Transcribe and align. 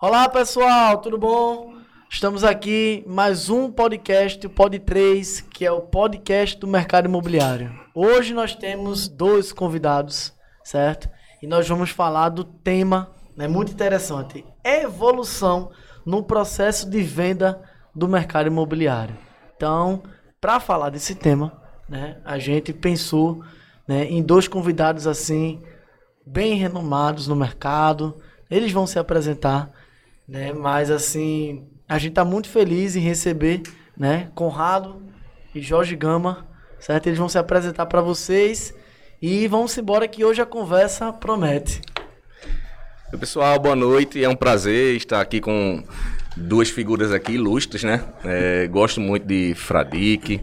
Olá 0.00 0.28
pessoal, 0.28 0.98
tudo 0.98 1.18
bom? 1.18 1.74
Estamos 2.08 2.44
aqui 2.44 3.02
mais 3.04 3.50
um 3.50 3.68
podcast, 3.68 4.46
o 4.46 4.48
Pod 4.50 4.78
3, 4.78 5.40
que 5.40 5.66
é 5.66 5.72
o 5.72 5.80
podcast 5.80 6.56
do 6.56 6.68
mercado 6.68 7.06
imobiliário. 7.06 7.76
Hoje 7.92 8.32
nós 8.32 8.54
temos 8.54 9.08
dois 9.08 9.52
convidados, 9.52 10.32
certo? 10.62 11.10
E 11.42 11.48
nós 11.48 11.68
vamos 11.68 11.90
falar 11.90 12.28
do 12.28 12.44
tema, 12.44 13.10
né, 13.36 13.48
muito 13.48 13.72
interessante, 13.72 14.44
evolução 14.62 15.72
no 16.06 16.22
processo 16.22 16.88
de 16.88 17.02
venda 17.02 17.60
do 17.92 18.06
mercado 18.06 18.46
imobiliário. 18.46 19.16
Então, 19.56 20.04
para 20.40 20.60
falar 20.60 20.90
desse 20.90 21.16
tema, 21.16 21.60
né, 21.88 22.18
a 22.24 22.38
gente 22.38 22.72
pensou 22.72 23.42
né, 23.84 24.04
em 24.04 24.22
dois 24.22 24.46
convidados 24.46 25.08
assim 25.08 25.60
bem 26.24 26.54
renomados 26.54 27.26
no 27.26 27.34
mercado. 27.34 28.22
Eles 28.48 28.70
vão 28.70 28.86
se 28.86 28.96
apresentar, 28.96 29.72
né? 30.28 30.52
Mas 30.52 30.90
assim, 30.90 31.66
a 31.88 31.98
gente 31.98 32.10
está 32.10 32.24
muito 32.24 32.48
feliz 32.48 32.94
em 32.94 33.00
receber, 33.00 33.62
né, 33.96 34.30
Conrado 34.34 35.02
e 35.54 35.60
Jorge 35.62 35.96
Gama, 35.96 36.46
certo? 36.78 37.06
Eles 37.06 37.18
vão 37.18 37.28
se 37.28 37.38
apresentar 37.38 37.86
para 37.86 38.02
vocês 38.02 38.74
e 39.20 39.48
vamos 39.48 39.76
embora 39.78 40.06
que 40.06 40.24
hoje 40.24 40.42
a 40.42 40.46
conversa 40.46 41.12
promete. 41.12 41.80
Pessoal, 43.18 43.58
boa 43.58 43.74
noite. 43.74 44.22
É 44.22 44.28
um 44.28 44.36
prazer 44.36 44.94
estar 44.94 45.20
aqui 45.20 45.40
com 45.40 45.82
duas 46.36 46.68
figuras 46.68 47.10
aqui 47.10 47.32
ilustres, 47.32 47.82
né? 47.82 48.04
É, 48.22 48.68
gosto 48.68 49.00
muito 49.00 49.26
de 49.26 49.54
Fradique, 49.54 50.42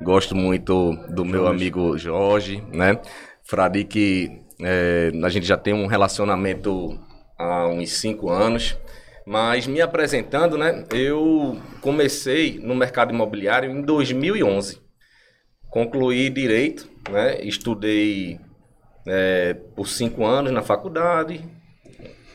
gosto 0.00 0.34
muito 0.34 0.92
do 1.08 1.24
Jorge. 1.24 1.32
meu 1.32 1.46
amigo 1.48 1.98
Jorge, 1.98 2.62
né? 2.72 3.00
Fradique, 3.42 4.30
é, 4.60 5.10
a 5.22 5.28
gente 5.28 5.44
já 5.44 5.56
tem 5.56 5.74
um 5.74 5.86
relacionamento 5.86 6.98
há 7.36 7.66
uns 7.66 7.90
cinco 7.90 8.30
anos. 8.30 8.76
Mas 9.26 9.66
me 9.66 9.80
apresentando, 9.80 10.58
né? 10.58 10.84
Eu 10.92 11.60
comecei 11.80 12.58
no 12.58 12.74
mercado 12.74 13.12
imobiliário 13.12 13.70
em 13.70 13.80
2011. 13.80 14.80
Concluí 15.70 16.28
direito, 16.28 16.88
né? 17.10 17.40
Estudei 17.42 18.38
é, 19.06 19.54
por 19.74 19.88
cinco 19.88 20.24
anos 20.24 20.52
na 20.52 20.62
faculdade, 20.62 21.44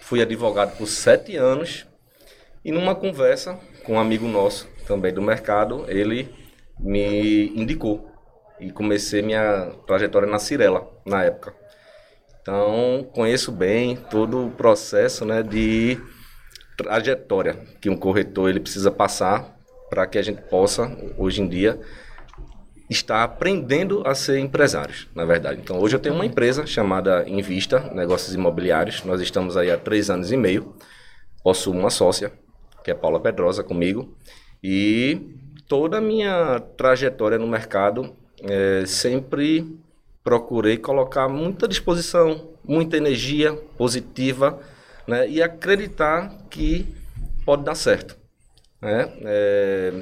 fui 0.01 0.21
advogado 0.21 0.77
por 0.77 0.87
sete 0.87 1.35
anos 1.35 1.85
e 2.63 2.71
numa 2.71 2.95
conversa 2.95 3.59
com 3.83 3.93
um 3.93 3.99
amigo 3.99 4.27
nosso 4.27 4.67
também 4.85 5.13
do 5.13 5.21
mercado, 5.21 5.85
ele 5.87 6.33
me 6.79 7.49
indicou 7.49 8.09
e 8.59 8.71
comecei 8.71 9.21
minha 9.21 9.71
trajetória 9.85 10.27
na 10.27 10.39
Cirela 10.39 10.89
na 11.05 11.23
época. 11.23 11.53
Então 12.41 13.07
conheço 13.13 13.51
bem 13.51 13.95
todo 13.95 14.47
o 14.47 14.51
processo, 14.51 15.25
né, 15.25 15.43
de 15.43 15.99
trajetória 16.83 17.57
que 17.81 17.89
um 17.89 17.97
corretor 17.97 18.49
ele 18.49 18.61
precisa 18.61 18.89
passar 18.89 19.57
para 19.89 20.07
que 20.07 20.17
a 20.17 20.21
gente 20.21 20.41
possa, 20.43 20.95
hoje 21.17 21.41
em 21.41 21.47
dia, 21.47 21.79
estar 22.89 23.23
aprendendo 23.23 24.01
a 24.05 24.15
ser 24.15 24.39
empresários, 24.39 25.07
na 25.13 25.25
verdade. 25.25 25.59
Então, 25.61 25.79
hoje 25.79 25.95
eu 25.95 25.99
tenho 25.99 26.15
uma 26.15 26.25
empresa 26.25 26.65
chamada 26.65 27.27
Invista 27.27 27.91
Negócios 27.93 28.33
Imobiliários. 28.33 29.03
Nós 29.03 29.19
estamos 29.19 29.57
aí 29.57 29.69
há 29.69 29.77
três 29.77 30.09
anos 30.09 30.31
e 30.31 30.37
meio. 30.37 30.73
Possuo 31.43 31.73
uma 31.73 31.89
sócia, 31.89 32.31
que 32.83 32.91
é 32.91 32.93
Paula 32.93 33.19
Pedrosa, 33.19 33.63
comigo. 33.63 34.15
E 34.63 35.35
toda 35.67 35.97
a 35.97 36.01
minha 36.01 36.59
trajetória 36.77 37.37
no 37.37 37.47
mercado, 37.47 38.15
é, 38.41 38.85
sempre 38.85 39.77
procurei 40.23 40.77
colocar 40.77 41.27
muita 41.27 41.67
disposição, 41.67 42.49
muita 42.63 42.97
energia 42.97 43.53
positiva 43.77 44.59
né, 45.09 45.27
e 45.27 45.41
acreditar 45.41 46.31
que 46.49 46.85
pode 47.43 47.63
dar 47.63 47.75
certo. 47.75 48.15
Né? 48.79 49.11
É, 49.23 49.93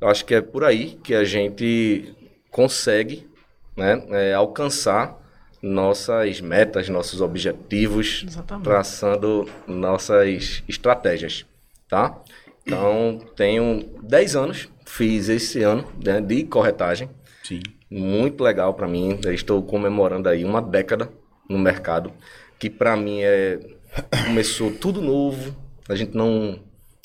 eu 0.00 0.08
acho 0.08 0.24
que 0.24 0.34
é 0.34 0.40
por 0.40 0.64
aí 0.64 0.98
que 1.04 1.14
a 1.14 1.22
gente 1.22 2.14
consegue 2.50 3.28
né, 3.76 4.02
é, 4.10 4.32
alcançar 4.32 5.22
nossas 5.62 6.40
metas, 6.40 6.88
nossos 6.88 7.20
objetivos, 7.20 8.24
Exatamente. 8.26 8.64
traçando 8.64 9.48
nossas 9.66 10.62
estratégias, 10.68 11.44
tá? 11.88 12.18
Então, 12.64 13.20
tenho 13.36 13.84
10 14.02 14.36
anos, 14.36 14.68
fiz 14.84 15.28
esse 15.28 15.62
ano 15.62 15.86
né, 16.02 16.20
de 16.20 16.44
corretagem. 16.44 17.10
Sim. 17.44 17.60
Muito 17.90 18.42
legal 18.42 18.74
para 18.74 18.88
mim. 18.88 19.20
Eu 19.24 19.32
estou 19.32 19.62
comemorando 19.62 20.28
aí 20.28 20.44
uma 20.44 20.60
década 20.60 21.08
no 21.48 21.58
mercado, 21.58 22.12
que 22.58 22.68
para 22.68 22.96
mim 22.96 23.22
é 23.22 23.75
começou 24.26 24.70
tudo 24.72 25.00
novo, 25.00 25.54
a 25.88 25.94
gente 25.94 26.16
não, 26.16 26.58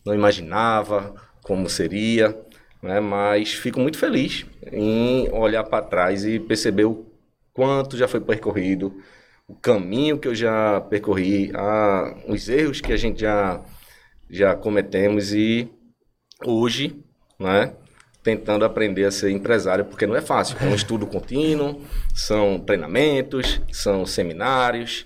não 0.06 0.14
imaginava 0.14 1.16
como 1.42 1.70
seria, 1.70 2.38
né? 2.82 3.00
mas 3.00 3.54
fico 3.54 3.80
muito 3.80 3.98
feliz 3.98 4.46
em 4.72 5.30
olhar 5.32 5.64
para 5.64 5.84
trás 5.84 6.26
e 6.26 6.40
perceber 6.40 6.86
o 6.86 7.06
quanto 7.54 7.98
já 7.98 8.08
foi 8.08 8.20
percorrido, 8.20 9.02
o 9.48 9.56
caminho 9.56 10.18
que 10.18 10.28
eu 10.28 10.36
já 10.36 10.82
percorri, 10.82 11.52
a, 11.54 12.18
os 12.28 12.48
erros 12.48 12.80
que 12.80 12.94
a 12.94 12.98
gente 12.98 13.22
já, 13.22 13.62
já 14.30 14.56
cometemos 14.56 15.34
e 15.34 15.70
hoje, 16.46 17.04
né? 17.40 17.74
tentando 18.24 18.64
aprender 18.64 19.06
a 19.06 19.12
ser 19.12 19.32
empresário, 19.32 19.86
porque 19.86 20.06
não 20.06 20.16
é 20.16 20.22
fácil. 20.22 20.56
É 20.62 20.66
um 20.66 20.76
estudo 20.76 21.08
contínuo, 21.08 21.82
são 22.14 22.60
treinamentos, 22.60 23.60
são 23.72 24.06
seminários, 24.06 25.06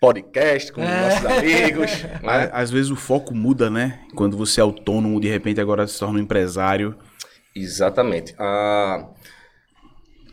podcast 0.00 0.72
com 0.72 0.82
é. 0.82 1.10
nossos 1.10 1.26
amigos. 1.26 1.90
Né? 2.22 2.50
Às 2.52 2.70
vezes 2.70 2.90
o 2.90 2.96
foco 2.96 3.34
muda, 3.34 3.70
né? 3.70 4.00
Quando 4.14 4.36
você 4.36 4.60
é 4.60 4.62
autônomo, 4.62 5.20
de 5.20 5.28
repente 5.28 5.60
agora 5.60 5.86
se 5.86 5.98
torna 5.98 6.18
um 6.18 6.22
empresário. 6.22 6.96
Exatamente. 7.54 8.34
Ah, 8.38 9.08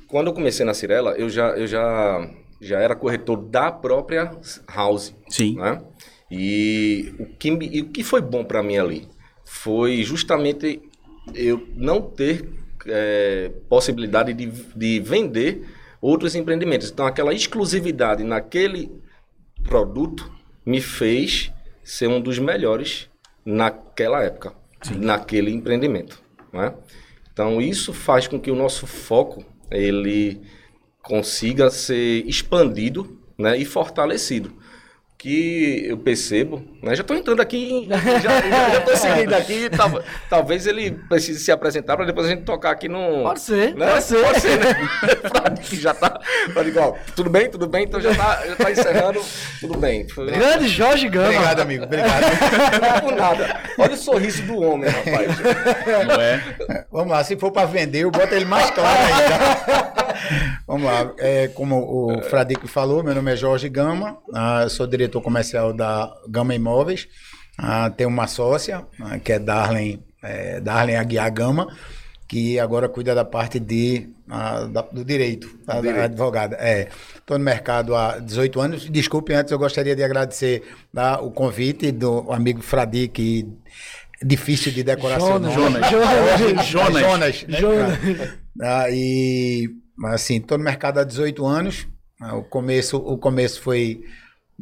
quando 0.07 0.27
eu 0.27 0.33
comecei 0.33 0.65
na 0.65 0.73
Cirela, 0.73 1.11
eu 1.11 1.29
já, 1.29 1.49
eu 1.49 1.67
já, 1.67 2.29
já 2.59 2.79
era 2.79 2.95
corretor 2.95 3.37
da 3.37 3.71
própria 3.71 4.37
House. 4.67 5.15
Sim. 5.29 5.55
Né? 5.55 5.81
E, 6.29 7.13
o 7.19 7.25
que, 7.25 7.49
e 7.49 7.81
o 7.81 7.89
que 7.89 8.03
foi 8.03 8.21
bom 8.21 8.43
para 8.43 8.63
mim 8.63 8.77
ali 8.77 9.07
foi 9.45 10.03
justamente 10.03 10.81
eu 11.33 11.67
não 11.75 12.01
ter 12.01 12.49
é, 12.87 13.51
possibilidade 13.69 14.33
de, 14.33 14.47
de 14.75 14.99
vender 14.99 15.65
outros 16.01 16.35
empreendimentos. 16.35 16.91
Então, 16.91 17.05
aquela 17.05 17.33
exclusividade 17.33 18.23
naquele 18.23 18.91
produto 19.63 20.31
me 20.65 20.81
fez 20.81 21.51
ser 21.83 22.07
um 22.07 22.21
dos 22.21 22.39
melhores 22.39 23.09
naquela 23.45 24.23
época, 24.23 24.53
Sim. 24.81 24.95
naquele 24.99 25.51
empreendimento. 25.51 26.21
Né? 26.51 26.73
Então 27.31 27.61
isso 27.61 27.93
faz 27.93 28.27
com 28.27 28.39
que 28.39 28.51
o 28.51 28.55
nosso 28.55 28.85
foco 28.85 29.43
ele 29.71 30.41
consiga 31.01 31.69
ser 31.69 32.25
expandido 32.27 33.19
né, 33.37 33.57
e 33.57 33.65
fortalecido 33.65 34.62
que 35.23 35.85
eu 35.87 35.97
percebo, 35.97 36.61
né? 36.81 36.93
Já 36.93 37.01
estou 37.01 37.15
entrando 37.15 37.39
aqui, 37.39 37.87
já 38.21 38.77
estou 38.77 38.97
seguindo 38.97 39.33
aqui, 39.33 39.69
tal, 39.69 40.03
talvez 40.29 40.67
ele 40.67 40.91
precise 41.07 41.39
se 41.39 41.49
apresentar 41.49 41.95
para 41.95 42.05
depois 42.05 42.27
a 42.27 42.29
gente 42.31 42.43
tocar 42.43 42.71
aqui 42.71 42.89
no... 42.89 43.23
Pode 43.23 43.39
ser, 43.39 43.73
né? 43.73 43.89
pode 43.89 44.03
ser. 44.03 44.21
Pode 44.21 44.41
ser, 44.41 44.59
né? 44.59 44.75
já 45.79 45.91
está, 45.91 46.19
igual, 46.67 46.97
tudo 47.15 47.29
bem, 47.29 47.49
tudo 47.49 47.67
bem, 47.67 47.85
então 47.85 48.01
já 48.01 48.11
está 48.11 48.45
já 48.45 48.55
tá 48.57 48.69
encerrando, 48.69 49.21
tudo 49.61 49.77
bem. 49.77 50.05
Grande 50.13 50.67
Jorge 50.67 51.07
Gama. 51.07 51.29
Obrigado, 51.29 51.59
amigo, 51.61 51.83
obrigado. 51.85 52.23
Não 52.81 52.87
é 52.89 53.01
por 53.01 53.15
nada. 53.15 53.61
Olha 53.77 53.93
o 53.93 53.97
sorriso 53.97 54.41
do 54.43 54.61
homem, 54.61 54.89
rapaz. 54.89 55.37
Não 56.05 56.21
é? 56.21 56.43
Vamos 56.91 57.13
lá, 57.13 57.23
se 57.23 57.37
for 57.37 57.49
para 57.49 57.65
vender, 57.65 57.99
eu 57.99 58.11
boto 58.11 58.35
ele 58.35 58.43
mais 58.43 58.69
claro 58.71 58.99
ainda. 58.99 60.12
Vamos 60.67 60.83
lá, 60.83 61.13
é, 61.17 61.47
como 61.49 61.77
o 61.77 62.21
Fradique 62.23 62.67
falou, 62.67 63.03
meu 63.03 63.15
nome 63.15 63.31
é 63.31 63.35
Jorge 63.35 63.69
Gama, 63.69 64.17
ah, 64.33 64.67
sou 64.69 64.87
diretor 64.87 65.21
comercial 65.21 65.73
da 65.73 66.11
Gama 66.27 66.55
Imóveis. 66.55 67.07
Ah, 67.57 67.89
tem 67.89 68.07
uma 68.07 68.27
sócia, 68.27 68.85
ah, 68.99 69.19
que 69.19 69.31
é 69.31 69.39
Darlen, 69.39 70.03
é, 70.23 70.59
Darlen 70.59 70.95
Aguiar 70.95 71.31
Gama, 71.31 71.67
que 72.27 72.59
agora 72.59 72.89
cuida 72.89 73.13
da 73.13 73.23
parte 73.23 73.59
de, 73.59 74.09
ah, 74.29 74.61
da, 74.65 74.81
do 74.81 75.05
direito, 75.05 75.47
da, 75.65 75.75
direito. 75.75 75.97
da 75.97 76.03
advogada. 76.05 76.57
É, 76.59 76.89
estou 77.15 77.37
no 77.37 77.43
mercado 77.43 77.95
há 77.95 78.17
18 78.17 78.61
anos. 78.61 78.89
Desculpe, 78.89 79.33
antes 79.33 79.51
eu 79.51 79.59
gostaria 79.59 79.95
de 79.95 80.03
agradecer 80.03 80.63
tá, 80.93 81.21
o 81.21 81.29
convite 81.29 81.91
do 81.91 82.31
amigo 82.31 82.61
Fradi, 82.61 83.07
que 83.07 83.47
difícil 84.23 84.71
de 84.71 84.83
decoração. 84.83 85.43
Jonas. 85.51 85.53
Jonas. 85.53 85.89
Jonas. 85.91 86.65
Jonas. 86.65 87.01
Jonas. 87.01 87.43
Né? 87.43 87.57
Jonas. 87.59 87.99
Ah, 88.61 88.89
e, 88.89 89.69
assim, 90.05 90.37
estou 90.37 90.57
no 90.57 90.63
mercado 90.63 90.99
há 90.99 91.03
18 91.03 91.45
anos. 91.45 91.87
Ah, 92.19 92.35
o 92.35 92.43
começo, 92.43 92.97
o 92.97 93.17
começo 93.17 93.61
foi 93.61 94.03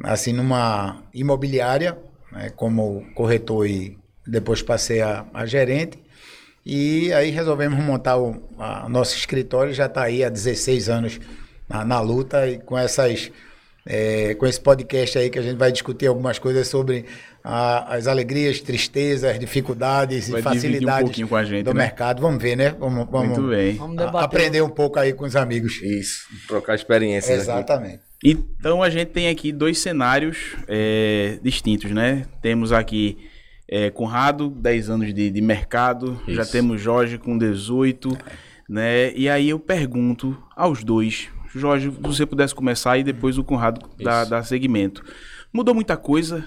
assim, 0.03 0.33
numa 0.33 1.03
imobiliária, 1.13 1.97
né, 2.31 2.49
como 2.55 3.05
corretor 3.13 3.67
e 3.67 3.97
depois 4.25 4.61
passei 4.61 5.01
a, 5.01 5.25
a, 5.33 5.45
gerente. 5.45 5.99
E 6.65 7.11
aí 7.13 7.31
resolvemos 7.31 7.83
montar 7.83 8.17
o 8.17 8.35
nosso 8.89 9.15
escritório, 9.15 9.73
já 9.73 9.87
está 9.87 10.03
aí 10.03 10.23
há 10.23 10.29
16 10.29 10.89
anos 10.89 11.19
na, 11.67 11.83
na, 11.83 11.99
luta 11.99 12.47
e 12.47 12.59
com 12.59 12.77
essas 12.77 13.31
é, 13.85 14.35
com 14.35 14.45
esse 14.45 14.59
podcast 14.59 15.17
aí 15.17 15.29
que 15.29 15.39
a 15.39 15.41
gente 15.41 15.57
vai 15.57 15.71
discutir 15.71 16.05
algumas 16.05 16.37
coisas 16.37 16.67
sobre 16.67 17.05
a, 17.43 17.95
as 17.95 18.07
alegrias, 18.07 18.61
tristezas, 18.61 19.39
dificuldades 19.39 20.29
Vai 20.29 20.39
e 20.39 20.41
um 20.41 20.43
facilidades 20.43 21.11
a 21.33 21.43
gente, 21.43 21.63
do 21.63 21.73
né? 21.73 21.83
mercado. 21.83 22.21
Vamos 22.21 22.41
ver, 22.41 22.55
né? 22.55 22.75
Vamos, 22.79 23.07
vamos 23.09 23.37
Muito 23.37 23.49
bem. 23.49 23.75
Vamos 23.75 23.97
debater. 23.97 24.25
aprender 24.25 24.61
um 24.61 24.69
pouco 24.69 24.99
aí 24.99 25.13
com 25.13 25.25
os 25.25 25.35
amigos. 25.35 25.81
Isso, 25.81 26.27
trocar 26.47 26.75
experiências 26.75 27.41
aqui. 27.41 27.59
Exatamente. 27.59 28.01
Então 28.23 28.83
a 28.83 28.89
gente 28.89 29.09
tem 29.09 29.29
aqui 29.29 29.51
dois 29.51 29.79
cenários 29.79 30.55
é, 30.67 31.39
distintos, 31.41 31.89
né? 31.91 32.25
Temos 32.41 32.71
aqui 32.71 33.17
é, 33.67 33.89
Conrado, 33.89 34.49
10 34.49 34.89
anos 34.89 35.13
de, 35.13 35.31
de 35.31 35.41
mercado, 35.41 36.21
já 36.27 36.43
Isso. 36.43 36.51
temos 36.51 36.79
Jorge 36.79 37.17
com 37.17 37.37
18, 37.37 38.15
né? 38.69 39.11
E 39.13 39.27
aí 39.27 39.49
eu 39.49 39.59
pergunto 39.59 40.37
aos 40.55 40.83
dois, 40.83 41.29
Jorge, 41.55 41.89
se 41.89 42.01
você 42.01 42.25
pudesse 42.25 42.53
começar 42.53 42.97
e 42.97 43.03
depois 43.03 43.37
o 43.37 43.43
Conrado 43.43 43.81
dá, 43.99 44.23
dá 44.23 44.43
segmento. 44.43 45.03
Mudou 45.51 45.73
muita 45.73 45.97
coisa? 45.97 46.45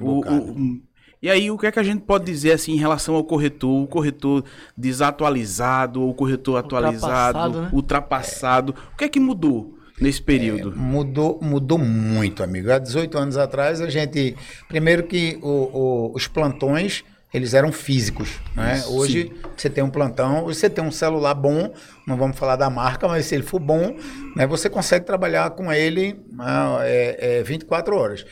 O- 0.00 0.20
o- 0.20 0.80
e 1.22 1.30
aí, 1.30 1.50
o 1.50 1.56
que 1.56 1.66
é 1.66 1.72
que 1.72 1.78
a 1.78 1.82
gente 1.82 2.02
pode 2.02 2.24
dizer 2.24 2.52
assim 2.52 2.72
em 2.72 2.76
relação 2.78 3.14
ao 3.14 3.24
corretor? 3.24 3.82
O 3.82 3.86
corretor 3.86 4.44
desatualizado 4.76 6.02
ou 6.02 6.10
o 6.10 6.14
corretor 6.14 6.56
atualizado, 6.56 7.38
Ultrapassado, 7.38 7.60
né? 7.62 7.70
ultrapassado? 7.72 8.74
O 8.92 8.96
que 8.96 9.04
é 9.04 9.08
que 9.08 9.20
mudou 9.20 9.74
nesse 10.00 10.22
período? 10.22 10.74
Mudou, 10.76 11.38
mudou 11.42 11.78
muito, 11.78 12.42
amigo. 12.42 12.70
Há 12.70 12.78
18 12.78 13.16
anos 13.18 13.36
atrás, 13.36 13.80
a 13.80 13.88
gente. 13.90 14.36
Primeiro 14.68 15.04
que 15.04 15.38
o- 15.42 15.48
o- 15.48 16.12
os 16.14 16.26
plantões. 16.26 17.04
Eles 17.32 17.52
eram 17.52 17.72
físicos, 17.72 18.38
né? 18.54 18.84
Hoje 18.90 19.32
você 19.56 19.68
tem 19.68 19.82
um 19.82 19.90
plantão, 19.90 20.44
você 20.44 20.70
tem 20.70 20.84
um 20.84 20.92
celular 20.92 21.34
bom, 21.34 21.74
não 22.06 22.16
vamos 22.16 22.38
falar 22.38 22.54
da 22.54 22.70
marca, 22.70 23.08
mas 23.08 23.26
se 23.26 23.34
ele 23.34 23.42
for 23.42 23.58
bom, 23.58 23.96
né, 24.36 24.46
você 24.46 24.70
consegue 24.70 25.04
trabalhar 25.04 25.50
com 25.50 25.72
ele 25.72 26.14
ah, 26.38 26.78
é, 26.82 27.38
é, 27.40 27.42
24 27.42 27.96
horas. 27.96 28.24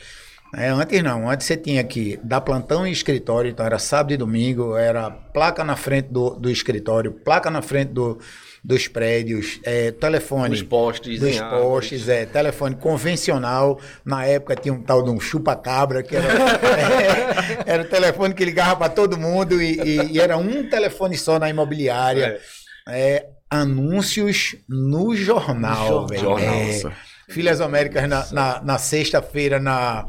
É, 0.55 0.69
antes 0.69 1.01
não, 1.01 1.29
antes 1.29 1.47
você 1.47 1.57
tinha 1.57 1.83
que 1.83 2.19
dar 2.23 2.39
plantão 2.41 2.85
em 2.85 2.91
escritório, 2.91 3.49
então 3.49 3.65
era 3.65 3.79
sábado 3.79 4.13
e 4.13 4.17
domingo, 4.17 4.77
era 4.77 5.09
placa 5.09 5.63
na 5.63 5.75
frente 5.75 6.09
do, 6.09 6.31
do 6.31 6.49
escritório, 6.49 7.11
placa 7.11 7.49
na 7.49 7.61
frente 7.63 7.89
do, 7.89 8.19
dos 8.63 8.87
prédios, 8.87 9.59
é, 9.63 9.89
telefone. 9.91 10.49
Dos 10.51 10.61
postes 10.61 11.19
Dos 11.19 11.39
postes, 11.41 12.07
é, 12.07 12.25
telefone 12.27 12.75
convencional. 12.75 13.79
Na 14.05 14.25
época 14.27 14.55
tinha 14.55 14.73
um 14.73 14.81
tal 14.83 15.01
de 15.01 15.09
um 15.09 15.19
chupa-cabra, 15.19 16.03
que 16.03 16.15
era, 16.15 16.27
era 17.65 17.83
o 17.83 17.85
telefone 17.87 18.33
que 18.35 18.45
ligava 18.45 18.75
para 18.75 18.89
todo 18.89 19.17
mundo 19.17 19.59
e, 19.61 19.79
e- 19.81 20.11
e 20.13 20.19
era 20.19 20.37
um 20.37 20.69
telefone 20.69 21.17
só 21.17 21.39
na 21.39 21.49
imobiliária. 21.49 22.39
É, 22.87 23.25
anúncios 23.49 24.55
no 24.69 25.15
jornal, 25.15 26.01
No 26.01 26.07
velho. 26.07 26.21
jornal, 26.21 26.53
É. 26.53 26.81
Filhas 27.29 27.61
Américas 27.61 28.07
na, 28.09 28.25
na, 28.31 28.61
na 28.61 28.77
sexta-feira, 28.77 29.59
na, 29.59 30.05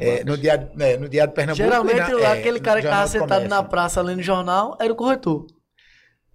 é, 0.00 0.22
no, 0.24 0.36
dia, 0.38 0.70
é, 0.78 0.96
no 0.96 1.08
dia 1.08 1.26
de 1.26 1.34
Pernambuco. 1.34 1.62
Geralmente, 1.64 2.12
na- 2.12 2.20
é, 2.20 2.26
aquele 2.38 2.60
cara 2.60 2.80
que 2.80 2.86
Jornal 2.86 3.02
tava 3.06 3.08
do 3.08 3.20
sentado 3.20 3.48
na 3.48 3.62
praça 3.62 4.00
lendo 4.00 4.22
jornal 4.22 4.76
era 4.80 4.92
o 4.92 4.96
corretor. 4.96 5.46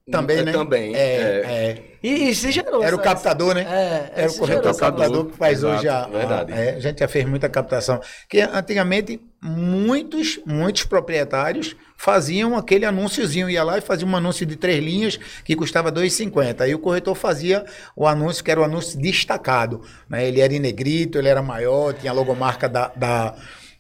Também, 0.10 0.38
É, 0.40 0.44
né? 0.44 0.52
Também. 0.54 0.96
É, 0.96 1.00
é. 1.02 1.84
E, 2.02 2.30
e 2.30 2.36
se 2.36 2.50
gerou. 2.50 2.82
Era 2.82 2.96
o 2.96 3.00
essa- 3.00 3.10
captador, 3.10 3.54
né? 3.56 3.62
É, 3.70 4.22
Era 4.22 4.32
o 4.32 4.36
corretor 4.38 4.74
gerou 4.74 4.78
captador 4.80 5.26
que 5.26 5.38
faz 5.38 5.58
Exato, 5.58 5.76
hoje 5.80 5.88
a, 5.90 6.04
a- 6.04 6.08
verdade. 6.08 6.54
é, 6.54 6.70
a 6.76 6.80
gente 6.80 7.00
já 7.00 7.08
fez 7.10 7.26
muita 7.26 7.50
captação. 7.50 8.00
Que 8.30 8.40
antigamente 8.40 9.20
muitos, 9.42 10.40
muitos 10.46 10.84
proprietários 10.84 11.76
faziam 11.96 12.56
aquele 12.56 12.86
anúnciozinho, 12.86 13.50
ia 13.50 13.64
lá 13.64 13.78
e 13.78 13.82
fazia 13.82 14.06
um 14.06 14.16
anúncio 14.16 14.46
de 14.46 14.56
três 14.56 14.84
linhas 14.84 15.18
que 15.44 15.56
custava 15.56 15.90
R$ 15.90 15.96
2,50. 15.96 16.62
Aí 16.62 16.76
o 16.76 16.80
corretor 16.80 17.16
fazia 17.16 17.66
o 17.96 18.08
anúncio 18.08 18.44
que 18.44 18.52
era 18.52 18.62
o 18.62 18.64
anúncio 18.64 19.00
destacado. 19.00 19.82
né? 20.08 20.28
Ele 20.28 20.40
era 20.40 20.54
em 20.54 20.60
negrito, 20.60 21.18
ele 21.18 21.28
era 21.28 21.42
maior, 21.42 21.94
tinha 21.94 22.12
a 22.12 22.16
logomarca 22.16 22.70
da, 22.70 22.92
da, 22.96 23.36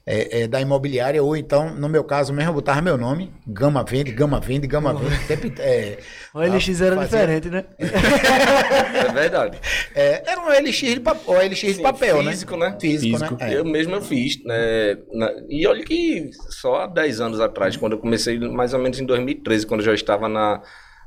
é, 0.09 0.43
é, 0.43 0.47
da 0.47 0.61
imobiliária, 0.61 1.21
ou 1.21 1.35
então, 1.35 1.75
no 1.75 1.89
meu 1.89 2.01
caso 2.03 2.31
mesmo, 2.33 2.49
eu 2.51 2.53
botava 2.53 2.81
meu 2.81 2.97
nome, 2.97 3.29
Gama 3.45 3.83
Vende, 3.83 4.09
Gama 4.13 4.39
Vende, 4.39 4.65
Gama 4.65 4.93
Vende. 4.93 5.17
Sempre, 5.25 5.53
é, 5.59 5.97
O 6.33 6.39
LX 6.41 6.79
era 6.81 6.95
fazia- 6.95 7.19
diferente, 7.19 7.49
né? 7.49 7.65
É 7.77 9.11
verdade. 9.11 9.59
É, 9.93 10.23
era 10.31 10.41
um 10.41 10.47
LX 10.49 10.77
de, 10.79 10.99
pa- 11.01 11.17
o 11.25 11.33
LX 11.33 11.59
de 11.59 11.73
Sim, 11.75 11.81
papel, 11.81 12.23
físico, 12.23 12.55
né? 12.57 12.69
né? 12.69 12.77
Físico, 12.79 13.17
Físico. 13.19 13.37
né? 13.39 13.53
É. 13.53 13.57
Eu 13.59 13.65
mesmo 13.65 13.95
eu 13.95 14.01
fiz, 14.01 14.43
né? 14.43 14.97
na- 15.13 15.31
e 15.49 15.67
olha 15.67 15.83
que 15.83 16.29
só 16.49 16.83
há 16.83 16.87
10 16.87 17.19
anos 17.21 17.39
atrás, 17.41 17.75
quando 17.75 17.93
eu 17.93 17.99
comecei, 17.99 18.39
mais 18.39 18.73
ou 18.73 18.79
menos 18.79 18.99
em 18.99 19.05
2013, 19.05 19.65
quando 19.65 19.81
eu 19.81 19.85
já 19.87 19.93
estava 19.93 20.29
na, 20.29 20.61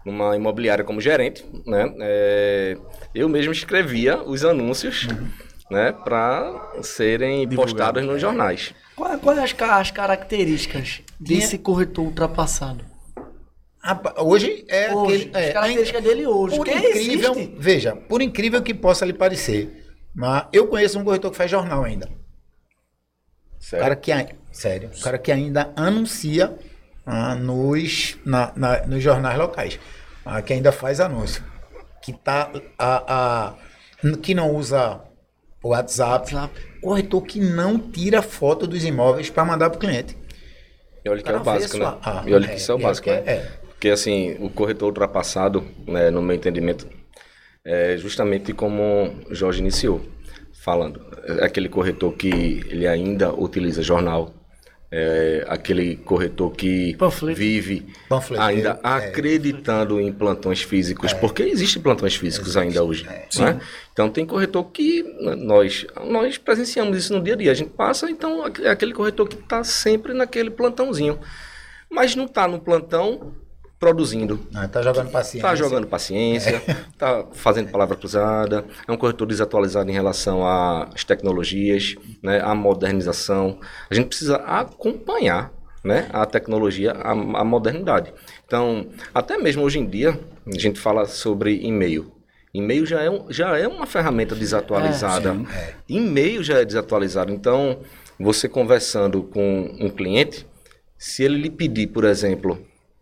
numa 0.04 0.36
imobiliária 0.36 0.84
como 0.84 1.00
gerente, 1.00 1.44
né? 1.66 1.90
é, 2.00 2.76
eu 3.14 3.28
mesmo 3.28 3.52
escrevia 3.52 4.22
os 4.22 4.44
anúncios, 4.44 5.08
né? 5.70 5.92
Para 6.04 6.70
serem 6.82 7.46
Divulgado. 7.48 7.72
postados 7.72 8.04
nos 8.04 8.20
jornais. 8.20 8.74
Quais 9.00 9.20
quais 9.22 9.38
as, 9.38 9.52
ca- 9.54 9.78
as 9.78 9.90
características 9.90 11.00
desse 11.18 11.56
corretor 11.56 12.04
ultrapassado? 12.04 12.84
Hoje 14.18 14.66
é 14.68 14.94
Hoje, 14.94 15.14
aquele. 15.14 15.30
É, 15.36 15.46
as 15.48 15.52
características 15.54 16.02
dele 16.04 16.26
hoje. 16.26 16.56
por 16.56 16.66
que 16.66 16.74
incrível, 16.74 17.32
existe? 17.32 17.54
veja, 17.58 17.96
por 17.96 18.20
incrível 18.20 18.62
que 18.62 18.74
possa 18.74 19.06
lhe 19.06 19.14
parecer, 19.14 19.94
mas 20.14 20.44
eu 20.52 20.66
conheço 20.68 20.98
um 20.98 21.04
corretor 21.04 21.30
que 21.30 21.36
faz 21.38 21.50
jornal 21.50 21.82
ainda. 21.82 22.08
O 23.58 23.62
Certo? 23.64 23.82
cara 23.82 23.96
que, 23.96 24.12
sério, 24.52 24.90
o 24.94 25.00
cara 25.00 25.18
que 25.18 25.32
ainda 25.32 25.72
anuncia 25.74 26.58
ah, 27.06 27.34
nos, 27.34 28.18
na, 28.24 28.52
na- 28.54 28.86
nos 28.86 29.02
jornais 29.02 29.38
locais, 29.38 29.80
ah, 30.26 30.42
que 30.42 30.52
ainda 30.52 30.72
faz 30.72 31.00
anúncio, 31.00 31.42
que 32.02 32.12
tá 32.12 32.50
a, 32.78 33.14
a- 33.14 33.54
que 34.22 34.34
não 34.34 34.54
usa 34.54 35.00
WhatsApp, 35.62 36.34
WhatsApp. 36.34 36.60
corretor 36.80 37.22
que 37.22 37.40
não 37.40 37.78
tira 37.78 38.22
foto 38.22 38.66
dos 38.66 38.84
imóveis 38.84 39.30
para 39.30 39.44
mandar 39.44 39.70
para 39.70 39.76
o 39.76 39.80
cliente. 39.80 40.16
E 41.04 41.08
olha 41.08 41.22
que 41.22 41.30
é 41.30 41.36
o 41.36 41.40
básico, 41.40 41.78
né? 41.78 41.94
ah, 42.02 42.22
e 42.26 42.34
olha 42.34 42.46
que 42.46 42.54
é, 42.54 42.56
isso 42.56 42.72
é 42.72 42.74
o 42.74 42.78
básico, 42.78 43.10
olha 43.10 43.20
né? 43.22 43.22
é- 43.26 43.32
é. 43.32 43.50
Porque 43.68 43.88
assim, 43.88 44.36
o 44.40 44.50
corretor 44.50 44.88
ultrapassado, 44.88 45.64
né, 45.86 46.10
no 46.10 46.20
meu 46.20 46.36
entendimento, 46.36 46.86
é 47.64 47.96
justamente 47.96 48.52
como 48.52 49.10
o 49.30 49.34
Jorge 49.34 49.60
iniciou 49.60 50.02
falando. 50.52 51.00
É 51.40 51.44
aquele 51.46 51.68
corretor 51.68 52.12
que 52.12 52.28
ele 52.68 52.86
ainda 52.86 53.32
utiliza 53.32 53.82
jornal, 53.82 54.34
é 54.92 55.44
aquele 55.48 55.96
corretor 55.96 56.50
que 56.50 56.96
Panfleto. 56.96 57.38
vive 57.38 57.86
ainda 58.38 58.80
é. 58.82 58.88
acreditando 58.88 60.00
em 60.00 60.12
plantões 60.12 60.62
físicos, 60.62 61.12
porque 61.12 61.44
existem 61.44 61.80
plantões 61.80 62.16
físicos 62.16 62.56
ainda 62.56 62.82
hoje. 62.82 63.06
né? 63.38 63.60
Então 63.92 64.10
tem 64.10 64.26
corretor 64.26 64.64
que 64.64 65.02
nós, 65.36 65.86
nós 66.04 66.38
presenciamos 66.38 66.98
isso 66.98 67.12
no 67.14 67.22
dia 67.22 67.34
a 67.34 67.36
dia. 67.36 67.52
A 67.52 67.54
gente 67.54 67.70
passa, 67.70 68.10
então 68.10 68.44
é 68.62 68.68
aquele 68.68 68.92
corretor 68.92 69.28
que 69.28 69.36
está 69.36 69.62
sempre 69.62 70.12
naquele 70.12 70.50
plantãozinho. 70.50 71.20
Mas 71.88 72.16
não 72.16 72.24
está 72.24 72.48
no 72.48 72.58
plantão 72.58 73.32
produzindo. 73.80 74.46
Ah, 74.54 74.68
tá 74.68 74.82
jogando 74.82 75.10
paciência. 75.10 75.38
Está 75.38 75.54
jogando 75.54 75.86
paciência, 75.86 76.62
está 76.92 77.24
fazendo 77.32 77.70
palavra 77.70 77.96
cruzada, 77.96 78.66
é 78.86 78.92
um 78.92 78.96
corretor 78.96 79.26
desatualizado 79.26 79.90
em 79.90 79.94
relação 79.94 80.46
às 80.46 81.02
tecnologias, 81.02 81.96
né, 82.22 82.40
à 82.44 82.54
modernização. 82.54 83.58
A 83.90 83.94
gente 83.94 84.08
precisa 84.08 84.36
acompanhar 84.36 85.50
né, 85.82 86.08
a 86.12 86.26
tecnologia, 86.26 86.92
a, 86.92 87.12
a 87.12 87.44
modernidade. 87.44 88.12
Então, 88.46 88.86
até 89.14 89.38
mesmo 89.38 89.62
hoje 89.62 89.78
em 89.78 89.86
dia, 89.88 90.20
a 90.46 90.58
gente 90.58 90.78
fala 90.78 91.06
sobre 91.06 91.58
e-mail. 91.62 92.12
E-mail 92.52 92.84
já 92.84 93.00
é, 93.00 93.08
um, 93.08 93.32
já 93.32 93.56
é 93.56 93.66
uma 93.66 93.86
ferramenta 93.86 94.34
desatualizada. 94.34 95.34
E-mail 95.88 96.42
já 96.42 96.58
é 96.58 96.64
desatualizado. 96.66 97.32
Então, 97.32 97.78
você 98.18 98.46
conversando 98.46 99.22
com 99.22 99.74
um 99.80 99.88
cliente, 99.88 100.46
se 100.98 101.22
ele 101.22 101.38
lhe 101.38 101.50
pedir, 101.50 101.86
por 101.86 102.04
exemplo, 102.04 102.58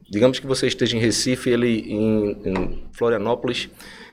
digamos 0.09 0.39
que 0.39 0.47
você 0.47 0.67
esteja 0.67 0.97
em 0.97 1.01
Recife, 1.01 1.51
ele 1.51 1.81
em, 1.81 2.31
em 2.45 2.85
Florianópolis, 2.93 3.69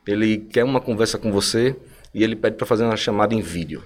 ele 0.06 0.38
quer 0.38 0.64
uma 0.64 0.82
conversa 0.82 1.18
com 1.18 1.32
você 1.32 1.76
e 2.14 2.24
ele 2.24 2.36
pede 2.36 2.58
para 2.58 2.66
fazer 2.66 2.84
uma 2.84 2.98
chamada 2.98 3.34
em 3.34 3.42
vídeo. 3.42 3.84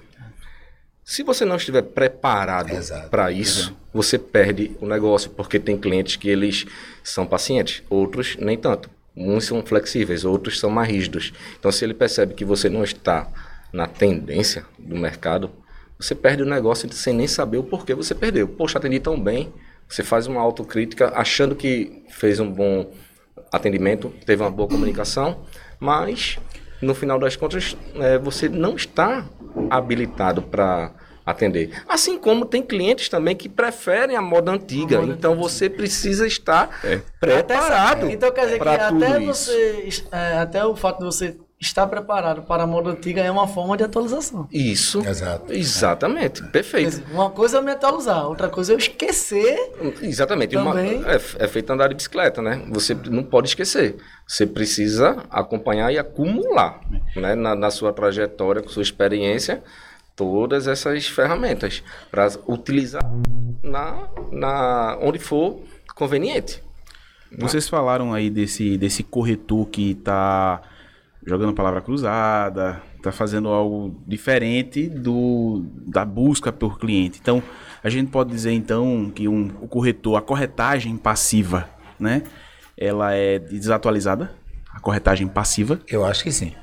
Se 1.04 1.24
você 1.24 1.44
não 1.44 1.56
estiver 1.56 1.82
preparado 1.82 2.70
para 3.10 3.32
isso, 3.32 3.75
você 3.92 4.20
perde 4.20 4.78
o 4.80 4.86
negócio, 4.86 5.32
porque 5.32 5.60
tem 5.60 5.75
clientes 5.75 6.16
que 6.16 6.30
eles 6.30 6.68
são 7.04 7.25
pacientes, 7.25 7.82
outros 7.89 8.38
nem 8.39 8.56
tanto. 8.56 8.92
Uns 9.18 9.46
são 9.46 9.66
flexíveis, 9.66 10.24
outros 10.24 10.60
são 10.60 10.70
mais 10.70 10.88
rígidos. 10.88 11.34
Então, 11.58 11.72
se 11.72 11.84
ele 11.84 11.96
percebe 11.96 12.36
que 12.36 12.46
você 12.46 12.70
não 12.70 12.84
está 12.84 13.28
na 13.74 13.88
tendência 13.88 14.66
do 14.78 14.96
mercado, 14.96 15.50
você 15.98 16.13
perde 16.13 16.44
o 16.44 16.46
negócio 16.46 16.88
sem 16.94 17.13
nem 17.13 17.28
saber 17.28 17.58
o 17.58 17.63
porquê 17.63 17.96
você 17.96 18.13
perdeu. 18.13 18.48
Poxa, 18.48 18.78
atendi 18.78 19.00
tão 19.00 19.20
bem. 19.20 19.51
Você 19.89 20.03
faz 20.03 20.27
uma 20.27 20.39
autocrítica 20.39 21.12
achando 21.15 21.55
que 21.55 22.03
fez 22.10 22.39
um 22.39 22.50
bom 22.50 22.91
atendimento, 23.51 24.13
teve 24.25 24.43
uma 24.43 24.51
boa 24.51 24.69
comunicação, 24.69 25.41
mas 25.79 26.38
no 26.81 26.93
final 26.93 27.17
das 27.17 27.36
contas 27.36 27.75
é, 27.96 28.17
você 28.19 28.48
não 28.48 28.75
está 28.75 29.25
habilitado 29.69 30.43
para 30.43 30.91
atender. 31.25 31.72
Assim 31.88 32.17
como 32.17 32.46
tem 32.46 32.62
clientes 32.62 33.10
também 33.10 33.36
que 33.36 33.50
preferem 33.50 34.15
a 34.15 34.22
moda 34.22 34.51
antiga. 34.51 35.00
moda 35.00 35.12
então 35.13 35.36
você 35.36 35.69
precisa 35.69 36.25
estar 36.27 36.79
É. 36.84 37.01
preparado 37.19 38.10
Então 38.10 38.31
quer 38.31 38.46
dizer 38.46 38.60
que 38.60 38.67
até 38.67 39.19
você. 39.19 39.89
é, 40.12 40.38
até 40.38 40.65
o 40.65 40.75
fato 40.75 41.00
de 41.00 41.05
você 41.05 41.38
estar 41.60 41.86
preparado 41.88 42.44
para 42.44 42.63
a 42.63 42.68
moda 42.68 42.92
antiga 42.92 43.22
é 43.22 43.30
uma 43.30 43.48
forma 43.48 43.75
de 43.75 43.84
atualização. 43.84 44.48
Isso. 44.51 45.06
Exato. 45.06 45.51
Exatamente. 45.51 46.42
Quer 46.44 46.51
Perfeito. 46.51 46.89
dizer, 46.92 47.06
uma 47.12 47.30
coisa 47.30 47.58
é 47.58 47.62
me 47.62 47.72
atualizar, 47.72 48.25
outra 48.28 48.48
coisa 48.48 48.72
é 48.72 48.75
eu 48.75 48.78
esquecer. 48.80 49.58
Exatamente. 50.01 50.56
Uma- 50.56 50.72
Também- 50.74 51.04
é, 51.06 51.16
é 51.16 51.48
feito 51.48 51.70
andar 51.72 51.89
de 51.89 51.96
bicicleta, 51.96 52.42
né? 52.42 52.63
Você 52.70 52.94
não 53.10 53.24
pode 53.24 53.50
esquecer. 53.50 53.98
Você 54.25 54.46
precisa 54.48 55.24
acompanhar 55.30 55.92
e 55.92 55.98
acumular, 56.00 56.80
né? 57.16 57.36
Na, 57.36 57.56
na 57.56 57.70
sua 57.72 57.92
trajetória, 57.92 58.62
com 58.62 58.70
sua 58.70 58.84
experiência, 58.84 59.62
todas 60.16 60.66
essas 60.68 61.08
ferramentas 61.08 61.84
para 62.10 62.30
utilizar 62.48 63.04
na, 63.62 64.08
na 64.32 64.98
onde 65.01 65.20
for 65.20 65.60
conveniente. 65.94 66.63
Vocês 67.38 67.68
falaram 67.70 68.13
aí 68.13 68.30
desse, 68.30 68.78
desse 68.78 69.04
corretor 69.04 69.68
que 69.68 69.94
tá 69.96 70.62
jogando 71.26 71.54
palavra 71.54 71.82
cruzada, 71.82 72.82
tá 73.02 73.12
fazendo 73.12 73.50
algo 73.50 74.02
diferente 74.08 74.88
do 74.88 75.66
da 75.88 76.06
busca 76.06 76.52
por 76.52 76.80
cliente. 76.80 77.20
Então, 77.22 77.42
a 77.84 77.90
gente 77.90 78.10
pode 78.10 78.32
dizer 78.32 78.52
então 78.52 79.12
que 79.14 79.28
um, 79.28 79.52
o 79.62 79.68
corretor, 79.68 80.16
a 80.18 80.22
corretagem 80.22 80.98
passiva, 80.98 81.70
né? 82.00 82.24
Ela 82.78 83.14
é 83.14 83.40
desatualizada? 83.40 84.32
A 84.74 84.80
corretagem 84.80 85.28
passiva? 85.28 85.80
Eu 85.88 86.06
acho 86.06 86.24
que 86.24 86.32
sim. 86.32 86.54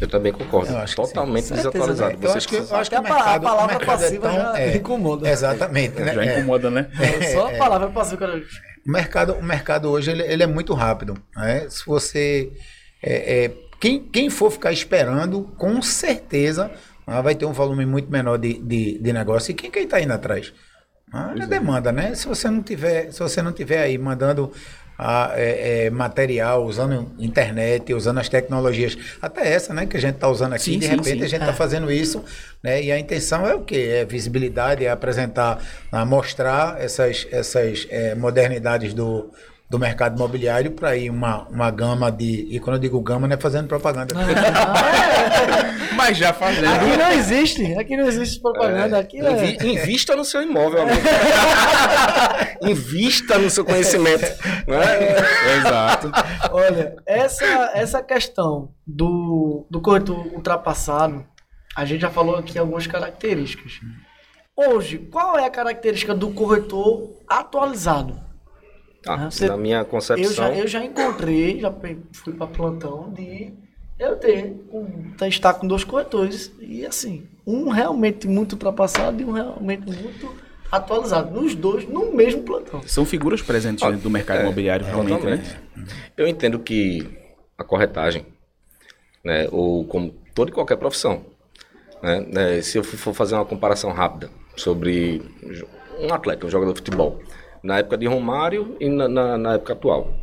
Eu 0.00 0.08
também 0.08 0.32
concordo. 0.32 0.72
Eu 0.72 0.94
Totalmente 0.94 1.44
sim. 1.44 1.54
Certeza, 1.54 1.70
desatualizado. 1.70 2.12
Eu 2.14 2.30
Você 2.30 2.38
acho 2.38 2.48
que, 2.48 2.56
eu 2.56 2.76
acho 2.76 2.90
que 2.90 2.96
a 2.96 3.02
mercado, 3.02 3.42
palavra 3.42 3.78
mercado 3.78 3.98
passiva 3.98 4.26
é 4.28 4.30
tão, 4.30 4.42
já 4.42 4.58
é, 4.60 4.76
incomoda. 4.76 5.28
Exatamente. 5.30 6.00
Né? 6.00 6.14
Já 6.14 6.24
É. 6.24 6.38
incomoda, 6.38 6.70
né? 6.70 6.90
Só 7.32 7.48
a 7.54 7.58
palavra 7.58 7.88
passiva, 7.90 8.26
cara. 8.26 8.42
O 8.86 8.90
mercado, 8.90 9.32
o 9.34 9.42
mercado 9.42 9.90
hoje 9.90 10.10
ele, 10.10 10.22
ele 10.22 10.42
é 10.42 10.46
muito 10.46 10.72
rápido. 10.74 11.14
Né? 11.36 11.68
Se 11.68 11.84
você. 11.86 12.52
É, 13.82 13.86
é, 13.86 13.90
quem, 13.90 14.02
quem 14.02 14.30
for 14.30 14.50
ficar 14.50 14.72
esperando, 14.72 15.42
com 15.56 15.80
certeza 15.82 16.70
ah, 17.06 17.20
vai 17.20 17.34
ter 17.34 17.46
um 17.46 17.52
volume 17.52 17.86
muito 17.86 18.10
menor 18.10 18.36
de, 18.36 18.54
de, 18.54 18.98
de 18.98 19.12
negócio. 19.12 19.52
E 19.52 19.54
quem 19.54 19.70
que 19.70 19.78
está 19.78 20.00
indo 20.00 20.12
atrás? 20.12 20.52
Ah, 21.12 21.32
é 21.38 21.46
demanda, 21.46 21.92
né? 21.92 22.14
Se 22.14 22.26
você 22.26 22.50
não 22.50 22.62
tiver, 22.62 23.12
se 23.12 23.20
você 23.20 23.40
não 23.40 23.52
tiver 23.52 23.78
aí 23.78 23.96
mandando 23.96 24.52
ah, 24.98 25.30
é, 25.34 25.84
é, 25.84 25.90
material, 25.90 26.64
usando 26.64 27.12
internet, 27.18 27.94
usando 27.94 28.18
as 28.18 28.28
tecnologias, 28.28 28.98
até 29.22 29.52
essa, 29.52 29.72
né, 29.72 29.86
que 29.86 29.96
a 29.96 30.00
gente 30.00 30.14
está 30.14 30.28
usando 30.28 30.54
aqui, 30.54 30.64
Sim, 30.64 30.78
de 30.78 30.86
sim, 30.86 30.90
repente 30.90 31.18
sim. 31.18 31.24
a 31.24 31.28
gente 31.28 31.40
está 31.42 31.52
fazendo 31.52 31.92
isso, 31.92 32.24
né? 32.62 32.82
E 32.82 32.90
a 32.90 32.98
intenção 32.98 33.46
é 33.46 33.54
o 33.54 33.62
quê? 33.62 34.00
É 34.00 34.04
visibilidade, 34.04 34.84
é 34.84 34.90
apresentar, 34.90 35.62
ah, 35.92 36.04
mostrar 36.04 36.80
essas, 36.80 37.26
essas 37.30 37.86
eh, 37.88 38.14
modernidades 38.14 38.94
do, 38.94 39.30
do 39.68 39.78
mercado 39.78 40.16
imobiliário 40.16 40.70
para 40.70 40.96
ir 40.96 41.10
uma, 41.10 41.42
uma 41.48 41.70
gama 41.70 42.10
de. 42.10 42.46
E 42.50 42.60
quando 42.60 42.76
eu 42.76 42.80
digo 42.80 43.00
gama, 43.00 43.26
não 43.26 43.34
é 43.34 43.38
fazendo 43.40 43.66
propaganda. 43.66 44.14
Mas 45.96 46.16
já 46.18 46.32
fazendo. 46.32 46.68
Aqui 46.68 46.96
não 46.96 47.10
existe, 47.12 47.74
aqui 47.74 47.96
não 47.96 48.06
existe 48.06 48.40
propaganda, 48.40 48.98
aqui 48.98 49.18
é... 49.18 49.30
Invi- 49.32 49.58
Invista 49.72 50.14
no 50.14 50.24
seu 50.24 50.42
imóvel, 50.42 50.82
amigo. 50.82 51.00
Invista 52.62 53.38
no 53.38 53.48
seu 53.50 53.64
conhecimento. 53.64 54.22
né? 54.66 55.56
Exato. 55.58 56.10
Olha, 56.52 56.96
essa, 57.06 57.44
essa 57.74 58.02
questão 58.02 58.70
do, 58.86 59.66
do 59.70 59.80
corretor 59.80 60.26
ultrapassado, 60.34 61.24
a 61.74 61.84
gente 61.84 62.02
já 62.02 62.10
falou 62.10 62.36
aqui 62.36 62.58
algumas 62.58 62.86
características. 62.86 63.72
Hoje, 64.56 64.98
qual 64.98 65.38
é 65.38 65.44
a 65.46 65.50
característica 65.50 66.14
do 66.14 66.30
corretor 66.30 67.22
atualizado? 67.28 68.20
Tá, 69.06 69.30
Você- 69.30 69.46
na 69.46 69.56
minha 69.56 69.78
Eu 69.78 69.84
concepção. 69.84 70.32
já, 70.34 70.52
eu 70.52 70.66
já 70.66 70.84
encontrei, 70.84 71.60
já 71.60 71.72
fui 72.12 72.32
para 72.32 72.48
plantão 72.48 73.08
de 73.12 73.52
eu 74.00 74.16
ter 74.16 74.52
um, 74.72 75.12
estar 75.28 75.54
com 75.54 75.64
dois 75.66 75.84
corretores 75.84 76.50
e 76.60 76.84
assim, 76.84 77.24
um 77.46 77.68
realmente 77.68 78.26
muito 78.26 78.54
ultrapassado 78.54 79.22
e 79.22 79.24
um 79.24 79.30
realmente 79.30 79.86
muito 79.86 80.34
atualizado. 80.72 81.30
Nos 81.40 81.54
dois, 81.54 81.88
no 81.88 82.12
mesmo 82.12 82.42
plantão. 82.42 82.82
São 82.82 83.06
figuras 83.06 83.40
presentes 83.40 83.86
dentro 83.86 84.00
do 84.02 84.10
mercado 84.10 84.38
É, 84.40 84.42
imobiliário, 84.42 84.84
realmente, 84.84 85.24
né? 85.24 85.40
Eu 86.16 86.26
entendo 86.26 86.58
que 86.58 87.08
a 87.56 87.62
corretagem, 87.62 88.26
né, 89.24 89.46
ou 89.52 89.84
como 89.84 90.10
toda 90.34 90.50
e 90.50 90.52
qualquer 90.52 90.76
profissão, 90.78 91.24
né, 92.02 92.26
né, 92.28 92.60
se 92.60 92.76
eu 92.76 92.82
for 92.82 93.14
fazer 93.14 93.36
uma 93.36 93.44
comparação 93.46 93.92
rápida 93.92 94.28
sobre 94.56 95.22
um 96.00 96.12
atleta, 96.12 96.44
um 96.44 96.50
jogador 96.50 96.72
de 96.72 96.80
futebol, 96.80 97.20
na 97.66 97.78
época 97.78 97.98
de 97.98 98.06
Romário 98.06 98.76
e 98.80 98.88
na, 98.88 99.08
na- 99.08 99.36
na 99.38 99.54
época 99.54 99.72
atual, 99.72 100.14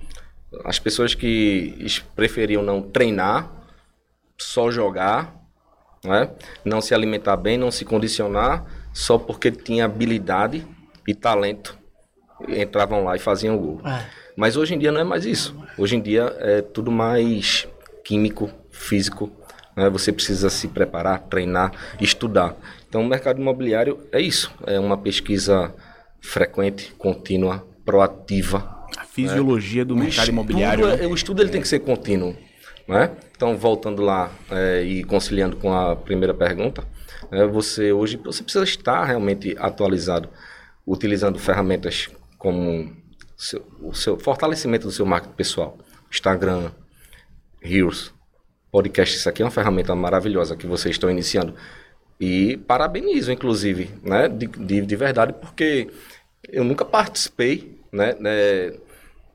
as 0.64 0.80
pessoas 0.80 1.14
que 1.14 1.76
preferiam 2.16 2.64
não 2.64 2.82
treinar, 2.82 3.52
só 4.38 4.72
jogar, 4.72 5.36
né, 6.04 6.30
não 6.64 6.82
se 6.82 6.94
alimentar 6.94 7.38
bem, 7.38 7.58
não 7.58 7.72
se 7.72 7.84
condicionar, 7.86 8.66
só 8.94 9.18
porque 9.18 9.52
tinha 9.52 9.86
habilidade 9.86 10.66
e 11.08 11.14
talento, 11.14 11.78
entravam 12.48 13.04
lá 13.04 13.16
e 13.16 13.20
faziam 13.20 13.56
o 13.56 13.60
gol. 13.60 13.82
É. 13.88 14.06
Mas 14.36 14.58
hoje 14.58 14.74
em 14.74 14.80
dia 14.80 14.92
não 14.92 15.02
é 15.02 15.04
mais 15.04 15.26
isso. 15.26 15.56
Hoje 15.78 15.96
em 15.96 16.02
dia 16.02 16.36
é 16.40 16.62
tudo 16.62 16.92
mais 16.92 17.68
químico, 18.04 18.50
físico. 18.72 19.32
né? 19.76 19.90
Você 19.90 20.12
precisa 20.12 20.50
se 20.50 20.68
preparar, 20.68 21.20
treinar, 21.30 21.72
estudar. 22.02 22.56
Então 22.90 23.02
o 23.02 23.06
mercado 23.08 23.40
imobiliário 23.40 24.00
é 24.12 24.20
isso. 24.20 24.52
É 24.66 24.80
uma 24.80 24.98
pesquisa 24.98 25.74
frequente, 26.24 26.92
contínua, 26.98 27.68
proativa. 27.86 28.88
A 28.98 29.04
fisiologia 29.04 29.84
do 29.84 29.94
O 29.94 29.98
mercado 29.98 30.14
estudo 30.20 30.30
imobiliário. 30.30 30.88
né? 30.98 31.06
O 31.08 31.14
estudo 31.14 31.42
ele 31.42 31.50
tem 31.52 31.62
que 31.62 31.68
ser 31.68 31.80
contínuo. 31.80 32.36
Né? 32.88 33.12
Então, 33.36 33.56
voltando 33.58 34.02
lá 34.02 34.32
é, 34.50 34.82
e 34.84 35.04
conciliando 35.04 35.56
com 35.58 35.74
a 35.74 35.96
primeira 35.96 36.34
pergunta, 36.34 36.84
é, 37.32 37.46
você 37.46 37.92
hoje 37.94 38.18
você 38.24 38.44
precisa 38.44 38.64
estar 38.64 39.04
realmente 39.06 39.56
atualizado, 39.60 40.30
utilizando 40.86 41.40
ferramentas 41.40 42.10
como 42.38 42.92
seu- 43.38 43.66
o 43.82 43.94
seu 43.94 44.18
fortalecimento 44.20 44.86
do 44.88 44.92
seu 44.92 45.06
marketing 45.06 45.36
pessoal, 45.36 45.78
Instagram, 46.12 46.72
Reels, 47.62 48.14
podcast. 48.72 49.16
Isso 49.16 49.30
aqui 49.30 49.42
é 49.42 49.46
uma 49.46 49.52
ferramenta 49.52 49.96
maravilhosa 49.96 50.56
que 50.56 50.68
vocês 50.68 50.96
estão 50.96 51.10
iniciando. 51.10 51.56
E 52.26 52.56
parabenizo, 52.56 53.34
inclusive, 53.34 53.92
né, 54.02 54.30
de, 54.30 54.48
de, 54.48 54.86
de 54.86 54.96
verdade, 54.96 55.34
porque 55.34 55.90
eu 56.48 56.64
nunca 56.64 56.86
participei, 56.86 57.78
né, 57.92 58.16
né, 58.18 58.72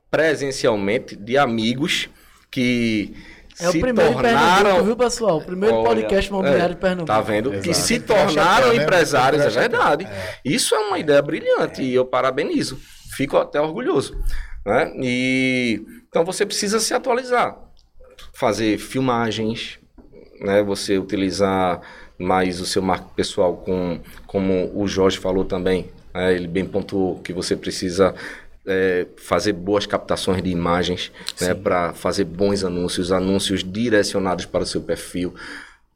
presencialmente 0.09 1.15
de 1.15 1.37
amigos 1.37 2.09
que 2.49 3.13
É 3.59 3.69
o 3.69 3.71
se 3.71 3.79
tornaram 3.79 4.83
viu, 4.83 4.95
pessoal? 4.95 5.37
O 5.37 5.45
primeiro 5.45 5.75
Olha, 5.75 5.87
podcast 5.87 6.31
imobiliário 6.31 6.71
é, 6.71 6.73
de 6.73 6.77
Pernambuco. 6.77 7.05
Tá 7.05 7.21
vendo? 7.21 7.51
Que 7.61 7.69
Exato. 7.69 7.85
se 7.85 7.99
Fecha 7.99 8.05
tornaram 8.07 8.73
empresários, 8.73 9.43
é 9.43 9.49
verdade. 9.49 10.07
Isso 10.43 10.73
é 10.73 10.79
uma 10.79 10.97
ideia 10.97 11.21
brilhante 11.21 11.83
e 11.83 11.93
eu 11.93 12.05
parabenizo. 12.05 12.79
Fico 13.15 13.37
até 13.37 13.61
orgulhoso. 13.61 14.17
Né? 14.65 14.91
E, 14.99 15.79
então 16.09 16.25
você 16.25 16.43
precisa 16.43 16.79
se 16.79 16.91
atualizar. 16.95 17.55
Fazer 18.33 18.79
filmagens, 18.79 19.77
né? 20.41 20.63
você 20.63 20.97
utilizar 20.97 21.81
mais 22.19 22.59
o 22.59 22.65
seu 22.65 22.81
marco 22.81 23.13
pessoal, 23.15 23.55
com, 23.55 23.99
como 24.27 24.69
o 24.75 24.87
Jorge 24.87 25.17
falou 25.17 25.45
também. 25.45 25.89
né? 26.13 26.33
Ele 26.33 26.47
bem 26.47 26.65
pontuou 26.65 27.19
que 27.19 27.31
você 27.31 27.55
precisa 27.55 28.13
é, 28.67 29.07
fazer 29.17 29.53
boas 29.53 29.85
captações 29.85 30.43
de 30.43 30.49
imagens 30.49 31.11
né, 31.39 31.53
para 31.53 31.93
fazer 31.93 32.25
bons 32.25 32.63
anúncios, 32.63 33.11
anúncios 33.11 33.63
direcionados 33.63 34.45
para 34.45 34.63
o 34.63 34.65
seu 34.65 34.81
perfil. 34.81 35.33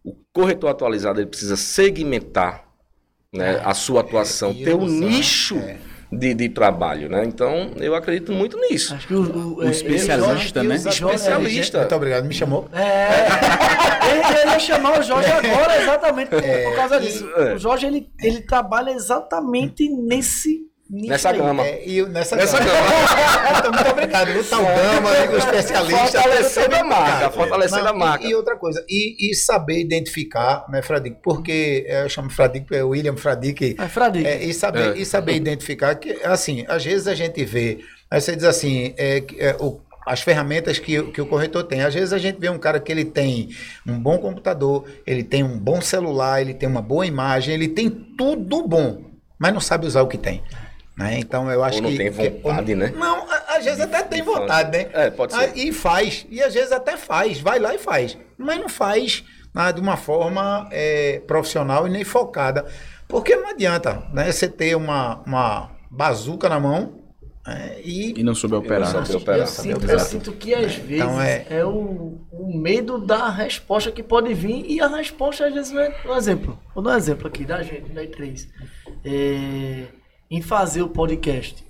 O 0.03 0.15
corretor 0.32 0.70
atualizado 0.70 1.20
ele 1.20 1.27
precisa 1.27 1.58
segmentar 1.58 2.65
né, 3.32 3.62
a 3.63 3.74
sua 3.74 4.01
atuação, 4.01 4.51
e 4.51 4.63
ter 4.63 4.75
um 4.75 4.86
nicho 4.86 5.62
de, 6.17 6.34
de 6.34 6.50
trabalho. 6.50 7.10
Né? 7.10 7.24
Então, 7.25 7.72
eu 7.77 7.96
acredito 7.96 8.32
muito 8.32 8.58
nisso. 8.58 8.93
Acho 8.93 9.08
que 9.08 9.13
o, 9.13 9.22
o, 9.22 9.55
O 9.58 9.70
especialista, 9.70 10.60
ele- 10.60 10.70
né? 10.70 10.77
Jorge- 10.77 11.15
Especialista. 11.15 11.79
Muito 11.79 11.96
obrigado, 11.96 12.25
me 12.25 12.34
chamou. 12.34 12.70
É, 12.74 14.41
ele, 14.41 14.51
ia 14.51 14.60
chamar 14.60 15.00
o 15.00 15.03
Jorge 15.03 15.29
agora 15.32 15.82
exatamente 15.82 16.29
por, 16.29 16.41
por 16.41 16.75
causa 16.75 17.00
disso. 17.00 17.29
é. 17.38 17.53
O 17.53 17.58
Jorge 17.58 17.86
ele, 17.88 18.10
ele 18.22 18.41
trabalha 18.41 18.91
exatamente 18.91 19.89
nesse 19.89 20.60
Nessa 20.94 21.30
aí. 21.32 21.38
gama. 21.40 21.66
É, 21.66 21.84
e 21.88 22.06
nessa, 22.06 22.36
Nessa 22.36 22.60
gama. 22.60 22.72
gama. 22.72 22.84
Então, 23.60 23.72
muito 23.72 23.90
obrigado. 23.92 24.30
O 24.40 24.44
tal 24.44 24.64
Gama, 24.64 25.10
amigo 25.18 25.38
especialista. 25.38 26.22
Fortalecendo 26.22 26.76
a 26.76 26.84
marca, 26.84 27.30
fortalecendo 27.32 27.88
a 27.88 27.94
marca. 27.94 28.26
E, 28.26 28.30
e 28.30 28.36
outra 28.36 28.56
coisa, 28.58 28.84
e, 28.90 29.32
e 29.32 29.36
saber 29.36 29.80
identificar, 29.80 30.66
né, 30.70 30.82
Fradique? 30.82 31.18
Porque 31.24 31.86
é, 31.88 32.04
eu 32.04 32.10
chamo 32.10 32.30
Fradique, 32.30 32.76
é 32.76 32.84
William 32.84 33.16
Fradique. 33.16 33.76
É, 33.80 33.88
Fradique. 33.88 34.28
É, 34.28 34.44
e, 34.44 34.54
saber, 34.54 34.96
É. 34.96 35.00
e 35.00 35.06
saber 35.06 35.36
identificar 35.36 35.96
que, 35.96 36.12
assim, 36.24 36.66
às 36.68 36.84
vezes 36.84 37.08
a 37.08 37.16
gente 37.16 37.44
vê, 37.46 37.80
aí 38.12 38.20
você 38.22 38.36
diz 38.36 38.44
assim, 38.46 38.94
é, 38.98 39.24
é, 39.38 39.56
o, 39.60 39.80
as 40.06 40.22
ferramentas 40.22 40.78
que, 40.80 41.00
o- 41.00 41.12
que 41.12 41.22
o 41.22 41.26
corretor 41.26 41.64
tem. 41.64 41.82
Às 41.82 41.94
vezes 41.94 42.12
a 42.14 42.18
gente 42.18 42.38
vê 42.40 42.50
um 42.50 42.60
cara 42.60 42.80
que 42.80 42.92
ele 42.92 43.06
tem 43.06 43.50
um 43.88 43.98
bom 44.00 44.18
computador, 44.18 44.86
ele 45.08 45.24
tem 45.24 45.44
um 45.44 45.58
bom 45.58 45.80
celular, 45.82 46.42
ele 46.42 46.54
tem 46.54 46.68
uma 46.68 46.82
boa 46.82 47.06
imagem, 47.06 47.54
ele 47.56 47.70
tem 47.70 47.90
tudo 47.90 48.68
bom, 48.68 49.02
mas 49.40 49.54
não 49.54 49.62
sabe 49.62 49.88
usar 49.88 50.02
o 50.02 50.08
que 50.08 50.18
tem. 50.18 50.44
Né? 50.96 51.18
Então 51.20 51.50
eu 51.52 51.64
acho 51.64 51.78
Ou 51.78 51.84
não 51.84 51.90
que. 51.90 51.98
tem 51.98 52.12
que- 52.12 52.30
vontade, 52.42 52.76
né? 52.76 52.94
Não, 52.96 53.26
às 53.48 53.66
vezes 53.66 53.80
até 53.80 54.04
tem 54.04 54.22
vontade, 54.22 54.78
né? 54.78 54.90
É, 54.94 55.10
pode 55.10 55.34
ser. 55.34 55.40
Ah, 55.40 55.52
E 55.56 55.72
faz. 55.74 56.26
E 56.30 56.42
às 56.42 56.54
vezes 56.54 56.72
até 56.72 56.96
faz. 56.98 57.40
Vai 57.40 57.58
lá 57.60 57.74
e 57.74 57.80
faz. 57.80 58.16
Mas 58.38 58.60
não 58.60 58.70
faz 58.70 59.24
ah, 59.56 59.72
de 59.72 59.82
uma 59.82 59.98
forma 59.98 60.68
é, 60.72 61.20
profissional 61.26 61.88
e 61.88 61.90
nem 61.90 62.04
focada. 62.04 62.66
Porque 63.08 63.36
não 63.36 63.50
adianta 63.50 64.04
né, 64.14 64.32
você 64.32 64.48
ter 64.48 64.76
uma, 64.76 65.22
uma 65.26 65.72
bazuca 65.90 66.48
na 66.48 66.60
mão 66.60 67.00
é, 67.48 67.82
e 67.84 68.20
E 68.20 68.24
não 68.24 68.34
soube 68.36 68.56
operar. 68.56 68.88
soube 68.90 69.10
né? 69.10 69.16
operar. 69.16 69.40
Eu 69.40 69.48
sinto, 69.48 69.86
eu 69.90 70.00
sinto 70.00 70.32
que 70.32 70.54
às 70.54 70.76
vezes 70.76 70.92
Então 71.04 71.20
é, 71.22 71.46
é- 71.50 71.66
o, 71.66 72.20
o 72.32 72.56
medo 72.58 73.00
da 73.04 73.30
resposta 73.30 73.92
que 73.92 74.02
pode 74.04 74.32
vir 74.34 74.64
e 74.70 74.80
a 74.80 74.88
resposta 74.88 75.48
às 75.48 75.54
vezes 75.54 75.72
não 75.72 75.82
é. 75.82 75.94
Um 76.06 76.16
exemplo, 76.16 76.58
vou 76.74 76.84
dar 76.84 76.92
um 76.92 76.98
exemplo 76.98 77.28
aqui 77.28 77.44
da 77.46 77.62
gente, 77.64 77.92
da 77.92 78.02
E3. 78.04 78.48
É, 79.04 79.84
em 80.30 80.42
fazer 80.42 80.82
o 80.82 80.89
podcast. 80.89 81.65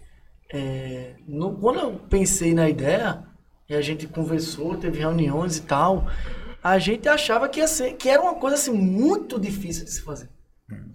É, 0.53 1.15
no- 1.27 1.55
quando 1.57 1.79
eu 1.79 1.93
pensei 2.09 2.53
na 2.53 2.69
ideia, 2.69 3.23
e 3.69 3.75
a 3.75 3.81
gente 3.81 4.07
conversou, 4.07 4.75
teve 4.77 4.99
reuniões 4.99 5.57
e 5.57 5.61
tal, 5.63 6.05
a 6.63 6.77
gente 6.79 7.09
achava 7.09 7.49
que 7.49 7.59
ia 7.59 7.67
ser, 7.67 7.93
que 7.93 8.07
era 8.09 8.21
uma 8.21 8.35
coisa 8.35 8.55
assim 8.55 8.71
muito 8.71 9.39
difícil 9.39 9.83
de 9.85 9.91
se 9.91 10.01
fazer. 10.01 10.29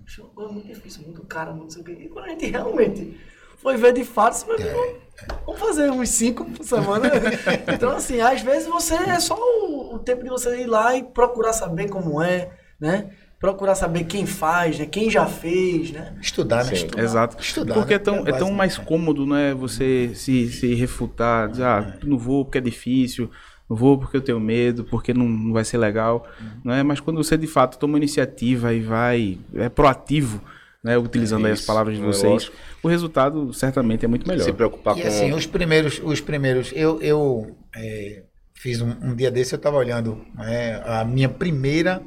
Achei 0.07 0.25
uma 0.25 0.33
coisa 0.33 0.53
muito 0.53 0.67
difícil, 0.67 1.03
muito 1.03 1.23
cara, 1.25 1.53
muito 1.53 1.73
sei 1.73 1.83
o 1.83 1.85
quê. 1.85 1.93
E 2.00 2.09
quando 2.09 2.25
a 2.27 2.29
gente 2.31 2.47
realmente 2.47 3.21
foi 3.59 3.77
ver 3.77 3.93
de 3.93 4.05
fato, 4.05 4.35
você 4.35 4.47
vai 4.47 4.57
ver, 4.57 5.00
vamos 5.45 5.61
fazer 5.61 5.91
uns 5.91 6.09
cinco 6.09 6.45
por 6.45 6.65
semana. 6.65 7.11
então, 7.75 7.91
assim, 7.91 8.21
às 8.21 8.41
vezes 8.41 8.67
você 8.69 8.95
é 8.95 9.21
só 9.21 9.37
o, 9.37 9.95
o 9.95 9.99
tempo 9.99 10.23
de 10.23 10.31
você 10.31 10.62
ir 10.62 10.67
lá 10.67 10.97
e 10.97 11.03
procurar 11.03 11.53
saber 11.53 11.88
como 11.91 12.23
é, 12.23 12.50
né? 12.81 13.11
Procurar 13.38 13.75
saber 13.76 14.04
quem 14.04 14.26
faz, 14.26 14.78
né? 14.78 14.87
Quem 14.87 15.09
já 15.09 15.25
fez, 15.26 15.92
né? 15.92 16.12
estudar, 16.21 16.64
né? 16.64 16.71
Sim. 16.71 16.75
Estudar. 16.75 17.02
Exato. 17.02 17.37
Estudar, 17.40 17.75
Porque 17.75 17.95
é 17.95 17.99
né? 17.99 18.04
tão, 18.04 18.26
É 18.26 18.30
é 18.30 18.33
tão 18.33 18.50
mais 18.52 18.76
né? 18.76 18.85
cômodo, 18.85 19.25
né? 19.26 19.54
Você 19.54 20.11
se, 20.14 20.49
se 20.50 20.75
refutar, 20.75 21.49
dizer, 21.49 21.64
ah, 21.64 21.97
não 22.04 22.18
vou 22.18 22.45
porque 22.45 22.59
é 22.59 22.61
difícil, 22.61 23.30
não 23.71 23.76
vou 23.76 23.97
porque 23.97 24.16
eu 24.16 24.21
tenho 24.21 24.40
medo, 24.40 24.83
porque 24.85 25.14
não, 25.14 25.28
não 25.28 25.52
vai 25.52 25.64
ser 25.64 25.78
legal, 25.78 26.26
não 26.64 26.75
é? 26.75 26.83
Mas 26.83 26.99
quando 26.99 27.16
você 27.23 27.37
de 27.37 27.47
fato 27.47 27.78
toma 27.78 27.97
iniciativa 27.97 28.75
e 28.75 28.80
vai, 28.80 29.38
é 29.54 29.68
proativo, 29.68 30.42
né? 30.83 30.99
Utilizando 30.99 31.47
aí 31.47 31.52
as 31.52 31.59
Isso, 31.61 31.66
palavras 31.68 31.97
de 31.97 32.02
é 32.02 32.07
vocês, 32.07 32.33
lógico. 32.33 32.57
o 32.83 32.88
resultado 32.88 33.52
certamente 33.52 34.04
é 34.04 34.09
muito 34.09 34.26
melhor. 34.26 34.42
Se 34.42 34.52
preocupar 34.52 34.99
E 34.99 35.02
com. 35.02 35.07
assim, 35.09 35.33
os 35.33 35.47
primeiros, 35.47 36.00
os 36.02 36.21
primeiros, 36.21 36.73
eu, 36.75 37.00
eu 37.00 37.57
é, 37.76 38.23
fiz 38.54 38.80
um, 38.80 38.90
um 39.00 39.14
dia 39.14 39.30
desse, 39.30 39.54
eu 39.54 39.59
estava 39.59 39.76
olhando 39.76 40.25
né, 40.35 40.83
a 40.85 41.04
minha 41.04 41.28
primeira, 41.28 42.02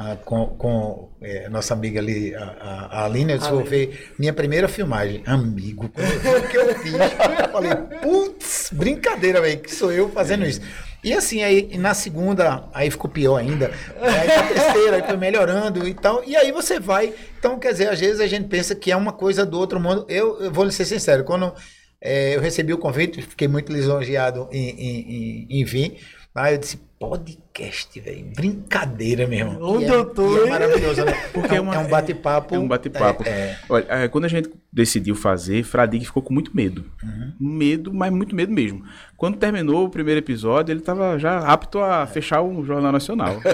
ah, 0.00 0.16
com, 0.24 0.46
com 0.46 1.10
é, 1.20 1.48
nossa 1.48 1.74
amiga 1.74 1.98
ali, 1.98 2.32
a, 2.32 2.44
a, 2.44 3.00
a 3.00 3.04
Aline, 3.06 3.32
eu 3.32 3.64
ver 3.64 4.12
minha 4.16 4.32
primeira 4.32 4.68
filmagem. 4.68 5.24
Amigo, 5.26 5.90
vi 5.92 6.28
o 6.36 6.48
que 6.48 6.56
eu 6.56 6.74
fiz, 6.76 6.92
eu 6.94 7.48
falei, 7.50 7.74
putz, 8.00 8.70
brincadeira, 8.72 9.40
velho, 9.40 9.58
que 9.58 9.74
sou 9.74 9.90
eu 9.90 10.08
fazendo 10.08 10.46
isso. 10.46 10.60
E 11.02 11.12
assim, 11.12 11.42
aí 11.42 11.76
na 11.76 11.94
segunda, 11.94 12.68
aí 12.72 12.92
ficou 12.92 13.10
pior 13.10 13.38
ainda. 13.38 13.72
Aí 14.00 14.28
na 14.28 14.42
terceira, 14.44 14.96
aí 14.98 15.02
foi 15.02 15.16
melhorando 15.16 15.88
e 15.88 15.94
tal. 15.94 16.22
E 16.24 16.36
aí 16.36 16.52
você 16.52 16.78
vai. 16.78 17.12
Então, 17.36 17.58
quer 17.58 17.72
dizer, 17.72 17.88
às 17.88 17.98
vezes 17.98 18.20
a 18.20 18.28
gente 18.28 18.46
pensa 18.46 18.76
que 18.76 18.92
é 18.92 18.96
uma 18.96 19.12
coisa 19.12 19.44
do 19.44 19.58
outro 19.58 19.80
mundo. 19.80 20.06
Eu, 20.08 20.40
eu 20.40 20.52
vou 20.52 20.64
lhe 20.64 20.70
ser 20.70 20.84
sincero, 20.84 21.24
quando 21.24 21.52
é, 22.00 22.36
eu 22.36 22.40
recebi 22.40 22.72
o 22.72 22.78
convite, 22.78 23.20
fiquei 23.22 23.48
muito 23.48 23.72
lisonjeado 23.72 24.48
em, 24.52 24.70
em, 24.70 25.00
em, 25.00 25.60
em 25.60 25.64
vir. 25.64 25.98
Aí 26.40 26.54
eu 26.54 26.58
disse, 26.58 26.78
podcast, 26.98 28.00
velho. 28.00 28.26
Brincadeira 28.34 29.26
mesmo. 29.26 29.58
Onde 29.62 29.84
E 29.84 29.88
é, 29.88 29.94
eu 29.94 30.04
tô, 30.04 30.44
é 30.46 30.50
maravilhoso, 30.50 31.04
né? 31.04 31.12
Porque 31.32 31.54
é, 31.54 31.60
um- 31.60 31.72
é 31.72 31.78
um 31.78 31.88
bate-papo. 31.88 32.54
É 32.54 32.58
um 32.58 32.66
bate-papo. 32.68 33.22
É, 33.24 33.30
é. 33.30 33.58
Olha, 33.68 33.86
é, 33.88 34.08
quando 34.08 34.24
a 34.24 34.28
gente 34.28 34.50
decidiu 34.72 35.14
fazer, 35.14 35.62
Fradique 35.64 36.06
ficou 36.06 36.22
com 36.22 36.34
muito 36.34 36.54
medo. 36.56 36.84
Uhum. 37.02 37.32
Medo, 37.40 37.94
mas 37.94 38.12
muito 38.12 38.34
medo 38.34 38.52
mesmo. 38.52 38.82
Quando 39.16 39.36
terminou 39.38 39.84
o 39.86 39.90
primeiro 39.90 40.18
episódio, 40.18 40.72
ele 40.72 40.80
estava 40.80 41.18
já 41.18 41.38
apto 41.38 41.78
a 41.80 42.06
fechar 42.06 42.42
o 42.42 42.64
Jornal 42.64 42.92
Nacional. 42.92 43.36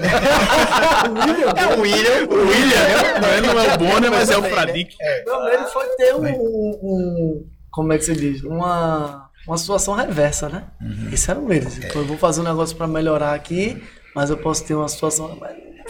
É 1.57 1.77
o 1.77 1.81
William. 1.81 2.27
o 2.29 2.49
William, 2.49 3.21
não 3.21 3.29
é, 3.29 3.41
não 3.41 3.61
é 3.61 3.75
o 3.75 3.79
Bonner, 3.79 4.11
mas 4.11 4.31
é 4.31 4.37
o 4.39 4.43
né? 4.43 4.49
Fradique. 4.51 4.97
Meu 5.27 5.45
medo 5.45 5.65
foi 5.67 5.87
ter 5.97 6.15
um, 6.15 6.25
um- 6.27 6.79
um- 6.83 7.47
Como 7.71 7.93
é 7.93 7.99
que 7.99 8.05
se 8.05 8.15
diz? 8.15 8.43
Uma, 8.43 9.24
uma 9.47 9.59
situação 9.59 9.95
reversa, 9.95 10.49
né? 10.49 10.65
Isso 11.13 11.31
era 11.31 11.39
o 11.39 11.47
medo. 11.47 11.67
assim, 11.67 11.81
pô, 11.89 12.01
Eu 12.01 12.07
vou 12.07 12.17
fazer 12.17 12.41
um 12.41 12.45
negócio 12.45 12.77
pra 12.77 12.87
melhorar 12.87 13.35
aqui, 13.35 13.83
mas 14.15 14.31
eu 14.31 14.37
posso 14.37 14.65
ter 14.65 14.75
uma 14.75 14.89
situação. 14.89 15.39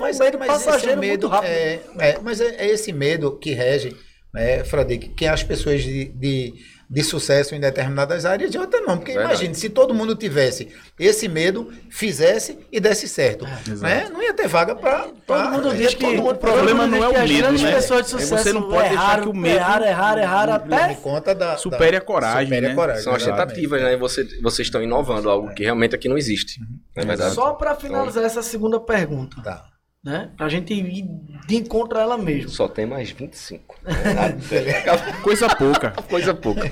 Mas, 0.00 0.18
um 0.18 0.24
medo 0.24 0.38
esse 0.38 0.46
passageiro 0.46 1.00
medo 1.00 1.28
muito 1.28 1.28
rápido. 1.28 1.50
É, 1.50 1.80
é, 1.98 2.18
mas 2.22 2.40
é, 2.40 2.56
é 2.56 2.66
esse 2.68 2.92
medo 2.92 3.38
que 3.38 3.52
rege, 3.52 3.96
né, 4.32 4.64
Fradique, 4.64 5.08
que 5.08 5.26
as 5.26 5.42
pessoas 5.42 5.82
de, 5.82 6.06
de, 6.06 6.54
de 6.88 7.02
sucesso 7.02 7.54
em 7.54 7.60
determinadas 7.60 8.24
áreas 8.24 8.50
de 8.50 8.58
outra 8.58 8.80
não. 8.80 8.96
Porque 8.98 9.12
Verdade. 9.12 9.32
imagine, 9.34 9.54
se 9.54 9.68
todo 9.68 9.94
mundo 9.94 10.14
tivesse 10.14 10.68
esse 10.98 11.28
medo, 11.28 11.72
fizesse 11.90 12.58
e 12.70 12.78
desse 12.80 13.08
certo. 13.08 13.46
né? 13.80 14.08
Não 14.12 14.22
ia 14.22 14.32
ter 14.34 14.46
vaga 14.48 14.74
para. 14.74 15.08
Todo 15.26 15.50
mundo 15.50 15.74
diz 15.76 15.94
que 15.94 16.04
o 16.04 16.34
problema 16.34 16.86
não 16.86 17.02
é 17.02 17.08
o 17.08 17.12
medo, 17.26 17.52
né? 17.52 17.72
pessoas 17.74 18.06
de 18.06 18.14
Aí 18.16 18.20
sucesso 18.22 18.42
você 18.44 18.52
não 18.52 18.62
pode 18.62 18.88
deixar 18.88 18.92
erraram, 18.94 19.22
que 19.22 19.28
o 19.28 19.34
medo- 19.34 19.56
erraram, 19.56 19.86
erraram, 19.86 20.22
erraram 20.22 20.52
até 20.54 20.94
conta 20.94 21.34
da. 21.34 21.56
Supere 21.56 21.92
da- 21.92 21.98
a 21.98 22.00
coragem, 22.00 22.44
supere 22.44 22.66
né? 22.66 22.72
a 22.72 22.74
coragem. 22.74 23.02
São 23.02 23.14
as 23.14 23.24
tentativas, 23.24 23.82
né? 23.82 23.92
E 23.94 23.96
você, 23.96 24.24
vocês 24.42 24.66
estão 24.68 24.82
inovando 24.82 25.28
algo 25.30 25.52
que 25.54 25.62
realmente 25.64 25.94
aqui 25.94 26.08
não 26.08 26.16
existe. 26.18 26.60
Não 26.94 27.02
é 27.02 27.06
verdade? 27.06 27.34
Só 27.34 27.52
pra 27.54 27.74
finalizar 27.74 28.24
essa 28.24 28.42
segunda 28.42 28.78
pergunta, 28.80 29.36
Tá. 29.42 29.64
Né? 30.04 30.30
Pra 30.36 30.48
gente 30.48 30.72
ir 30.74 31.02
de 31.46 31.56
encontro 31.56 31.98
a 31.98 32.02
ela 32.02 32.18
mesmo. 32.18 32.48
Só 32.50 32.68
tem 32.68 32.84
mais 32.86 33.10
25. 33.10 33.76
Coisa 35.22 35.54
pouca. 35.56 35.90
Coisa 36.08 36.34
pouca. 36.34 36.70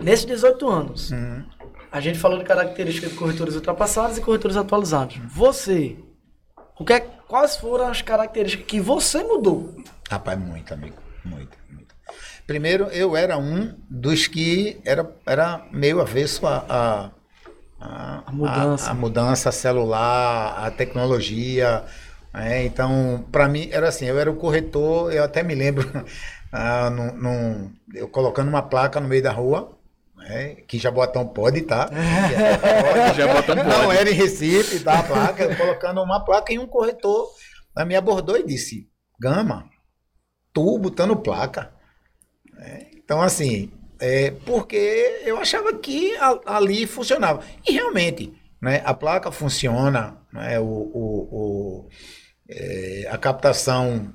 Nesses 0.00 0.24
18 0.26 0.68
anos, 0.68 1.10
Uhum. 1.10 1.44
a 1.90 2.00
gente 2.00 2.18
falou 2.18 2.38
de 2.38 2.44
características 2.44 3.10
de 3.10 3.16
corretores 3.16 3.54
ultrapassados 3.54 4.18
e 4.18 4.20
corretores 4.20 4.56
atualizados. 4.56 5.16
Você, 5.28 5.96
o 6.78 6.84
que 6.84 6.92
é, 6.92 7.00
quais 7.00 7.56
foram 7.56 7.88
as 7.88 8.02
características 8.02 8.66
que 8.66 8.80
você 8.80 9.22
mudou? 9.24 9.74
Rapaz, 10.08 10.38
muito, 10.38 10.72
amigo. 10.72 10.96
Muito, 11.24 11.56
muito. 11.70 11.94
Primeiro, 12.46 12.84
eu 12.86 13.16
era 13.16 13.36
um 13.36 13.74
dos 13.90 14.26
que 14.26 14.80
era, 14.84 15.10
era 15.26 15.66
meio 15.72 16.00
avesso 16.00 16.46
a, 16.46 16.64
a, 16.68 17.10
a, 17.80 18.22
A 18.26 18.32
mudança. 18.32 18.88
A, 18.88 18.90
a 18.90 18.94
mudança 18.94 19.52
celular, 19.52 20.64
a 20.64 20.70
tecnologia. 20.70 21.84
Né? 22.38 22.64
Então, 22.64 23.24
para 23.32 23.48
mim, 23.48 23.68
era 23.72 23.88
assim: 23.88 24.06
eu 24.06 24.18
era 24.18 24.30
o 24.30 24.36
corretor, 24.36 25.12
eu 25.12 25.22
até 25.24 25.42
me 25.42 25.54
lembro, 25.54 25.84
ah, 26.52 26.90
num- 26.90 27.12
num- 27.14 27.72
eu 27.94 28.08
colocando 28.08 28.48
uma 28.48 28.62
placa 28.62 29.00
no 29.00 29.08
meio 29.08 29.22
da 29.22 29.32
rua. 29.32 29.76
né, 30.16 30.56
que 30.66 30.78
Jaboatão 30.78 31.26
pode, 31.28 31.62
tá? 31.62 31.88
Jaboatão 33.16 33.54
Não 33.56 33.64
pode. 33.86 33.96
era 33.98 34.10
em 34.10 34.14
Recife, 34.14 34.80
tá? 34.80 34.98
A 34.98 35.02
placa, 35.02 35.44
eu 35.44 35.56
colocando 35.56 36.02
uma 36.02 36.24
placa 36.24 36.52
e 36.52 36.58
um 36.58 36.66
corretor 36.66 37.28
né, 37.76 37.84
me 37.84 37.94
abordou 37.96 38.36
e 38.36 38.44
disse: 38.46 38.88
Gama, 39.20 39.68
tu 40.52 40.78
botando 40.78 41.16
placa. 41.16 41.70
É, 42.58 42.86
então, 42.96 43.22
assim, 43.22 43.70
é, 44.00 44.32
porque 44.44 45.22
eu 45.24 45.38
achava 45.38 45.72
que 45.74 46.14
a- 46.16 46.40
ali 46.56 46.86
funcionava. 46.86 47.42
E 47.66 47.72
realmente, 47.72 48.32
né, 48.60 48.82
a 48.84 48.92
placa 48.94 49.30
funciona, 49.30 50.18
né, 50.32 50.58
o, 50.58 50.64
o- 50.64 51.28
o, 51.30 51.88
é, 52.48 53.08
a 53.10 53.18
captação 53.18 54.12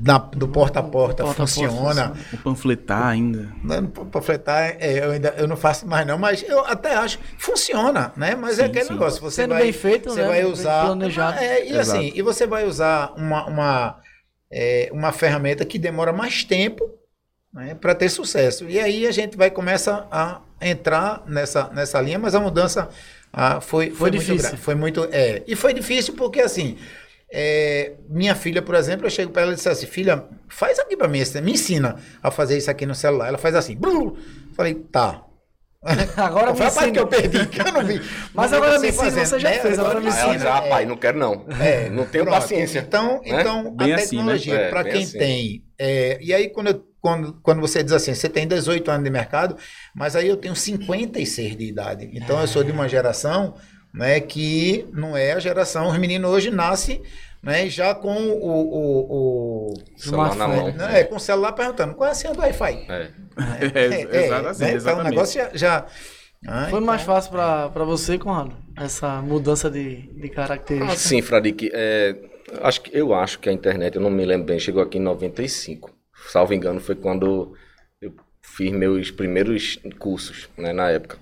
na- 0.00 0.18
do 0.18 0.48
porta 0.48 0.80
a 0.80 0.82
porta 0.82 1.24
Porta 1.24 1.46
funciona. 1.46 2.12
O 2.32 2.36
panfletar 2.38 3.06
ainda. 3.06 3.52
Né, 3.64 3.80
Panfletar, 4.10 4.76
é, 4.80 5.04
eu, 5.04 5.10
ainda, 5.12 5.34
eu 5.38 5.46
não 5.46 5.56
faço 5.56 5.86
mais 5.86 6.06
não, 6.06 6.18
mas 6.18 6.42
eu 6.42 6.60
até 6.64 6.94
acho 6.94 7.18
funciona, 7.38 8.12
né? 8.16 8.34
Mas 8.34 8.58
é 8.58 8.64
Sim, 8.64 8.70
aquele 8.70 8.84
sim. 8.86 8.92
negócio, 8.94 9.20
você 9.20 9.42
Sendo 9.42 9.50
vai, 9.50 9.62
bem 9.62 9.72
feito, 9.72 10.10
você 10.10 10.20
né? 10.20 10.26
vai 10.28 10.42
Bem 10.42 10.52
usar, 10.52 10.86
planejado. 10.86 11.38
é, 11.38 11.64
e 11.64 11.76
Exato. 11.76 11.98
assim, 11.98 12.12
e 12.14 12.22
você 12.22 12.46
vai 12.46 12.64
usar 12.66 13.12
uma, 13.16 13.46
uma, 13.46 14.00
é, 14.50 14.90
uma 14.92 15.12
ferramenta 15.12 15.64
que 15.64 15.78
demora 15.78 16.12
mais 16.12 16.44
tempo, 16.44 16.84
né, 17.52 17.74
para 17.74 17.94
ter 17.94 18.08
sucesso. 18.08 18.68
E 18.68 18.78
aí 18.80 19.06
a 19.06 19.12
gente 19.12 19.36
vai 19.36 19.50
começar 19.50 20.08
a 20.10 20.40
entrar 20.60 21.22
nessa, 21.26 21.68
nessa 21.70 22.00
linha, 22.00 22.18
mas 22.18 22.34
a 22.34 22.40
mudança 22.40 22.88
ah, 23.32 23.60
foi, 23.60 23.90
Foi 23.90 24.10
muito 24.10 24.26
difícil. 24.26 24.36
gra- 24.36 24.56
foi 24.58 24.74
muito, 24.74 25.04
é, 25.10 25.42
e 25.46 25.56
foi 25.56 25.72
difícil 25.72 26.14
porque 26.14 26.40
assim, 26.40 26.78
é, 27.32 27.94
minha 28.08 28.34
filha, 28.34 28.60
por 28.62 28.74
exemplo, 28.74 29.06
eu 29.06 29.10
chego 29.10 29.32
para 29.32 29.42
ela 29.42 29.52
e 29.52 29.54
disse 29.54 29.68
assim, 29.68 29.86
filha, 29.86 30.24
faz 30.48 30.78
aqui 30.78 30.96
para 30.96 31.08
mim, 31.08 31.20
me 31.42 31.52
ensina 31.52 31.96
a 32.22 32.30
fazer 32.30 32.58
isso 32.58 32.70
aqui 32.70 32.84
no 32.86 32.94
celular. 32.94 33.28
Ela 33.28 33.38
faz 33.38 33.54
assim, 33.54 33.74
blu. 33.76 34.16
falei, 34.54 34.74
tá. 34.74 35.24
Agora 36.16 36.54
Foi 36.54 36.60
me 36.66 36.70
a 36.70 36.70
parte 36.70 36.92
que 36.92 36.98
eu 37.00 37.08
perdi, 37.08 37.46
que 37.46 37.60
eu 37.60 37.72
não 37.72 37.84
vi. 37.84 38.00
Mas 38.32 38.52
Não 38.52 38.58
agora 38.58 38.78
me 38.78 38.88
ensina, 38.88 39.02
fazendo, 39.04 39.26
você 39.26 39.40
já 39.40 39.50
né? 39.50 39.58
fez, 39.58 39.78
agora 39.80 40.00
me 40.00 40.08
ensina. 40.08 40.32
diz, 40.34 40.46
ah, 40.46 40.62
pai, 40.62 40.86
não 40.86 40.96
quero 40.96 41.18
não. 41.18 41.44
É, 41.60 41.88
não 41.90 42.06
tenho 42.06 42.24
pronto. 42.24 42.38
paciência. 42.40 42.78
Então, 42.78 43.20
né? 43.26 43.40
então 43.40 43.74
Bem 43.74 43.92
a 43.92 43.96
assim, 43.96 44.22
né? 44.22 44.38
tecnologia, 44.38 44.54
É, 44.54 44.68
para 44.70 44.84
quem 44.84 45.02
assim. 45.02 45.18
tem. 45.18 45.64
é, 45.76 46.18
e 46.22 46.32
aí, 46.32 46.50
quando, 46.50 46.68
eu- 46.68 46.84
quando, 47.00 47.40
quando 47.42 47.60
você 47.60 47.82
diz 47.82 47.92
assim, 47.92 48.14
você 48.14 48.28
tem 48.28 48.46
18 48.46 48.88
anos 48.92 49.02
de 49.02 49.10
mercado, 49.10 49.56
mas 49.92 50.14
aí 50.14 50.28
eu 50.28 50.36
tenho 50.36 50.54
56 50.54 51.56
de 51.56 51.64
idade. 51.64 52.08
Então, 52.12 52.40
eu 52.40 52.46
sou 52.46 52.62
de 52.62 52.70
uma 52.70 52.88
geração 52.88 53.56
né, 53.92 54.20
que 54.20 54.86
não 54.92 55.16
é 55.16 55.32
a 55.32 55.38
geração. 55.38 55.88
Os 55.88 55.98
meninos 55.98 56.30
hoje 56.30 56.50
nascem 56.50 57.02
né, 57.42 57.68
já 57.68 57.94
com 57.94 58.14
o. 58.14 58.48
o, 58.48 59.70
o 59.70 59.74
Celular 59.96 60.34
na 60.36 60.48
mão. 60.48 60.72
né, 60.72 61.00
é, 61.00 61.04
com 61.04 61.16
o 61.16 61.20
celular 61.20 61.52
perguntando 61.52 61.94
qual 61.94 62.08
é 62.08 62.12
a 62.12 62.14
senha 62.14 62.32
do 62.32 62.40
Wi-Fi. 62.40 62.86
É. 62.88 63.08
É, 63.74 64.16
exato 64.26 64.48
assim, 64.48 64.64
né? 64.64 64.74
Então 64.74 64.98
o 64.98 65.02
negócio 65.02 65.40
já, 65.40 65.50
já, 65.54 65.86
Ah, 66.46 66.66
Foi 66.70 66.80
mais 66.80 67.02
então, 67.02 67.14
fácil 67.14 67.30
pra, 67.30 67.68
pra 67.70 67.84
você, 67.84 68.18
Conrado? 68.18 68.54
Essa 68.76 69.20
mudança 69.22 69.70
de, 69.70 70.02
de 70.12 70.28
característica? 70.28 70.92
Ah, 70.92 70.96
sim, 70.96 71.22
Fradique. 71.22 71.70
É, 71.72 72.14
acho 72.62 72.80
que, 72.82 72.96
eu 72.96 73.14
acho 73.14 73.38
que 73.38 73.48
a 73.48 73.52
internet, 73.52 73.96
eu 73.96 74.02
não 74.02 74.10
me 74.10 74.24
lembro 74.24 74.46
bem, 74.46 74.58
chegou 74.58 74.82
aqui 74.82 74.98
em 74.98 75.02
95. 75.02 75.90
Salvo 76.28 76.54
engano, 76.54 76.80
foi 76.80 76.94
quando 76.94 77.54
eu 78.00 78.14
fiz 78.40 78.70
meus 78.70 79.10
primeiros 79.10 79.78
cursos, 79.98 80.48
né, 80.56 80.72
na 80.72 80.90
época. 80.90 81.16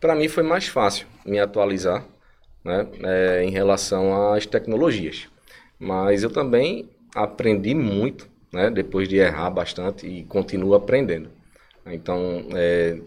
Para 0.00 0.14
mim 0.14 0.28
foi 0.28 0.42
mais 0.42 0.66
fácil 0.66 1.06
me 1.24 1.38
atualizar, 1.38 2.06
né, 2.64 2.86
é, 3.04 3.44
em 3.44 3.50
relação 3.50 4.32
às 4.32 4.46
tecnologias. 4.46 5.28
Mas 5.78 6.22
eu 6.22 6.30
também 6.30 6.88
aprendi 7.14 7.74
muito, 7.74 8.28
né, 8.52 8.70
depois 8.70 9.08
de 9.08 9.16
errar 9.16 9.50
bastante 9.50 10.06
e 10.06 10.24
continuo 10.24 10.74
aprendendo. 10.74 11.30
Então, 11.86 12.46
é, 12.54 12.98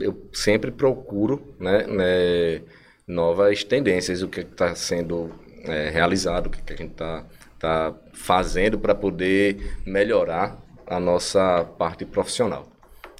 eu 0.00 0.28
sempre 0.32 0.70
procuro 0.70 1.54
né, 1.58 1.86
né, 1.86 2.62
novas 3.06 3.62
tendências, 3.64 4.22
o 4.22 4.28
que 4.28 4.40
está 4.40 4.74
sendo 4.74 5.30
é, 5.64 5.90
realizado, 5.90 6.46
o 6.46 6.50
que, 6.50 6.62
que 6.62 6.72
a 6.72 6.76
gente 6.76 6.92
está 6.92 7.24
tá 7.58 7.94
fazendo 8.12 8.78
para 8.78 8.94
poder 8.94 9.78
melhorar 9.86 10.58
a 10.86 10.98
nossa 11.00 11.64
parte 11.78 12.04
profissional. 12.04 12.68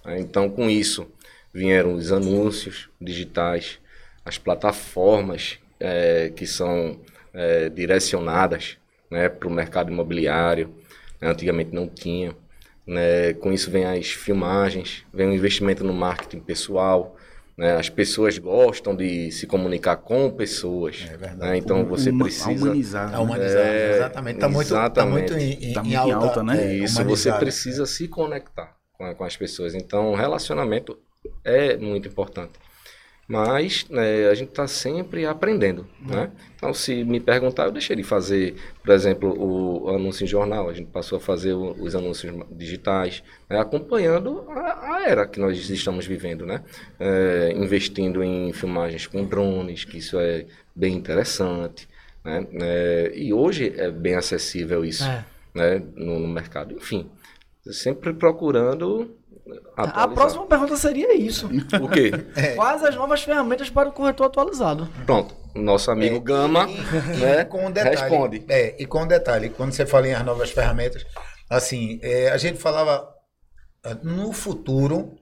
Então, 0.06 0.50
com 0.50 0.68
isso, 0.68 1.06
vieram 1.54 1.94
os 1.94 2.10
anúncios 2.12 2.88
digitais, 3.00 3.78
as 4.24 4.36
plataformas 4.38 5.58
é, 5.78 6.32
que 6.34 6.46
são 6.46 6.98
é, 7.32 7.68
direcionadas 7.68 8.76
né, 9.10 9.28
para 9.28 9.48
o 9.48 9.50
mercado 9.52 9.90
imobiliário. 9.92 10.74
Né, 11.20 11.28
antigamente 11.30 11.72
não 11.72 11.86
tinha. 11.88 12.34
Né? 12.86 13.32
Com 13.34 13.52
isso 13.52 13.70
vem 13.70 13.84
as 13.86 14.08
filmagens, 14.10 15.04
vem 15.12 15.28
o 15.28 15.34
investimento 15.34 15.84
no 15.84 15.92
marketing 15.94 16.40
pessoal. 16.40 17.16
Né? 17.56 17.76
As 17.76 17.88
pessoas 17.88 18.36
gostam 18.36 18.96
de 18.96 19.30
se 19.30 19.46
comunicar 19.46 19.96
com 19.98 20.28
pessoas. 20.30 21.06
É 21.08 21.16
verdade. 21.16 21.52
né? 21.52 21.56
Então 21.56 21.84
você 21.84 22.10
Uma- 22.10 22.24
precisa. 22.24 22.64
Humanizar. 22.64 23.14
A 23.14 23.20
humanizar, 23.20 23.66
É, 23.66 23.90
exatamente. 23.96 24.34
Está 24.36 24.48
muito, 24.48 24.70
tá 24.90 25.06
muito 25.06 25.32
em, 25.34 25.72
Tá 25.72 25.80
em 25.80 25.84
muito 25.84 25.88
em 25.92 25.94
alta, 26.12 26.42
né? 26.42 26.64
é, 26.64 26.74
Isso, 26.78 26.94
você 26.96 27.02
humanizado. 27.02 27.38
precisa 27.38 27.86
se 27.86 28.08
conectar 28.08 28.74
com, 28.92 29.14
com 29.14 29.24
as 29.24 29.36
pessoas. 29.36 29.72
Então, 29.74 30.10
o 30.10 30.16
relacionamento 30.16 30.98
é 31.44 31.76
muito 31.76 32.08
importante. 32.08 32.52
Mas 33.26 33.86
né, 33.88 34.28
a 34.28 34.34
gente 34.34 34.50
está 34.50 34.66
sempre 34.68 35.24
aprendendo, 35.24 35.86
né? 35.98 36.30
Então, 36.56 36.74
se 36.74 37.02
me 37.04 37.18
perguntar, 37.18 37.64
eu 37.64 37.72
deixei 37.72 37.96
de 37.96 38.02
fazer, 38.02 38.54
por 38.82 38.92
exemplo, 38.92 39.30
o, 39.32 39.88
anúncio 39.88 40.24
em 40.24 40.26
jornal. 40.26 40.68
A 40.68 40.74
gente 40.74 40.90
passou 40.90 41.16
a 41.16 41.20
fazer 41.22 41.54
o- 41.54 41.72
os 41.82 41.94
anúncios 41.94 42.34
digitais, 42.50 43.22
né, 43.48 43.58
acompanhando 43.58 44.44
a, 44.50 44.96
a 44.96 45.08
era 45.08 45.26
que 45.26 45.40
nós 45.40 45.70
estamos 45.70 46.06
vivendo, 46.06 46.44
né? 46.44 46.62
É, 47.00 47.54
investindo 47.56 48.22
em 48.22 48.52
filmagens 48.52 49.06
com 49.06 49.24
drones, 49.24 49.86
que 49.86 49.96
isso 49.96 50.18
é 50.20 50.44
bem 50.76 50.94
interessante, 50.94 51.88
né? 52.22 52.46
É, 52.60 53.12
e 53.14 53.32
hoje 53.32 53.72
é 53.78 53.90
bem 53.90 54.16
acessível 54.16 54.84
isso 54.84 55.02
É. 55.04 55.24
né, 55.54 55.82
no, 55.96 56.18
no 56.18 56.28
mercado. 56.28 56.74
Enfim, 56.74 57.08
sempre 57.70 58.12
procurando 58.12 59.16
A 59.76 60.08
próxima 60.08 60.46
pergunta 60.46 60.76
seria 60.76 61.14
isso. 61.14 61.48
O 61.82 61.88
quê? 61.88 62.10
Quais 62.56 62.82
as 62.82 62.94
novas 62.94 63.22
ferramentas 63.22 63.68
para 63.68 63.88
o 63.88 63.92
corretor 63.92 64.26
atualizado? 64.26 64.88
Pronto, 65.04 65.34
nosso 65.54 65.90
amigo 65.90 66.20
Gama, 66.20 66.66
E 66.68 67.16
né, 67.18 67.44
com 67.44 67.66
um 67.66 67.70
detalhe, 67.70 67.96
responde. 67.96 68.44
É, 68.48 68.74
e 68.78 68.86
com 68.86 69.02
um 69.02 69.06
detalhe, 69.06 69.50
quando 69.50 69.72
você 69.72 69.84
fala 69.84 70.08
em 70.08 70.14
as 70.14 70.24
novas 70.24 70.50
ferramentas, 70.50 71.04
assim, 71.50 71.98
é, 72.02 72.30
a 72.30 72.36
gente 72.38 72.58
falava, 72.58 73.06
ah, 73.84 73.96
no 74.02 74.32
futuro 74.32 75.14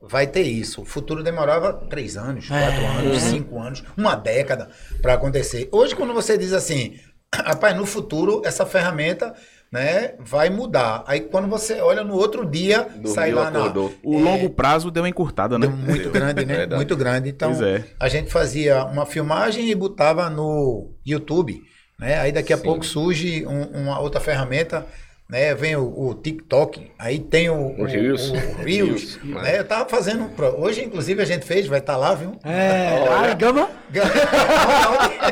vai 0.00 0.26
ter 0.26 0.42
isso. 0.42 0.82
O 0.82 0.84
futuro 0.84 1.22
demorava 1.22 1.72
três 1.72 2.16
anos, 2.16 2.48
quatro 2.48 2.86
anos, 2.86 3.22
cinco 3.22 3.58
anos, 3.58 3.82
uma 3.96 4.14
década 4.14 4.70
para 5.00 5.14
acontecer. 5.14 5.68
Hoje, 5.72 5.96
quando 5.96 6.12
você 6.12 6.36
diz 6.36 6.52
assim, 6.52 6.98
rapaz, 7.34 7.76
no 7.76 7.86
futuro 7.86 8.42
essa 8.44 8.66
ferramenta 8.66 9.34
né, 9.72 10.14
vai 10.18 10.50
mudar. 10.50 11.04
Aí 11.06 11.20
quando 11.20 11.48
você 11.48 11.80
olha 11.80 12.02
no 12.02 12.14
outro 12.14 12.44
dia, 12.44 12.82
Dormiu, 12.82 13.06
sai 13.08 13.30
lá 13.30 13.50
na. 13.50 13.72
O 14.02 14.18
longo 14.18 14.50
prazo 14.50 14.90
deu 14.90 15.02
uma 15.02 15.08
encurtada, 15.08 15.58
né? 15.58 15.66
Deu 15.66 15.76
muito 15.76 16.10
grande, 16.10 16.44
né? 16.44 16.56
Verdade. 16.56 16.76
Muito 16.76 16.96
grande. 16.96 17.28
Então, 17.28 17.52
é. 17.64 17.84
a 17.98 18.08
gente 18.08 18.30
fazia 18.30 18.84
uma 18.84 19.06
filmagem 19.06 19.70
e 19.70 19.74
botava 19.74 20.28
no 20.28 20.92
YouTube, 21.06 21.60
né? 21.98 22.18
Aí 22.20 22.32
daqui 22.32 22.52
a 22.52 22.56
Sim. 22.56 22.64
pouco 22.64 22.84
surge 22.84 23.46
um- 23.46 23.82
uma 23.82 24.00
outra 24.00 24.20
ferramenta, 24.20 24.84
né? 25.30 25.54
Vem 25.54 25.76
o, 25.76 26.08
o 26.08 26.14
TikTok, 26.14 26.90
aí 26.98 27.18
tem 27.20 27.48
o, 27.48 27.80
O 27.80 27.84
Reels. 27.84 28.30
o 28.30 28.34
Reels, 28.62 29.18
né? 29.22 29.58
Eu 29.60 29.64
tava 29.64 29.88
fazendo, 29.88 30.24
pro- 30.34 30.60
hoje 30.60 30.82
inclusive 30.84 31.22
a 31.22 31.24
gente 31.24 31.46
fez, 31.46 31.66
vai 31.66 31.78
estar 31.78 31.96
lá, 31.96 32.14
viu? 32.14 32.32
É, 32.44 33.06
a 33.08 33.32
Gama. 33.34 33.68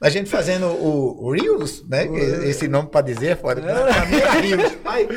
a 0.00 0.08
gente 0.10 0.30
fazendo 0.30 0.66
o 0.66 1.30
Reels, 1.32 1.84
né? 1.88 2.06
Esse 2.44 2.68
nome 2.68 2.88
para 2.88 3.02
dizer, 3.02 3.36
pode. 3.36 3.60
Pra 3.60 4.06
mim 4.06 4.16
é 4.16 4.40
Reels. 4.40 4.72
Aí, 4.84 5.08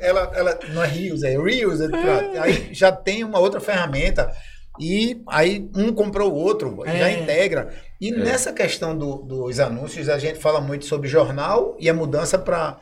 ela, 0.00 0.30
ela 0.34 0.58
não 0.72 0.82
é 0.84 0.86
Reels, 0.86 1.22
é 1.22 1.36
Reels. 1.38 1.80
é- 1.80 1.88
pronto. 1.88 2.40
Aí 2.40 2.68
já 2.72 2.92
tem 2.92 3.24
uma 3.24 3.38
outra 3.38 3.60
ferramenta. 3.60 4.30
E 4.78 5.22
aí 5.30 5.70
um 5.74 5.90
comprou 5.90 6.30
o 6.30 6.34
outro, 6.34 6.82
já 6.84 7.08
É. 7.08 7.18
integra. 7.22 7.70
E 8.00 8.10
nessa 8.10 8.52
questão 8.52 8.96
do- 8.96 9.22
dos 9.22 9.58
anúncios, 9.60 10.08
a 10.08 10.18
gente 10.18 10.38
fala 10.38 10.60
muito 10.60 10.84
sobre 10.84 11.08
jornal 11.08 11.76
e 11.78 11.88
a 11.88 11.94
mudança 11.94 12.38
para 12.38 12.78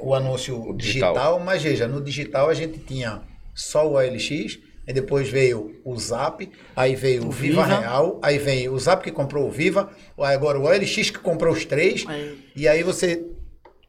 o 0.00 0.14
anúncio 0.14 0.74
digital. 0.76 1.12
digital. 1.14 1.40
Mas 1.40 1.62
veja, 1.62 1.86
no 1.86 2.00
digital 2.02 2.48
a 2.48 2.54
gente 2.54 2.78
tinha 2.78 3.22
só 3.54 3.86
o 3.86 3.92
OLX, 3.94 4.58
aí 4.88 4.94
depois 4.94 5.28
veio 5.28 5.80
o 5.84 5.96
Zap, 5.98 6.50
aí 6.74 6.94
veio 6.96 7.24
o, 7.24 7.28
O 7.28 7.30
Viva, 7.30 7.62
Viva. 7.64 7.80
Real, 7.80 8.18
aí 8.22 8.38
veio 8.38 8.72
o 8.72 8.78
Zap 8.78 9.02
que 9.04 9.12
comprou 9.12 9.46
o 9.46 9.50
Viva, 9.50 9.90
agora 10.18 10.58
o 10.58 10.64
OLX 10.64 11.10
que 11.10 11.18
comprou 11.18 11.52
os 11.52 11.64
três, 11.64 12.04
e 12.56 12.66
aí 12.66 12.82
você 12.82 13.24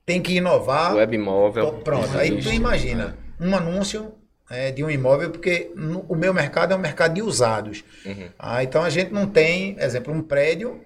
tem 0.06 0.22
que 0.22 0.34
inovar. 0.36 0.96
Web 0.96 1.18
móvel. 1.18 1.74
Pronto, 1.84 2.18
aí 2.18 2.42
tu 2.42 2.50
imagina 2.52 3.18
um 3.40 3.56
anúncio 3.56 4.12
é, 4.52 4.72
de 4.72 4.84
um 4.84 4.90
imóvel, 4.90 5.32
porque 5.32 5.72
no- 5.76 6.06
o 6.10 6.16
meu 6.16 6.34
mercado 6.34 6.74
é 6.74 6.76
um 6.76 6.80
mercado 6.80 7.14
de 7.14 7.22
usados. 7.22 7.84
Uhum. 8.06 8.30
Ah, 8.38 8.64
então 8.64 8.84
a 8.84 8.90
gente 8.90 9.12
não 9.12 9.26
tem, 9.28 9.76
exemplo, 9.80 10.14
um 10.14 10.22
prédio 10.22 10.82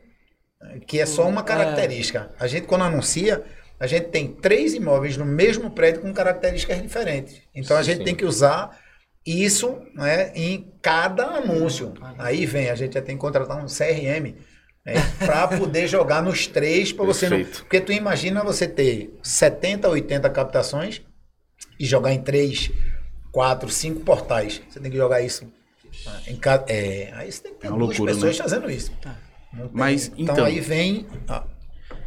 eh, 0.62 0.80
que 0.86 1.00
é 1.00 1.06
só 1.06 1.28
uma 1.28 1.44
característica. 1.44 2.30
A 2.40 2.48
gente, 2.48 2.68
quando 2.68 2.84
anuncia, 2.84 3.44
a 3.80 3.88
gente 3.88 4.08
tem 4.10 4.28
três 4.28 4.74
imóveis 4.74 5.18
no 5.18 5.26
mesmo 5.26 5.70
prédio 5.72 6.02
com 6.02 6.14
características 6.14 6.82
diferentes. 6.82 7.42
Então 7.54 7.76
a 7.76 7.84
gente 7.84 7.98
Sim. 8.00 8.04
tem 8.06 8.16
que 8.16 8.24
usar 8.26 8.80
isso 9.26 9.82
né, 9.96 10.32
em 10.36 10.72
cada 10.82 11.26
anúncio. 11.26 11.94
Aí 12.18 12.46
vem, 12.46 12.70
a 12.70 12.76
gente 12.76 12.94
já 12.94 13.02
tem 13.02 13.16
que 13.16 13.22
contratar 13.22 13.58
um 13.58 13.66
CRM 13.66 14.36
para 15.20 15.48
poder 15.58 15.88
jogar 15.88 16.22
nos 16.22 16.46
três, 16.48 16.94
para 16.94 17.04
você 17.06 17.28
não. 17.28 17.44
Porque 17.44 17.82
tu 17.82 17.92
imagina 17.92 18.44
você 18.44 18.68
ter 18.68 19.18
70, 19.24 19.90
80 19.90 20.30
captações 20.30 21.02
e 21.80 21.86
jogar 21.86 22.14
em 22.14 22.22
três, 22.22 22.72
quatro, 23.36 23.70
cinco 23.70 24.00
portais. 24.00 24.62
Você 24.70 24.80
tem 24.80 24.90
que 24.90 24.96
jogar 24.96 25.22
isso 25.22 25.46
ah, 26.08 26.22
em 26.26 26.38
cada. 26.38 26.72
É, 26.72 27.12
aí 27.14 27.30
você 27.30 27.44
tem 27.44 27.54
que 27.54 27.60
ter 27.60 27.68
É 27.68 27.70
uma 27.70 27.80
duas 27.80 27.90
loucura, 27.90 28.14
pessoas 28.14 28.38
né? 28.38 28.44
fazendo 28.44 28.72
isso. 28.72 28.92
Não 29.52 29.68
tem. 29.68 29.70
Mas, 29.74 30.08
então, 30.18 30.36
então- 30.36 30.46
aí 30.46 30.62
vem. 30.62 31.06
ah, 31.28 31.44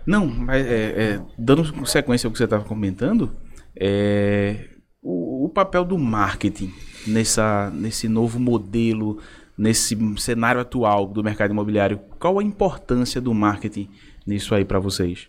Não, 0.06 0.26
mas 0.26 0.66
é, 0.66 0.70
é, 1.16 1.20
dando 1.38 1.86
sequência 1.86 2.26
ao 2.26 2.32
que 2.32 2.38
você 2.38 2.44
estava 2.44 2.64
comentando, 2.64 3.36
é, 3.78 4.70
o, 5.02 5.44
o 5.44 5.48
papel 5.50 5.84
do 5.84 5.98
marketing 5.98 6.72
nessa, 7.06 7.70
nesse 7.74 8.08
novo 8.08 8.40
modelo, 8.40 9.20
nesse 9.56 9.98
cenário 10.16 10.62
atual 10.62 11.06
do 11.06 11.22
mercado 11.22 11.50
imobiliário, 11.50 12.00
qual 12.18 12.38
a 12.38 12.42
importância 12.42 13.20
do 13.20 13.34
marketing 13.34 13.90
nisso 14.26 14.54
aí 14.54 14.64
para 14.64 14.78
vocês? 14.78 15.28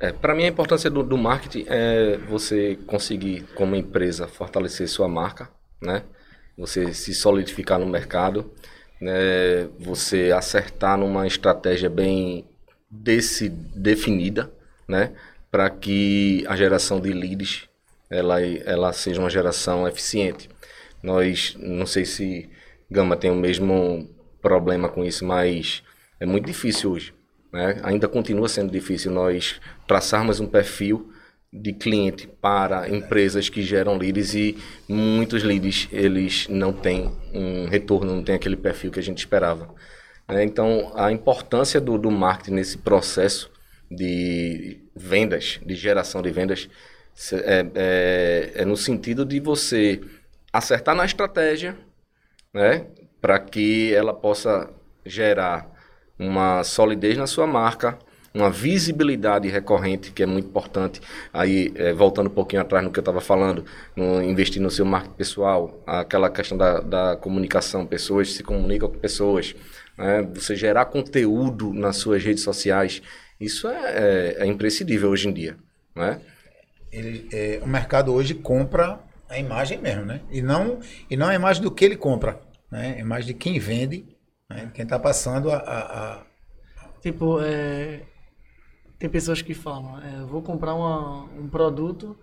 É, 0.00 0.12
para 0.12 0.34
mim, 0.34 0.44
a 0.44 0.48
importância 0.48 0.88
do, 0.88 1.02
do 1.02 1.18
marketing 1.18 1.66
é 1.68 2.16
você 2.26 2.78
conseguir, 2.86 3.42
como 3.54 3.76
empresa, 3.76 4.26
fortalecer 4.26 4.88
sua 4.88 5.06
marca, 5.06 5.50
né? 5.80 6.04
Você 6.56 6.94
se 6.94 7.12
solidificar 7.12 7.78
no 7.78 7.86
mercado, 7.86 8.50
né? 8.98 9.68
Você 9.78 10.32
acertar 10.32 10.96
numa 10.96 11.26
estratégia 11.26 11.90
bem 11.90 12.46
desse, 12.90 13.50
definida, 13.50 14.50
né? 14.88 15.12
Para 15.50 15.68
que 15.68 16.44
a 16.48 16.56
geração 16.56 16.98
de 16.98 17.12
leads 17.12 17.68
ela, 18.08 18.40
ela 18.40 18.92
seja 18.94 19.20
uma 19.20 19.30
geração 19.30 19.86
eficiente. 19.86 20.48
Nós, 21.02 21.54
não 21.58 21.84
sei 21.84 22.06
se 22.06 22.48
Gama 22.90 23.16
tem 23.16 23.30
o 23.30 23.36
mesmo 23.36 24.08
problema 24.40 24.88
com 24.88 25.04
isso, 25.04 25.26
mas 25.26 25.82
é 26.18 26.24
muito 26.24 26.46
difícil 26.46 26.92
hoje. 26.92 27.19
Né? 27.52 27.80
Ainda 27.82 28.08
continua 28.08 28.48
sendo 28.48 28.70
difícil 28.70 29.10
nós 29.10 29.60
traçarmos 29.86 30.40
um 30.40 30.46
perfil 30.46 31.12
de 31.52 31.72
cliente 31.72 32.28
para 32.40 32.88
empresas 32.88 33.48
que 33.48 33.60
geram 33.62 33.96
leads 33.96 34.34
e 34.34 34.56
muitos 34.88 35.42
leads 35.42 35.88
eles 35.90 36.46
não 36.48 36.72
têm 36.72 37.10
um 37.34 37.66
retorno, 37.66 38.14
não 38.14 38.22
tem 38.22 38.36
aquele 38.36 38.56
perfil 38.56 38.92
que 38.92 39.00
a 39.00 39.02
gente 39.02 39.18
esperava. 39.18 39.74
né? 40.28 40.44
Então, 40.44 40.92
a 40.94 41.10
importância 41.10 41.80
do, 41.80 41.98
do 41.98 42.10
marketing 42.10 42.52
nesse 42.52 42.78
processo 42.78 43.50
de 43.90 44.78
vendas, 44.94 45.58
de 45.66 45.74
geração 45.74 46.22
de 46.22 46.30
vendas, 46.30 46.68
é, 47.32 47.66
é- 47.74 48.52
é 48.62 48.64
no 48.64 48.76
sentido 48.76 49.24
de 49.24 49.40
você 49.40 50.00
acertar 50.52 50.94
na 50.94 51.04
estratégia, 51.04 51.76
né? 52.54 52.86
Para 53.20 53.38
que 53.40 53.92
ela 53.92 54.14
possa 54.14 54.70
gerar 55.04 55.68
uma 56.20 56.62
solidez 56.62 57.16
na 57.16 57.26
sua 57.26 57.46
marca, 57.46 57.98
uma 58.32 58.50
visibilidade 58.50 59.48
recorrente, 59.48 60.12
que 60.12 60.22
é 60.22 60.26
muito 60.26 60.48
importante. 60.48 61.00
Aí, 61.32 61.72
é, 61.74 61.94
voltando 61.94 62.26
um 62.26 62.34
pouquinho 62.34 62.60
atrás 62.60 62.84
no 62.84 62.92
que 62.92 62.98
eu 62.98 63.02
estava 63.02 63.22
falando, 63.22 63.64
no 63.96 64.22
investir 64.22 64.60
no 64.60 64.70
seu 64.70 64.84
marketing 64.84 65.14
pessoal, 65.14 65.82
aquela 65.86 66.28
questão 66.30 66.58
da, 66.58 66.80
da 66.80 67.16
comunicação, 67.16 67.86
pessoas 67.86 68.34
se 68.34 68.42
comunicam 68.42 68.90
com 68.90 68.98
pessoas, 68.98 69.56
né? 69.96 70.22
você 70.34 70.54
gerar 70.54 70.84
conteúdo 70.84 71.72
nas 71.72 71.96
suas 71.96 72.22
redes 72.22 72.44
sociais, 72.44 73.00
isso 73.40 73.66
é, 73.66 73.74
é, 73.74 74.36
é 74.40 74.46
imprescindível 74.46 75.08
hoje 75.08 75.26
em 75.26 75.32
dia. 75.32 75.56
Né? 75.96 76.20
Ele, 76.92 77.28
é, 77.32 77.60
o 77.62 77.66
mercado 77.66 78.12
hoje 78.12 78.34
compra 78.34 79.00
a 79.28 79.38
imagem 79.38 79.78
mesmo, 79.78 80.04
né? 80.04 80.20
E 80.30 80.42
não, 80.42 80.80
e 81.08 81.16
não 81.16 81.28
a 81.28 81.34
imagem 81.34 81.62
do 81.62 81.70
que 81.70 81.84
ele 81.84 81.96
compra, 81.96 82.40
né? 82.70 82.94
A 82.96 83.00
imagem 83.00 83.28
de 83.28 83.34
quem 83.34 83.60
vende, 83.60 84.04
né? 84.50 84.70
quem 84.74 84.82
está 84.82 84.98
passando 84.98 85.50
a, 85.50 85.56
a, 85.56 86.14
a... 86.14 86.22
Tipo, 87.00 87.40
é, 87.40 88.02
tem 88.98 89.08
pessoas 89.08 89.40
que 89.40 89.54
falam, 89.54 89.98
é, 90.00 90.22
vou 90.24 90.42
comprar 90.42 90.74
uma, 90.74 91.24
um 91.38 91.48
produto, 91.48 92.14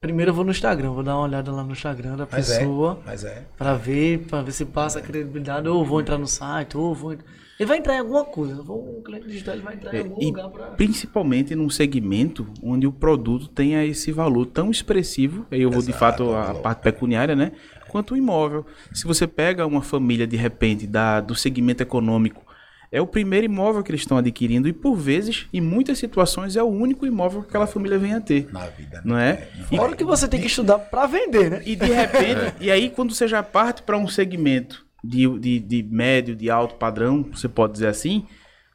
primeiro 0.00 0.30
eu 0.30 0.34
vou 0.34 0.44
no 0.44 0.50
Instagram, 0.52 0.90
vou 0.92 1.02
dar 1.02 1.16
uma 1.16 1.24
olhada 1.24 1.50
lá 1.50 1.64
no 1.64 1.72
Instagram 1.72 2.16
da 2.16 2.28
Mas 2.30 2.50
é, 2.50 2.58
pessoa, 2.58 3.00
mas 3.04 3.24
é. 3.24 3.46
para 3.56 3.74
ver, 3.74 4.26
para 4.28 4.42
ver 4.42 4.52
se 4.52 4.64
passa 4.64 5.00
a 5.00 5.02
credibilidade, 5.02 5.68
ou 5.68 5.84
vou 5.84 6.00
entrar 6.00 6.18
no 6.18 6.26
site, 6.28 6.76
ou 6.76 6.94
vou... 6.94 7.12
Ele 7.12 7.68
vai 7.68 7.78
entrar 7.78 7.94
em 7.94 7.98
alguma 7.98 8.24
coisa, 8.24 8.60
o 8.62 9.02
cliente 9.04 9.28
digital 9.28 9.54
ele 9.54 9.62
vai 9.62 9.74
entrar 9.74 9.94
em 9.94 9.98
É, 9.98 10.00
algum 10.02 10.20
e 10.22 10.26
lugar 10.26 10.48
para... 10.48 10.66
principalmente 10.68 11.54
num 11.54 11.70
segmento 11.70 12.46
onde 12.62 12.86
o 12.86 12.92
produto 12.92 13.46
tenha 13.48 13.84
esse 13.84 14.10
valor 14.10 14.46
tão 14.46 14.70
expressivo, 14.70 15.46
aí 15.50 15.62
eu 15.62 15.70
vou 15.70 15.82
de 15.82 15.90
Exato, 15.90 15.98
fato 15.98 16.34
a 16.34 16.46
valor. 16.46 16.62
parte 16.62 16.82
pecuniária, 16.82 17.36
né? 17.36 17.52
Quanto 17.92 18.14
o 18.14 18.16
imóvel. 18.16 18.64
Se 18.90 19.04
você 19.04 19.26
pega 19.26 19.66
uma 19.66 19.82
família 19.82 20.26
de 20.26 20.34
repente 20.34 20.86
da, 20.86 21.20
do 21.20 21.34
segmento 21.34 21.82
econômico, 21.82 22.42
é 22.90 23.02
o 23.02 23.06
primeiro 23.06 23.44
imóvel 23.44 23.82
que 23.82 23.90
eles 23.90 24.00
estão 24.00 24.16
adquirindo 24.16 24.66
e 24.66 24.72
por 24.72 24.96
vezes, 24.96 25.46
em 25.52 25.60
muitas 25.60 25.98
situações, 25.98 26.56
é 26.56 26.62
o 26.62 26.68
único 26.68 27.06
imóvel 27.06 27.42
que 27.42 27.48
aquela 27.48 27.66
família 27.66 27.98
vem 27.98 28.14
a 28.14 28.20
ter. 28.20 28.48
Na 28.50 28.66
vida. 28.68 28.96
né? 28.96 29.02
Não 29.04 29.18
é? 29.18 29.46
E, 29.70 29.76
Fora 29.76 29.94
que 29.94 30.04
você 30.04 30.26
tem 30.26 30.40
que 30.40 30.46
estudar 30.46 30.78
para 30.78 31.06
vender, 31.06 31.50
né? 31.50 31.62
e 31.66 31.76
de 31.76 31.92
repente, 31.92 32.54
e 32.60 32.70
aí 32.70 32.88
quando 32.88 33.12
você 33.12 33.28
já 33.28 33.42
parte 33.42 33.82
para 33.82 33.98
um 33.98 34.08
segmento 34.08 34.86
de, 35.04 35.38
de, 35.38 35.60
de 35.60 35.82
médio, 35.82 36.34
de 36.34 36.48
alto 36.50 36.76
padrão, 36.76 37.28
você 37.30 37.46
pode 37.46 37.74
dizer 37.74 37.88
assim, 37.88 38.26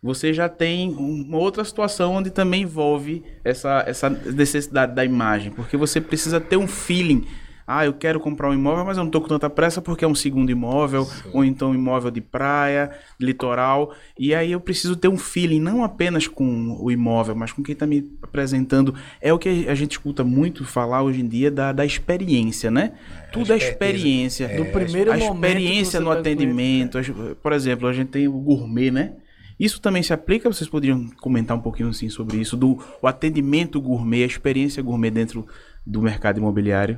você 0.02 0.32
já 0.32 0.48
tem 0.48 0.94
uma 0.94 1.40
outra 1.40 1.64
situação 1.64 2.14
onde 2.14 2.30
também 2.30 2.62
envolve 2.62 3.24
essa, 3.44 3.84
essa 3.88 4.10
necessidade 4.10 4.94
da 4.94 5.04
imagem, 5.04 5.52
porque 5.52 5.76
você 5.76 6.00
precisa 6.00 6.40
ter 6.40 6.58
um 6.58 6.68
feeling. 6.68 7.26
Ah, 7.70 7.86
eu 7.86 7.92
quero 7.92 8.18
comprar 8.18 8.50
um 8.50 8.54
imóvel, 8.54 8.86
mas 8.86 8.96
eu 8.96 9.04
não 9.04 9.10
estou 9.10 9.20
com 9.20 9.28
tanta 9.28 9.50
pressa 9.50 9.82
porque 9.82 10.06
é 10.06 10.08
um 10.08 10.16
segundo 10.16 10.50
imóvel, 10.50 11.06
ou 11.34 11.44
então 11.44 11.72
um 11.72 11.76
imóvel 11.76 12.10
de 12.10 12.22
praia, 12.22 12.92
litoral. 13.20 13.94
E 14.18 14.34
aí 14.34 14.54
eu 14.54 14.60
preciso 14.62 14.96
ter 14.96 15.10
um 15.10 15.18
feeling, 15.18 15.60
não 15.60 15.84
apenas 15.84 16.28
com 16.30 16.78
o 16.80 16.90
imóvel, 16.90 17.36
mas 17.36 17.52
com 17.52 17.62
quem 17.62 17.74
está 17.74 17.86
me 17.86 18.10
apresentando. 18.24 18.96
É 19.22 19.34
o 19.34 19.38
que 19.38 19.68
a 19.68 19.76
gente 19.76 19.92
escuta 19.92 20.24
muito 20.24 20.64
falar 20.64 21.04
hoje 21.04 21.20
em 21.20 21.28
dia 21.28 21.52
da, 21.52 21.74
da 21.74 21.86
experiência, 21.86 22.72
né? 22.72 22.94
Tudo 23.34 23.52
é 23.52 23.58
experiência. 23.58 24.48
Do 24.48 24.66
primeiro 24.72 25.12
a 25.12 25.18
momento 25.18 25.46
experiência 25.58 26.00
no 26.00 26.10
atendimento. 26.12 26.98
as- 26.98 27.10
Por 27.44 27.52
exemplo, 27.52 27.88
a 27.90 27.92
gente 27.94 28.08
tem 28.08 28.30
o 28.30 28.40
gourmet, 28.40 28.92
né? 28.92 29.12
Isso 29.60 29.82
também 29.82 30.02
se 30.04 30.14
aplica? 30.14 30.48
Vocês 30.50 30.70
poderiam 30.70 31.06
comentar 31.20 31.58
um 31.58 31.60
pouquinho 31.60 31.90
assim 31.90 32.08
sobre 32.08 32.38
isso, 32.38 32.56
do 32.56 32.80
o 33.02 33.08
atendimento 33.08 33.82
gourmet, 33.82 34.24
a 34.24 34.28
experiência 34.28 34.82
gourmet 34.82 35.10
dentro 35.12 35.46
do 35.86 36.02
mercado 36.02 36.38
imobiliário? 36.38 36.98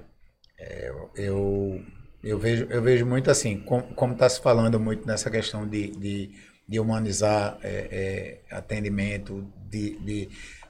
Eu, 1.16 1.86
eu, 2.24 2.38
vejo, 2.40 2.68
eu 2.70 2.82
vejo 2.82 3.06
muito 3.06 3.30
assim, 3.32 3.60
com- 3.62 3.82
como 3.82 4.14
está 4.14 4.30
se 4.30 4.42
falando 4.42 4.80
muito 4.80 5.06
nessa 5.08 5.30
questão 5.30 5.68
de, 5.68 5.88
de, 5.92 6.32
de 6.68 6.80
humanizar 6.80 7.58
é, 7.64 8.42
é, 8.52 8.56
atendimento, 8.56 9.46
de, 9.70 9.98
de 10.00 10.30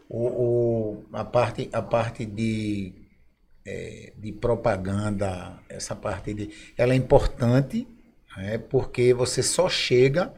o, 0.10 0.28
o- 0.28 1.06
a, 1.14 1.24
parte, 1.26 1.70
a 1.74 1.82
parte 1.82 2.26
de, 2.26 2.94
é, 3.66 4.14
de 4.18 4.32
propaganda, 4.32 5.60
essa 5.70 5.96
parte 5.96 6.34
de. 6.34 6.50
Ela 6.78 6.94
é 6.94 6.96
importante, 6.96 7.88
né, 8.38 8.58
porque 8.58 9.14
você 9.14 9.44
só 9.44 9.70
chega 9.70 10.34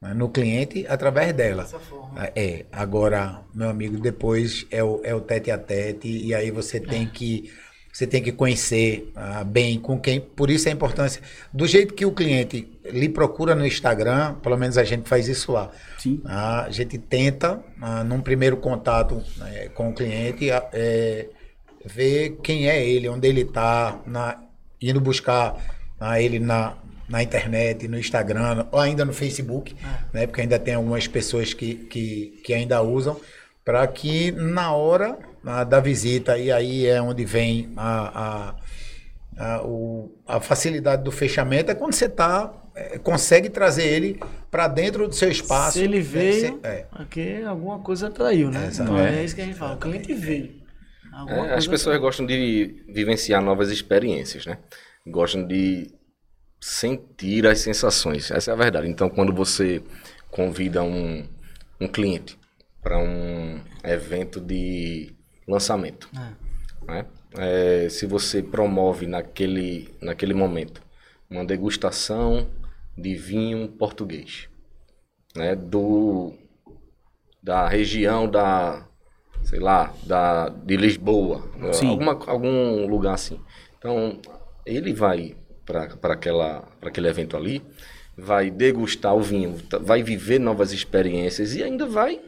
né, 0.00 0.14
no 0.14 0.28
cliente 0.30 0.86
através 0.86 1.32
dela. 1.32 1.64
Forma. 1.64 2.24
É, 2.36 2.66
agora, 2.72 3.42
meu 3.54 3.68
amigo, 3.70 3.98
depois 3.98 4.66
é 4.70 4.82
o, 4.82 5.00
é 5.04 5.14
o 5.14 5.20
tete 5.20 5.50
a 5.50 5.58
tete, 5.58 6.08
e 6.08 6.34
aí 6.34 6.50
você 6.50 6.78
tem 6.78 7.08
que 7.08 7.50
você 7.92 8.06
tem 8.06 8.22
que 8.22 8.32
conhecer 8.32 9.12
ah, 9.14 9.44
bem 9.44 9.78
com 9.78 10.00
quem. 10.00 10.18
Por 10.18 10.50
isso 10.50 10.66
a 10.66 10.72
importância. 10.72 11.20
Do 11.52 11.66
jeito 11.66 11.92
que 11.92 12.06
o 12.06 12.12
cliente 12.12 12.66
lhe 12.86 13.06
procura 13.06 13.54
no 13.54 13.66
Instagram, 13.66 14.36
pelo 14.36 14.56
menos 14.56 14.78
a 14.78 14.84
gente 14.84 15.06
faz 15.06 15.28
isso 15.28 15.52
lá. 15.52 15.70
Sim. 15.98 16.22
Ah, 16.24 16.64
a 16.64 16.70
gente 16.70 16.96
tenta, 16.96 17.62
ah, 17.82 18.02
num 18.02 18.22
primeiro 18.22 18.56
contato 18.56 19.22
eh, 19.46 19.68
com 19.74 19.90
o 19.90 19.94
cliente, 19.94 20.50
ah, 20.50 20.66
eh, 20.72 21.28
ver 21.84 22.38
quem 22.42 22.66
é 22.66 22.82
ele, 22.82 23.10
onde 23.10 23.28
ele 23.28 23.42
está, 23.42 24.00
indo 24.80 25.00
buscar 25.00 25.56
ah, 26.00 26.18
ele 26.18 26.38
na, 26.38 26.78
na 27.06 27.22
internet, 27.22 27.86
no 27.88 27.98
Instagram, 27.98 28.66
ou 28.72 28.80
ainda 28.80 29.04
no 29.04 29.12
Facebook, 29.12 29.76
né, 30.14 30.26
porque 30.26 30.40
ainda 30.40 30.58
tem 30.58 30.74
algumas 30.74 31.06
pessoas 31.06 31.52
que, 31.52 31.74
que, 31.74 32.40
que 32.42 32.54
ainda 32.54 32.80
usam, 32.80 33.20
para 33.62 33.86
que 33.86 34.32
na 34.32 34.72
hora 34.72 35.18
ah, 35.44 35.64
da 35.64 35.80
visita, 35.80 36.38
e 36.38 36.50
aí 36.50 36.86
é 36.86 37.00
onde 37.00 37.24
vem 37.24 37.72
a, 37.76 38.54
a, 39.36 39.54
a, 39.56 39.62
o- 39.62 40.14
a 40.26 40.40
facilidade 40.40 41.02
do 41.02 41.10
fechamento, 41.10 41.70
é 41.70 41.74
quando 41.74 41.94
você 41.94 42.08
tá, 42.08 42.52
eh, 42.74 42.98
consegue 42.98 43.48
trazer 43.50 43.86
ele 43.86 44.20
para 44.50 44.68
dentro 44.68 45.08
do 45.08 45.14
seu 45.14 45.30
espaço. 45.30 45.78
Se 45.78 45.84
ele 45.84 45.98
né, 45.98 46.02
veio, 46.02 46.60
é. 46.62 46.86
porque 46.96 47.42
alguma 47.46 47.78
coisa 47.80 48.08
atraiu, 48.08 48.50
né? 48.50 48.66
Exato. 48.66 48.90
Então, 48.90 49.04
é. 49.04 49.20
É. 49.20 49.24
isso 49.24 49.34
que 49.34 49.40
a 49.40 49.44
gente 49.44 49.58
fala. 49.58 49.74
O 49.74 49.78
cliente 49.78 50.14
veio. 50.14 50.62
É, 51.28 51.54
as 51.54 51.66
pessoas 51.66 51.98
gostam 52.00 52.24
de 52.24 52.84
vivenciar 52.88 53.42
novas 53.42 53.70
experiências, 53.70 54.46
né? 54.46 54.58
Gostam 55.06 55.46
de 55.46 55.90
sentir 56.58 57.46
as 57.46 57.58
sensações. 57.60 58.30
Essa 58.30 58.52
é 58.52 58.54
a 58.54 58.56
verdade. 58.56 58.88
Então, 58.88 59.10
quando 59.10 59.32
você 59.32 59.82
convida 60.30 60.82
um, 60.82 61.26
um 61.78 61.88
cliente 61.88 62.38
para 62.80 62.98
um 62.98 63.60
evento 63.84 64.40
de 64.40 65.14
lançamento, 65.46 66.08
né? 66.86 67.06
É, 67.38 67.88
se 67.88 68.06
você 68.06 68.42
promove 68.42 69.06
naquele, 69.06 69.88
naquele 70.00 70.34
momento 70.34 70.82
uma 71.30 71.44
degustação 71.44 72.46
de 72.96 73.14
vinho 73.14 73.68
português, 73.68 74.48
né? 75.34 75.54
Do, 75.56 76.34
da 77.42 77.68
região 77.68 78.28
da, 78.28 78.86
sei 79.44 79.58
lá, 79.58 79.94
da, 80.04 80.48
de 80.48 80.76
Lisboa, 80.76 81.42
Sim. 81.72 81.88
alguma, 81.88 82.12
algum 82.26 82.86
lugar 82.86 83.14
assim. 83.14 83.40
Então, 83.78 84.20
ele 84.66 84.92
vai 84.92 85.34
para 85.64 85.88
aquele 86.82 87.08
evento 87.08 87.36
ali, 87.36 87.62
vai 88.16 88.50
degustar 88.50 89.14
o 89.14 89.20
vinho, 89.20 89.56
vai 89.80 90.02
viver 90.02 90.38
novas 90.38 90.72
experiências 90.72 91.54
e 91.54 91.62
ainda 91.62 91.86
vai 91.86 92.20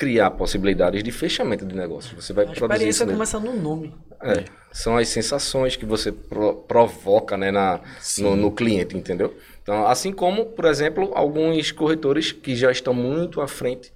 criar 0.00 0.30
possibilidades 0.30 1.02
de 1.02 1.12
fechamento 1.12 1.66
de 1.66 1.74
negócio. 1.76 2.16
Você 2.20 2.32
vai 2.32 2.46
A 2.46 2.52
produzir 2.52 2.88
isso 2.88 3.04
nele. 3.04 3.16
começa 3.16 3.38
no 3.38 3.52
nome. 3.54 3.94
É, 4.22 4.44
são 4.72 4.96
as 4.96 5.08
sensações 5.08 5.76
que 5.76 5.84
você 5.84 6.10
pro- 6.10 6.54
provoca 6.56 7.36
né, 7.36 7.50
na, 7.50 7.80
no, 8.18 8.34
no 8.34 8.50
cliente, 8.50 8.96
entendeu? 8.96 9.36
Então, 9.62 9.86
assim 9.86 10.10
como, 10.10 10.46
por 10.46 10.64
exemplo, 10.64 11.12
alguns 11.14 11.70
corretores 11.70 12.32
que 12.32 12.56
já 12.56 12.70
estão 12.72 12.94
muito 12.94 13.42
à 13.42 13.46
frente 13.46 13.92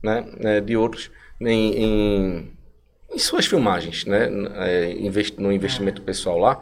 né, 0.00 0.24
né, 0.38 0.60
de 0.60 0.76
outros 0.76 1.10
em, 1.40 1.74
em, 1.84 2.52
em 3.12 3.18
suas 3.18 3.46
filmagens, 3.46 4.04
né, 4.04 4.28
é, 4.58 4.92
invest- 4.92 5.38
no 5.40 5.50
investimento 5.52 6.02
pessoal 6.02 6.38
lá, 6.38 6.60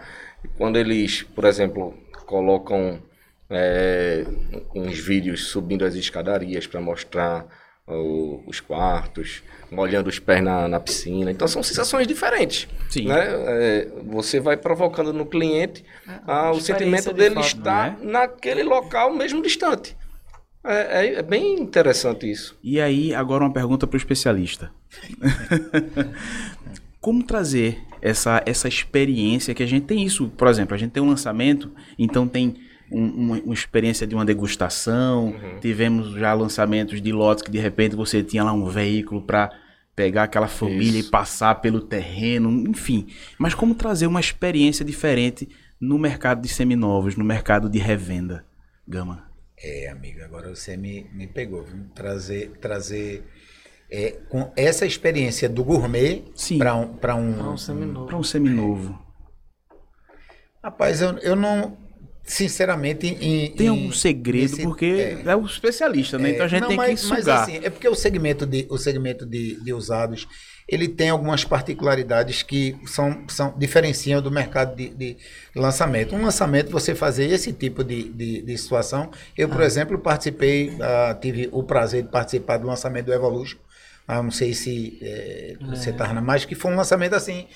quando 0.57 0.79
eles, 0.79 1.23
por 1.23 1.45
exemplo, 1.45 1.93
colocam 2.25 2.99
é, 3.51 4.25
uns 4.75 4.99
vídeos 4.99 5.49
subindo 5.49 5.85
as 5.85 5.95
escadarias 5.95 6.67
para 6.67 6.81
mostrar 6.81 7.47
o- 7.87 8.43
os 8.47 8.61
quartos, 8.61 9.43
molhando 9.71 10.09
os 10.09 10.19
pés 10.19 10.43
na, 10.43 10.67
na 10.69 10.81
piscina. 10.81 11.31
Então 11.31 11.47
são 11.47 11.63
sensações 11.63 12.07
diferentes. 12.07 12.67
Sim. 12.91 13.07
Né? 13.07 13.15
É, 13.19 13.89
você 14.07 14.41
vai 14.41 14.57
provocando 14.57 15.13
no 15.13 15.27
cliente 15.27 15.85
ah, 16.27 16.51
o 16.51 16.61
sentimento 16.61 17.09
de 17.11 17.15
dele 17.15 17.35
fato, 17.37 17.47
estar 17.47 17.99
não 18.01 18.13
naquele 18.13 18.63
local 18.63 19.15
mesmo 19.15 19.43
distante. 19.43 19.97
É, 20.65 21.07
é- 21.07 21.15
é 21.17 21.23
bem 21.23 21.61
interessante 21.61 22.31
isso. 22.31 22.57
E 22.63 22.81
aí, 22.81 23.15
agora 23.15 23.45
uma 23.45 23.53
pergunta 23.53 23.87
para 23.87 23.97
o 23.97 23.99
especialista. 23.99 24.71
Como 27.01 27.23
trazer 27.23 27.79
essa, 28.03 28.43
essa 28.45 28.67
experiência 28.67 29.55
que 29.55 29.63
a 29.63 29.67
gente 29.67 29.87
tem 29.87 30.05
isso? 30.05 30.29
Por 30.37 30.49
exemplo, 30.49 30.75
a 30.75 30.79
gente 30.79 30.91
tem 30.91 31.01
um 31.03 31.09
lançamento, 31.09 31.71
então 31.97 32.27
tem 32.27 32.57
um- 32.91 33.09
uma, 33.09 33.39
uma 33.41 33.55
experiência 33.55 34.07
de 34.07 34.15
uma 34.15 34.25
degustação, 34.25 35.35
tivemos 35.61 36.13
já 36.15 36.33
lançamentos 36.35 37.01
de 37.03 37.13
lotes 37.13 37.43
que 37.43 37.51
de 37.51 37.59
repente 37.59 37.97
você 37.97 38.23
tinha 38.23 38.45
lá 38.45 38.53
um 38.53 38.67
veículo 38.67 39.23
para 39.23 39.51
pegar 39.95 40.25
aquela 40.25 40.49
família 40.49 41.01
Isso. 41.01 41.09
e 41.09 41.11
passar 41.11 41.55
pelo 41.57 41.81
terreno, 41.81 42.51
enfim. 42.69 43.07
Mas 43.39 43.55
como 43.55 43.75
trazer 43.75 44.07
uma 44.07 44.21
experiência 44.21 44.85
diferente 44.85 45.49
no 45.81 45.99
mercado 45.99 46.43
de 46.43 46.49
seminovos, 46.49 47.17
no 47.17 47.25
mercado 47.25 47.69
de 47.69 47.79
revenda, 47.79 48.45
Gama? 48.87 49.25
É, 49.59 49.89
amigo, 49.89 50.23
agora 50.23 50.55
você 50.55 50.77
me, 50.77 51.07
me 51.15 51.27
pegou. 51.27 51.63
Viu? 51.65 51.87
Trazer, 51.95 52.51
trazer 52.61 53.25
é, 53.91 54.11
com 54.29 54.53
essa 54.55 54.85
experiência 54.85 55.49
do 55.49 55.65
gourmet 55.65 56.25
para 56.59 56.75
um, 56.75 56.89
pra 56.89 57.15
um, 57.17 57.31
Não, 57.35 57.57
seminovo. 57.57 58.07
Para 58.07 58.17
um 58.19 58.23
seminovo. 58.23 59.03
Rapaz, 60.63 61.01
eu, 61.01 61.17
eu 61.19 61.37
não. 61.37 61.77
Sinceramente, 62.27 63.07
em, 63.07 63.53
Tem 63.53 63.67
em- 63.67 63.71
algum 63.71 63.93
segredo, 63.93 64.51
nesse- 64.51 64.63
porque 64.65 65.21
é, 65.25 65.37
o 65.37 65.47
especialista, 65.47 66.19
né? 66.19 66.31
Então 66.33 66.45
a 66.45 66.49
gente 66.49 66.63
Não, 66.63 66.69
tem 66.69 66.77
mas, 66.77 67.01
que 67.03 67.07
mas 67.09 67.21
sugar. 67.21 67.43
assim, 67.43 67.61
é 67.63 67.71
porque 67.71 67.89
o 67.89 67.95
segmento 67.95 68.45
de, 68.45 68.67
o 68.69 68.77
segmento 68.77 69.25
de, 69.25 69.63
de 69.63 69.73
usados 69.73 70.27
ele 70.69 70.89
tem 70.89 71.09
algumas 71.11 71.45
particularidades 71.45 72.43
que 72.43 72.75
são, 72.87 73.25
são 73.29 73.55
diferenciam 73.57 74.21
do 74.21 74.33
mercado 74.33 74.75
de, 74.75 74.89
de 74.89 75.17
lançamento. 75.55 76.17
Um 76.17 76.23
lançamento, 76.23 76.73
você 76.73 76.93
fazer 76.93 77.31
esse 77.31 77.53
tipo 77.53 77.85
de, 77.85 78.09
de, 78.09 78.43
de 78.43 78.59
situação. 78.59 79.09
Eu, 79.39 79.47
Ah. 79.47 79.51
por 79.53 79.63
exemplo, 79.63 79.97
participei, 79.97 80.77
ah, 80.81 81.17
tive 81.23 81.49
o 81.53 81.63
prazer 81.63 82.03
de 82.03 82.09
participar 82.09 82.57
do 82.57 82.67
lançamento 82.67 83.07
do 83.07 83.15
Evolution. 83.15 83.59
Ah, 84.09 84.21
não 84.21 84.33
sei 84.33 84.53
se 84.55 84.99
eh, 85.01 85.55
você 85.61 85.91
está 85.91 86.13
na 86.13 86.21
mais, 86.21 86.45
que 86.45 86.57
foi 86.57 86.73
um 86.73 86.77
lançamento 86.77 87.15
assim. 87.15 87.47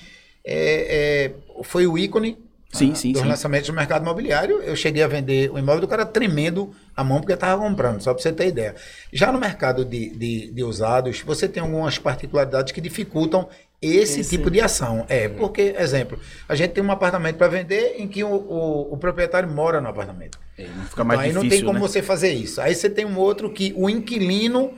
é, 0.45 1.25
é, 1.25 1.63
foi 1.63 1.85
o 1.85 1.97
ícone 1.97 2.37
Sim, 2.71 2.93
ah, 2.93 2.95
sim, 2.95 3.11
dos 3.11 3.21
sim. 3.21 3.27
lançamentos 3.27 3.67
do 3.67 3.73
mercado 3.73 4.01
imobiliário. 4.03 4.61
Eu 4.61 4.75
cheguei 4.75 5.03
a 5.03 5.07
vender 5.07 5.51
o 5.51 5.57
imóvel 5.59 5.81
do 5.81 5.87
cara 5.87 6.05
tremendo 6.05 6.73
a 6.95 7.03
mão 7.03 7.19
porque 7.19 7.33
estava 7.33 7.61
comprando, 7.61 8.01
só 8.01 8.13
para 8.13 8.21
você 8.23 8.31
ter 8.31 8.47
ideia. 8.47 8.75
Já 9.11 9.31
no 9.31 9.39
mercado 9.39 9.83
de, 9.83 10.09
de, 10.15 10.51
de 10.51 10.63
usados, 10.63 11.21
você 11.21 11.47
tem 11.49 11.61
algumas 11.61 11.97
particularidades 11.97 12.71
que 12.71 12.79
dificultam 12.79 13.49
esse 13.81 14.21
Esse- 14.21 14.29
tipo 14.37 14.49
de 14.51 14.61
ação. 14.61 15.05
É, 15.09 15.27
porque, 15.27 15.75
exemplo, 15.77 16.19
a 16.47 16.55
gente 16.55 16.71
tem 16.71 16.83
um 16.83 16.91
apartamento 16.91 17.37
para 17.37 17.47
vender 17.47 17.95
em 17.97 18.07
que 18.07 18.23
o, 18.23 18.29
o, 18.29 18.93
o 18.93 18.97
proprietário 18.97 19.49
mora 19.49 19.81
no 19.81 19.89
apartamento. 19.89 20.37
É, 20.57 20.67
não 20.67 20.85
fica 20.85 21.03
mais 21.03 21.19
Então, 21.19 21.19
aí 21.19 21.27
difícil, 21.29 21.43
não 21.43 21.47
tem 21.49 21.61
como 21.63 21.79
né? 21.79 21.79
você 21.79 22.01
fazer 22.01 22.31
isso. 22.33 22.61
Aí 22.61 22.75
você 22.75 22.89
tem 22.89 23.05
um 23.05 23.17
outro 23.17 23.51
que 23.51 23.73
o 23.75 23.89
inquilino 23.89 24.73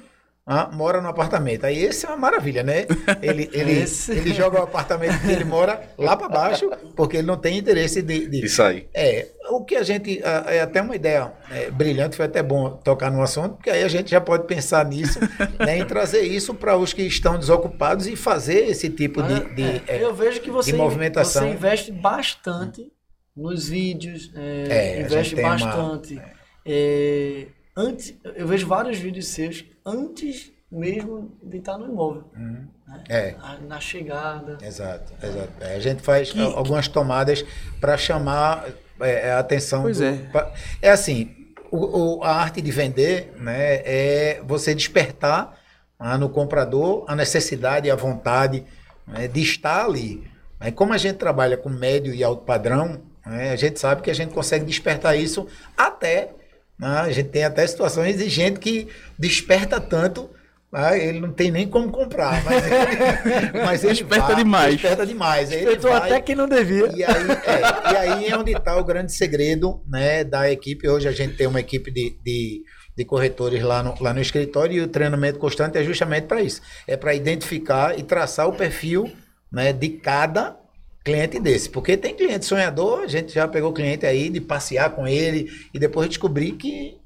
ah, 0.46 0.70
mora 0.74 1.00
no 1.02 1.08
apartamento. 1.08 1.66
Aí 1.66 1.78
esse 1.82 2.06
é 2.06 2.10
uma 2.10 2.18
maravilha, 2.18 2.64
né? 2.64 2.86
Ele, 3.22 3.50
ele, 3.54 3.72
Esse- 3.84 4.12
ele 4.12 4.34
joga 4.34 4.60
o 4.60 4.64
apartamento 4.64 5.22
que 5.22 5.32
ele 5.32 5.46
mora 5.46 5.82
lá 5.98 6.18
para 6.18 6.28
baixo, 6.28 6.70
porque 6.96 7.18
ele 7.18 7.28
não 7.28 7.38
tem 7.38 7.58
interesse 7.58 8.02
de. 8.02 8.28
de- 8.28 8.46
Isso 8.46 8.62
aí. 8.62 8.88
É, 8.94 9.28
o 9.52 9.64
que 9.64 9.76
a 9.76 9.84
gente. 9.84 10.22
ah, 10.24 10.44
É 10.48 10.60
até 10.62 10.82
uma 10.82 10.96
ideia 10.96 11.32
é, 11.50 11.72
brilhante, 11.72 12.18
foi 12.18 12.26
até 12.26 12.44
bom 12.44 12.72
tocar 12.72 13.10
no 13.10 13.22
assunto, 13.22 13.56
porque 13.56 13.70
aí 13.70 13.84
a 13.84 13.88
gente 13.88 14.12
já 14.12 14.20
pode 14.20 14.46
pensar 14.46 14.86
nisso, 14.86 15.18
né, 15.60 15.78
em 15.78 15.86
trazer 15.86 16.22
isso 16.24 16.54
para 16.54 16.76
os 16.78 16.92
que 16.92 17.04
estão 17.04 17.40
desocupados 17.40 18.06
e 18.08 18.16
fazer 18.18 18.66
esse 18.70 18.90
tipo 18.90 19.24
de. 19.24 19.56
de, 19.56 19.64
É, 19.64 19.82
é, 20.00 20.04
eu 20.04 20.14
vejo 20.14 20.42
que 20.42 20.52
você, 20.52 20.72
de 20.72 20.78
movimentação. 20.78 21.44
você 21.44 21.54
investe 21.54 21.92
bastante 21.92 22.92
nos 23.36 23.70
vídeos, 23.70 24.30
é, 24.36 24.68
É, 24.98 25.02
investe 25.02 25.36
tem 25.36 25.46
uma- 25.46 25.56
bastante. 25.58 26.22
É, 26.66 27.48
antes, 27.76 28.14
eu 28.36 28.46
vejo 28.48 28.68
vários 28.68 28.98
vídeos 28.98 29.28
seus 29.28 29.64
antes 29.86 30.52
mesmo 30.72 31.32
de 31.44 31.58
estar 31.58 31.78
no 31.78 31.86
imóvel. 31.88 32.26
né? 32.34 32.66
É. 33.10 33.36
Na 33.68 33.80
chegada. 33.80 34.58
Exato, 34.62 35.14
exato. 35.22 35.52
É, 35.60 35.76
a 35.76 35.80
gente 35.80 36.02
faz 36.02 36.32
Que- 36.32 36.42
algumas 36.42 36.88
tomadas 36.88 37.44
para 37.80 37.96
chamar 37.98 38.66
é, 39.00 39.32
a 39.32 39.40
atenção. 39.40 39.84
Pois 39.84 39.98
do- 39.98 40.04
é. 40.06 40.14
pra- 40.32 40.52
é 40.82 40.90
assim, 40.90 41.36
o, 41.72 42.18
o- 42.18 42.24
a 42.24 42.32
arte 42.36 42.62
de 42.62 42.72
vender 42.72 43.34
né, 43.38 43.76
é 43.86 44.42
você 44.46 44.74
despertar 44.76 45.58
ah, 46.00 46.18
no 46.18 46.30
comprador 46.30 47.06
a 47.08 47.16
necessidade 47.16 47.88
e 47.88 47.92
a 47.92 47.96
vontade 47.96 48.64
né, 49.08 49.28
de 49.28 49.42
estar 49.42 49.86
ali. 49.86 50.24
Aí, 50.60 50.72
como 50.72 50.94
a 50.94 50.98
gente 50.98 51.18
trabalha 51.18 51.56
com 51.58 51.70
médio 51.70 52.14
e 52.14 52.24
alto 52.24 52.44
padrão, 52.46 53.02
né, 53.26 53.52
a 53.52 53.56
gente 53.56 53.80
sabe 53.80 54.02
que 54.02 54.10
a 54.12 54.16
gente 54.16 54.34
consegue 54.34 54.66
despertar 54.66 55.16
isso 55.16 55.48
até. 55.78 56.32
Né, 56.80 56.88
a 56.88 57.12
gente 57.12 57.30
tem 57.30 57.44
até 57.44 57.66
situações 57.68 58.18
de 58.18 58.30
gente 58.30 58.60
que 58.60 58.88
desperta 59.18 59.80
tanto. 59.80 60.30
ah, 60.74 60.98
ele 60.98 61.20
não 61.20 61.32
tem 61.32 61.52
nem 61.52 61.68
como 61.68 61.92
comprar, 61.92 62.44
mas 62.44 62.64
ele, 62.66 63.52
mas 63.64 63.84
ele 63.84 63.94
Desperta 63.94 64.28
vai, 64.28 64.36
demais. 64.36 64.74
Desperta 64.74 65.06
demais. 65.06 65.50
Tô 65.80 65.90
vai- 65.90 65.98
até 65.98 66.22
que 66.22 66.34
não 66.36 66.48
devia. 66.50 66.88
e 66.96 67.04
aí, 67.04 67.28
é, 67.46 67.92
e 67.92 67.96
aí 67.98 68.26
é 68.28 68.38
onde 68.38 68.52
está 68.54 68.76
o 68.78 68.84
grande 68.84 69.12
segredo 69.14 69.82
né, 69.88 70.24
da 70.24 70.52
equipe. 70.52 70.90
Hoje 70.90 71.08
a 71.08 71.12
gente 71.12 71.36
tem 71.36 71.46
uma 71.46 71.60
equipe 71.60 71.92
de, 71.92 72.18
de, 72.26 72.64
de 72.98 73.06
corretores 73.06 73.62
lá 73.64 73.84
no, 73.84 73.96
lá 74.02 74.14
no 74.14 74.20
escritório 74.22 74.74
e 74.76 74.82
o 74.82 74.88
treinamento 74.88 75.38
constante 75.38 75.78
é 75.78 75.84
justamente 75.84 76.26
para 76.26 76.42
isso. 76.42 76.60
É 76.88 76.98
para 76.98 77.14
identificar 77.14 77.98
e 77.98 78.02
traçar 78.02 78.48
o 78.50 78.54
perfil 78.54 79.12
né, 79.52 79.72
de 79.72 79.90
cada 79.90 80.58
cliente 81.04 81.40
desse. 81.40 81.70
Porque 81.70 81.98
tem 81.98 82.16
cliente 82.16 82.46
sonhador, 82.46 83.02
a 83.02 83.08
gente 83.08 83.34
já 83.34 83.48
pegou 83.48 83.74
cliente 83.74 84.06
aí 84.06 84.30
de 84.30 84.40
passear 84.40 84.92
com 84.92 85.08
ele 85.08 85.52
e 85.74 85.80
depois 85.80 86.08
descobrir 86.08 86.54
que 86.54 86.98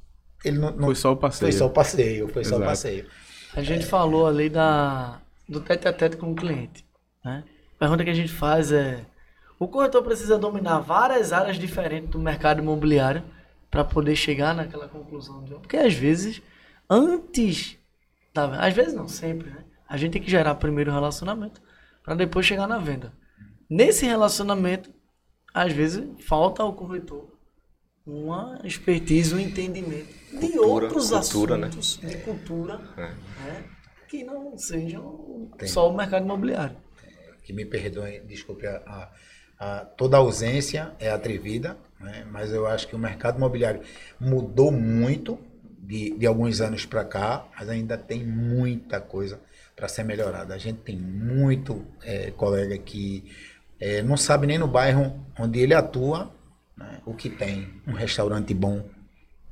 ele 0.45 0.59
não, 0.59 0.71
não 0.71 0.85
Foi 0.85 0.95
só 0.95 1.11
o 1.11 1.17
passeio. 1.17 1.51
foi 1.51 1.57
só 1.57 1.65
o 1.65 1.69
passeio, 1.69 2.27
foi 2.27 2.43
só 2.43 2.55
o 2.55 2.57
Exato. 2.57 2.69
passeio. 2.69 3.05
A 3.55 3.61
gente 3.61 3.85
falou 3.85 4.27
ali 4.27 4.49
da, 4.49 5.19
do 5.49 5.59
tete 5.59 5.87
a 5.87 5.93
tete 5.93 6.17
com 6.17 6.31
o 6.31 6.35
cliente. 6.35 6.85
Né? 7.23 7.43
A 7.75 7.79
pergunta 7.79 8.03
que 8.03 8.09
a 8.09 8.13
gente 8.13 8.31
faz 8.31 8.71
é: 8.71 9.03
o 9.57 9.67
corretor 9.67 10.03
precisa 10.03 10.37
dominar 10.37 10.79
várias 10.79 11.33
áreas 11.33 11.57
diferentes 11.57 12.09
do 12.09 12.19
mercado 12.19 12.61
imobiliário 12.61 13.23
para 13.71 13.83
poder 13.83 14.15
chegar 14.15 14.53
naquela 14.53 14.87
conclusão? 14.87 15.43
De... 15.43 15.55
Porque 15.55 15.77
às 15.77 15.93
vezes, 15.93 16.41
antes. 16.89 17.77
Da... 18.33 18.45
Às 18.63 18.73
vezes 18.73 18.93
não, 18.93 19.07
sempre, 19.07 19.49
né? 19.49 19.63
A 19.89 19.97
gente 19.97 20.13
tem 20.13 20.21
que 20.21 20.29
gerar 20.29 20.55
primeiro 20.55 20.91
o 20.91 20.93
relacionamento 20.93 21.61
para 22.03 22.13
depois 22.13 22.45
chegar 22.45 22.67
na 22.67 22.77
venda. 22.77 23.11
Nesse 23.69 24.05
relacionamento, 24.05 24.89
às 25.53 25.73
vezes 25.73 26.03
falta 26.25 26.63
ao 26.63 26.73
corretor 26.73 27.35
uma 28.05 28.61
expertise, 28.63 29.35
um 29.35 29.39
entendimento 29.39 30.07
de 30.31 30.39
Cultura, 30.51 30.65
outros 30.65 31.09
cultura, 31.09 31.57
né? 31.57 31.67
assuntos 31.67 31.97
de 31.97 32.17
cultura 32.17 32.79
É. 32.97 33.01
né, 33.43 33.63
que 34.07 34.23
não 34.23 34.57
sejam 34.57 35.51
Tem. 35.57 35.67
só 35.67 35.89
o 35.89 35.95
mercado 35.95 36.23
imobiliário. 36.23 36.77
que 37.43 37.53
me 37.53 37.65
perdoem, 37.65 38.25
desculpe, 38.25 38.67
a, 38.67 38.75
a- 38.85 39.11
a- 39.57 39.85
toda 39.85 40.17
ausência 40.17 40.93
é 40.99 41.09
atrevida, 41.09 41.77
né? 41.99 42.25
mas 42.29 42.51
eu 42.51 42.67
acho 42.67 42.87
que 42.89 42.95
o 42.95 42.99
mercado 42.99 43.37
imobiliário 43.37 43.81
mudou 44.19 44.69
muito 44.71 45.39
de, 45.79 46.11
de 46.17 46.25
alguns 46.25 46.59
anos 46.59 46.85
para 46.85 47.05
cá, 47.05 47.47
mas 47.57 47.69
ainda 47.69 47.97
tem 47.97 48.25
muita 48.25 48.99
coisa 48.99 49.39
para 49.77 49.87
ser 49.87 50.03
melhorada. 50.03 50.53
A 50.53 50.57
gente 50.57 50.79
tem 50.81 50.97
muito 50.97 51.85
eh, 52.03 52.31
colega 52.31 52.77
que 52.77 53.23
eh, 53.79 54.01
não 54.01 54.17
sabe 54.17 54.47
nem 54.47 54.57
no 54.57 54.67
bairro 54.67 55.25
onde 55.39 55.59
ele 55.59 55.73
atua 55.73 56.31
né, 56.77 56.99
o 57.05 57.13
que 57.13 57.29
tem. 57.29 57.67
Um 57.87 57.93
restaurante 57.93 58.53
bom, 58.53 58.85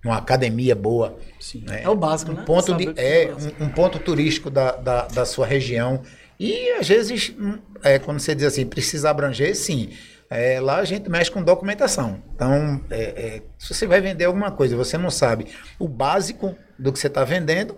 uma 0.04 0.18
academia 0.18 0.76
boa. 0.76 1.18
Né? 1.56 1.84
É 1.84 1.90
o 1.90 1.96
básico, 1.96 2.32
um 2.32 2.36
né? 2.36 2.44
Ponto 2.46 2.76
de, 2.76 2.94
é, 2.96 3.26
é 3.26 3.36
um, 3.36 3.66
um 3.66 3.70
ponto 3.70 4.00
turístico 4.00 4.50
da, 4.50 4.72
da, 4.72 5.08
da 5.08 5.26
sua 5.26 5.46
região. 5.46 6.02
E 6.40 6.72
às 6.72 6.88
vezes, 6.88 7.34
hum, 7.40 7.58
é, 7.84 7.98
quando 7.98 8.20
você 8.20 8.36
diz 8.36 8.46
assim, 8.46 8.66
precisa 8.66 9.10
abranger, 9.10 9.56
sim. 9.56 9.92
É, 10.30 10.60
lá 10.60 10.78
a 10.78 10.86
gente 10.86 11.10
mexe 11.10 11.32
com 11.32 11.44
documentação. 11.44 12.22
Então, 12.34 12.82
é, 12.90 13.02
é, 13.02 13.42
se 13.58 13.74
você 13.74 13.86
vai 13.86 14.02
vender 14.02 14.26
alguma 14.26 14.52
coisa 14.52 14.76
você 14.76 14.98
não 14.98 15.12
sabe 15.12 15.48
o 15.80 15.88
básico 15.88 16.56
do 16.78 16.92
que 16.92 17.00
você 17.00 17.08
está 17.08 17.24
vendendo, 17.24 17.78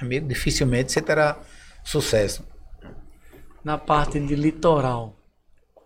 amigo, 0.00 0.26
dificilmente 0.26 0.92
você 0.92 1.02
terá 1.02 1.38
sucesso. 1.84 2.46
Na 3.64 3.76
parte 3.76 4.20
de 4.20 4.36
litoral, 4.36 5.16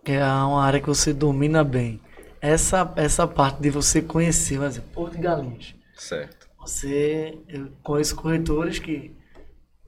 que 0.04 0.12
é 0.12 0.24
uma 0.24 0.62
área 0.64 0.80
que 0.80 0.86
você 0.88 1.12
domina 1.12 1.62
bem, 1.64 2.00
essa, 2.40 2.92
essa 2.96 3.26
parte 3.26 3.60
de 3.60 3.70
você 3.70 4.00
conhecer, 4.00 4.58
por 4.58 4.66
exemplo, 4.66 4.90
Porto 4.92 5.12
de 5.16 5.22
Galinhas. 5.22 5.74
Certo. 5.96 6.48
Você, 6.60 7.38
eu 7.48 7.70
conheço 7.82 8.16
corretores 8.16 8.78
que 8.78 9.14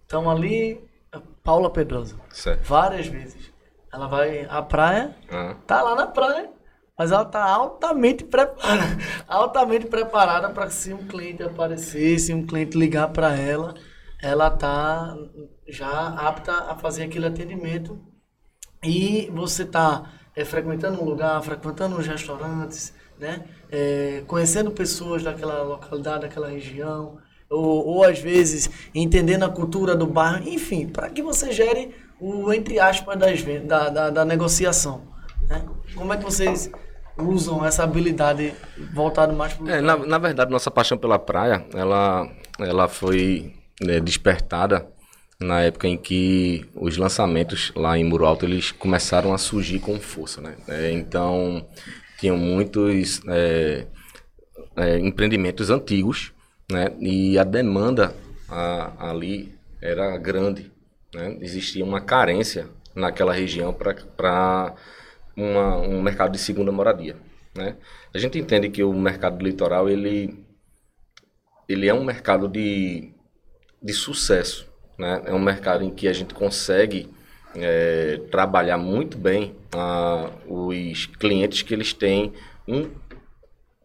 estão 0.02 0.30
ali, 0.30 0.80
Paula 1.42 1.70
Pedrosa, 1.70 2.16
Certo. 2.30 2.64
várias 2.66 3.06
vezes. 3.06 3.50
Ela 3.92 4.06
vai 4.06 4.46
à 4.46 4.62
praia, 4.62 5.14
Ah, 5.30 5.54
tá 5.66 5.82
lá 5.82 5.94
na 5.94 6.06
praia, 6.06 6.50
mas 6.98 7.10
ela 7.12 7.24
tá 7.26 7.44
altamente 7.44 8.24
preparada, 8.24 8.96
altamente 9.28 9.86
preparada 9.86 10.48
para 10.50 10.70
se 10.70 10.92
um 10.94 11.06
cliente 11.06 11.42
aparecer, 11.42 12.18
se 12.18 12.32
um 12.32 12.46
cliente 12.46 12.76
ligar 12.78 13.08
para 13.08 13.36
ela, 13.36 13.74
ela 14.22 14.50
tá 14.50 15.14
já 15.68 16.08
apta 16.08 16.52
a 16.70 16.76
fazer 16.76 17.02
aquele 17.04 17.26
atendimento. 17.26 18.00
E 18.82 19.30
você 19.32 19.64
tá 19.64 20.10
é, 20.34 20.44
frequentando 20.44 21.00
um 21.00 21.04
lugar, 21.04 21.40
frequentando 21.42 21.96
os 21.96 22.06
restaurantes, 22.06 22.92
né? 23.18 23.44
É, 23.70 24.22
conhecendo 24.26 24.70
pessoas 24.70 25.22
daquela 25.22 25.62
localidade, 25.62 26.22
daquela 26.22 26.48
região, 26.48 27.18
ou, 27.48 27.86
ou 27.86 28.04
às 28.04 28.18
vezes 28.18 28.68
entendendo 28.94 29.44
a 29.44 29.48
cultura 29.48 29.94
do 29.94 30.06
bairro, 30.06 30.48
enfim, 30.48 30.88
para 30.88 31.08
que 31.10 31.22
você 31.22 31.52
gere 31.52 31.94
o 32.20 32.52
entre 32.52 32.78
aspas 32.80 33.18
das, 33.18 33.42
da, 33.64 33.88
da, 33.88 34.10
da 34.10 34.24
negociação. 34.24 35.02
Né? 35.48 35.64
Como 35.94 36.12
é 36.12 36.16
que 36.16 36.24
vocês 36.24 36.70
usam 37.18 37.64
essa 37.64 37.84
habilidade 37.84 38.54
voltada 38.92 39.32
mais 39.32 39.52
para 39.52 39.76
É, 39.76 39.80
na, 39.80 39.96
na 39.96 40.18
verdade, 40.18 40.50
nossa 40.50 40.70
paixão 40.70 40.96
pela 40.96 41.18
praia, 41.18 41.64
ela, 41.74 42.28
ela 42.58 42.88
foi 42.88 43.52
né, 43.80 44.00
despertada 44.00 44.86
na 45.42 45.60
época 45.62 45.88
em 45.88 45.96
que 45.96 46.64
os 46.74 46.96
lançamentos 46.96 47.72
lá 47.74 47.98
em 47.98 48.04
Muro 48.04 48.24
Alto, 48.24 48.44
eles 48.44 48.70
começaram 48.70 49.32
a 49.34 49.38
surgir 49.38 49.78
com 49.80 49.98
força, 50.00 50.40
né? 50.40 50.56
É, 50.68 50.90
então, 50.92 51.66
tinham 52.18 52.36
muitos 52.36 53.20
é, 53.28 53.86
é, 54.76 54.98
empreendimentos 54.98 55.70
antigos, 55.70 56.32
né? 56.70 56.92
E 57.00 57.38
a 57.38 57.44
demanda 57.44 58.14
a, 58.48 59.10
ali 59.10 59.54
era 59.80 60.16
grande, 60.16 60.70
né? 61.14 61.36
Existia 61.40 61.84
uma 61.84 62.00
carência 62.00 62.68
naquela 62.94 63.32
região 63.32 63.72
para 63.72 64.74
um 65.36 66.02
mercado 66.02 66.32
de 66.32 66.38
segunda 66.38 66.70
moradia, 66.70 67.16
né? 67.54 67.76
A 68.14 68.18
gente 68.18 68.38
entende 68.38 68.70
que 68.70 68.82
o 68.84 68.92
mercado 68.92 69.38
do 69.38 69.44
litoral 69.44 69.88
ele 69.88 70.46
ele 71.68 71.88
é 71.88 71.94
um 71.94 72.04
mercado 72.04 72.48
de, 72.48 73.12
de 73.82 73.92
sucesso, 73.92 74.71
né? 74.98 75.22
É 75.26 75.34
um 75.34 75.38
mercado 75.38 75.84
em 75.84 75.90
que 75.90 76.08
a 76.08 76.12
gente 76.12 76.34
consegue 76.34 77.08
é, 77.54 78.20
trabalhar 78.30 78.78
muito 78.78 79.16
bem 79.18 79.54
ah, 79.72 80.30
os 80.46 81.06
clientes 81.06 81.62
que 81.62 81.74
eles 81.74 81.92
têm 81.92 82.32
um 82.66 82.88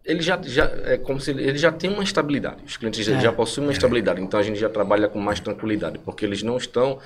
ele 0.08 0.22
já, 0.22 0.40
já 0.42 0.64
é 0.86 0.98
como 0.98 1.20
se 1.20 1.32
ele, 1.32 1.44
ele 1.44 1.58
já 1.58 1.70
tem 1.70 1.90
uma 1.90 2.02
estabilidade. 2.02 2.64
Os 2.66 2.78
clientes 2.78 3.06
é. 3.06 3.20
já 3.20 3.32
possuem 3.34 3.68
uma 3.68 3.74
estabilidade, 3.74 4.22
então 4.22 4.40
a 4.40 4.44
gente 4.44 4.58
já 4.58 4.70
trabalha 4.70 5.10
com 5.10 5.20
mais 5.20 5.42
tranquilidade, 5.42 6.00
porque 6.00 6.24
eles 6.24 6.42
não 6.42 6.56
estão, 6.56 6.98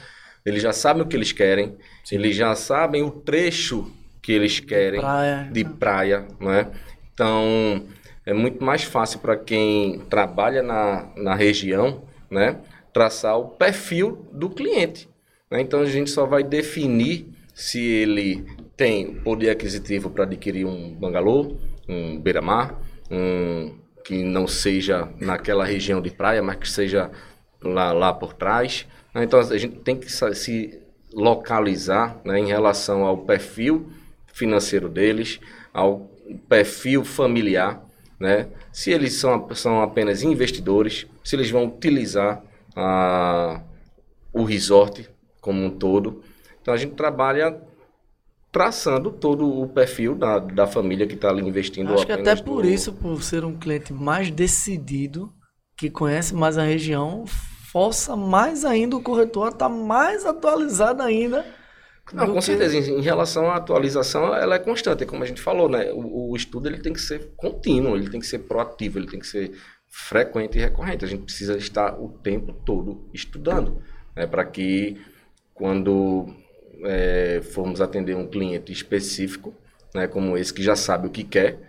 eles 0.46 0.62
já 0.62 0.72
sabem 0.72 1.02
o 1.02 1.08
que 1.08 1.16
eles 1.16 1.32
querem, 1.32 1.76
Sim. 2.04 2.16
eles 2.16 2.36
já 2.36 2.54
sabem 2.56 3.02
o 3.02 3.10
trecho 3.10 3.92
que 4.22 4.32
eles 4.32 4.60
querem 4.60 5.00
de 5.00 5.06
praia, 5.06 5.50
de 5.52 5.66
praia 5.66 6.28
né? 6.40 6.68
Então 7.12 7.86
é 8.24 8.34
muito 8.34 8.64
mais 8.64 8.84
fácil 8.84 9.20
para 9.20 9.36
quem 9.36 10.00
trabalha 10.02 10.62
na, 10.62 11.08
na 11.18 11.34
região, 11.34 12.04
né, 12.30 12.58
traçar 12.94 13.38
o 13.38 13.50
perfil 13.50 14.28
do 14.32 14.50
cliente. 14.50 15.10
Né? 15.50 15.62
Então 15.62 15.82
a 15.82 15.86
gente 15.86 16.10
só 16.10 16.26
vai 16.26 16.44
definir 16.44 17.28
se 17.54 17.80
ele 17.84 18.46
tem 18.76 19.14
poder 19.16 19.50
aquisitivo 19.50 20.10
para 20.10 20.24
adquirir 20.24 20.66
um 20.66 20.94
bangalô, 20.94 21.58
um 21.88 22.20
beira-mar, 22.20 22.82
um 23.10 23.76
que 24.04 24.24
não 24.24 24.48
seja 24.48 25.10
naquela 25.20 25.64
região 25.64 26.02
de 26.02 26.10
praia, 26.10 26.42
mas 26.42 26.56
que 26.56 26.70
seja 26.70 27.12
lá, 27.62 27.92
lá 27.92 28.14
por 28.14 28.34
trás. 28.34 28.88
Né? 29.14 29.24
Então 29.24 29.40
a 29.40 29.58
gente 29.58 29.78
tem 29.80 29.96
que 29.96 30.12
se 30.12 30.82
localizar 31.14 32.20
né, 32.26 32.40
em 32.40 32.48
relação 32.48 33.06
ao 33.06 33.20
perfil 33.20 33.92
financeiro 34.34 34.90
deles, 34.90 35.40
ao 35.74 36.10
perfil 36.48 37.04
familiar, 37.04 37.84
né? 38.20 38.48
Se 38.72 38.92
eles 38.92 39.14
são, 39.14 39.54
são 39.54 39.82
apenas 39.82 40.24
investidores, 40.24 41.06
se 41.24 41.36
eles 41.36 41.50
vão 41.52 41.66
utilizar 41.66 42.42
a, 42.76 43.62
o 44.34 44.44
resort 44.44 45.10
como 45.42 45.64
um 45.64 45.70
todo. 45.70 46.22
Então 46.62 46.74
a 46.74 46.78
gente 46.78 46.94
trabalha 46.94 47.60
traçando 48.52 49.12
todo 49.12 49.48
o 49.48 49.68
perfil 49.68 50.14
da, 50.14 50.40
da 50.40 50.68
família 50.68 51.08
que 51.08 51.16
está 51.16 51.30
ali 51.30 51.48
investindo. 51.48 51.94
Acho 51.94 52.06
que 52.06 52.12
até 52.12 52.36
por 52.36 52.66
isso, 52.66 52.94
por 52.94 53.24
ser 53.24 53.46
um 53.46 53.58
cliente 53.58 53.94
mais 53.94 54.30
decidido, 54.30 55.32
que 55.78 55.90
conhece 55.90 56.36
mais 56.36 56.58
a 56.58 56.64
região, 56.64 57.26
força 57.72 58.16
mais 58.16 58.66
ainda 58.66 58.98
o 58.98 59.02
corretor 59.02 59.46
a 59.46 59.50
estar 59.50 59.70
tá 59.70 59.70
mais 59.70 60.26
atualizado 60.26 61.02
ainda. 61.02 61.46
Não, 62.14 62.28
com 62.28 62.36
que... 62.36 62.42
certeza. 62.42 62.78
Em, 62.78 63.00
em, 63.00 63.02
relação 63.02 63.50
à 63.50 63.56
atualização, 63.56 64.36
ela 64.36 64.56
é 64.56 64.60
constante, 64.60 65.06
como 65.06 65.24
a 65.24 65.26
gente 65.26 65.42
falou, 65.42 65.70
né? 65.70 65.92
O, 65.94 66.32
o, 66.32 66.36
estudo 66.36 66.68
ele 66.68 66.80
tem 66.80 66.92
que 66.92 67.00
ser 67.00 67.32
contínuo, 67.38 67.96
ele 67.96 68.10
tem 68.10 68.20
que 68.20 68.28
ser 68.28 68.40
proativo, 68.40 69.00
ele 69.00 69.08
tem 69.08 69.20
que 69.20 69.28
ser 69.28 69.54
frequente 69.92 70.58
e 70.58 70.62
recorrente. 70.62 71.04
A 71.04 71.08
gente 71.08 71.24
precisa 71.24 71.58
estar 71.58 72.00
o 72.00 72.10
tempo 72.10 72.54
todo 72.54 73.08
estudando, 73.14 73.84
né? 74.16 74.26
Para 74.26 74.46
que 74.46 75.00
quando 75.54 76.34
é, 76.84 77.42
formos 77.44 77.82
atender 77.82 78.16
um 78.16 78.26
cliente 78.26 78.72
específico, 78.72 79.54
né, 79.94 80.08
como 80.08 80.38
esse 80.38 80.54
que 80.54 80.64
já 80.64 80.76
sabe 80.76 81.08
o 81.08 81.10
que 81.12 81.24
quer, 81.24 81.60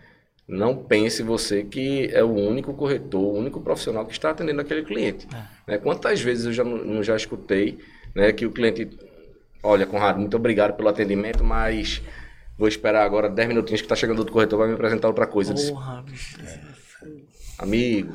não 0.47 0.77
pense 0.77 1.23
você 1.23 1.65
que 1.65 2.09
é 2.13 2.23
o 2.23 2.33
único 2.33 2.73
corretor, 2.75 3.21
o 3.21 3.37
único 3.37 3.61
profissional 3.61 4.07
que 4.07 4.13
está 4.13 4.31
atendendo 4.31 4.61
aquele 4.61 4.83
cliente. 4.83 5.27
É. 5.35 5.73
Né, 5.73 5.79
quantas 5.79 6.21
vezes 6.21 6.47
eu 6.47 6.53
já 6.53 6.65
não 6.65 7.03
já 7.03 7.17
escutei 7.17 7.79
né, 8.15 8.33
que 8.33 8.47
o 8.47 8.51
cliente, 8.51 8.89
olha, 9.63 9.85
Conrado, 9.87 10.21
muito 10.21 10.37
obrigado 10.37 10.75
pelo 10.75 10.89
atendimento, 10.89 11.43
mas 11.43 12.01
vou 12.57 12.69
esperar 12.69 13.05
agora 13.05 13.29
10 13.29 13.49
minutinhos 13.49 13.81
que 13.81 13.87
está 13.87 13.97
chegando 13.97 14.21
outro 14.21 14.33
corretor, 14.33 14.59
vai 14.59 14.69
me 14.69 14.75
apresentar 14.75 15.09
outra 15.09 15.27
coisa. 15.27 15.55
Porra, 15.55 16.05
disse, 16.07 16.41
é. 16.41 16.72
Amigo, 17.63 18.15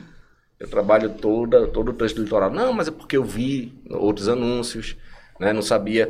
eu 0.59 0.67
trabalho 0.67 1.09
toda, 1.09 1.67
todo 1.67 1.89
o 1.89 1.93
trecho 1.93 2.15
do 2.15 2.23
litoral. 2.23 2.51
Não, 2.51 2.73
mas 2.73 2.87
é 2.87 2.91
porque 2.91 3.17
eu 3.17 3.23
vi 3.23 3.73
outros 3.89 4.27
anúncios 4.27 4.97
né? 5.39 5.53
Não 5.53 5.61
sabia. 5.61 6.09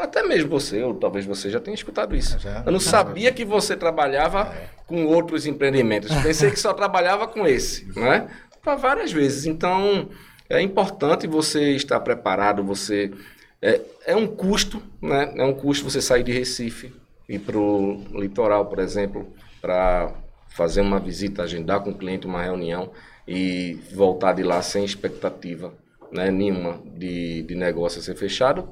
Até 0.00 0.22
mesmo 0.22 0.48
você, 0.48 0.82
ou 0.82 0.94
talvez 0.94 1.24
você 1.24 1.50
já 1.50 1.60
tenha 1.60 1.74
escutado 1.74 2.14
isso. 2.14 2.38
Já, 2.38 2.62
eu 2.64 2.72
não 2.72 2.80
sabia 2.80 3.32
que 3.32 3.44
você 3.44 3.76
trabalhava 3.76 4.54
é. 4.54 4.68
com 4.86 5.04
outros 5.06 5.46
empreendimentos. 5.46 6.14
Pensei 6.22 6.50
que 6.50 6.58
só 6.58 6.72
trabalhava 6.72 7.26
com 7.26 7.46
esse, 7.46 7.86
né? 7.98 8.28
Para 8.62 8.76
várias 8.76 9.12
vezes. 9.12 9.46
Então, 9.46 10.08
é 10.48 10.60
importante 10.60 11.26
você 11.26 11.72
estar 11.72 12.00
preparado. 12.00 12.62
Você 12.64 13.12
é, 13.60 13.80
é 14.06 14.16
um 14.16 14.26
custo, 14.26 14.82
né? 15.00 15.32
É 15.36 15.44
um 15.44 15.54
custo 15.54 15.88
você 15.88 16.00
sair 16.00 16.22
de 16.22 16.32
Recife 16.32 16.92
ir 17.28 17.40
para 17.40 17.58
o 17.58 18.04
litoral, 18.14 18.66
por 18.66 18.78
exemplo, 18.78 19.26
para 19.60 20.12
fazer 20.56 20.80
uma 20.80 20.98
visita, 20.98 21.42
agendar 21.42 21.80
com 21.80 21.90
o 21.90 21.94
cliente 21.94 22.26
uma 22.26 22.42
reunião 22.42 22.90
e 23.28 23.78
voltar 23.92 24.32
de 24.32 24.42
lá 24.42 24.62
sem 24.62 24.84
expectativa 24.84 25.74
né, 26.10 26.30
nenhuma 26.30 26.80
de, 26.96 27.42
de 27.42 27.54
negócio 27.54 28.00
a 28.00 28.02
ser 28.02 28.14
fechado 28.14 28.70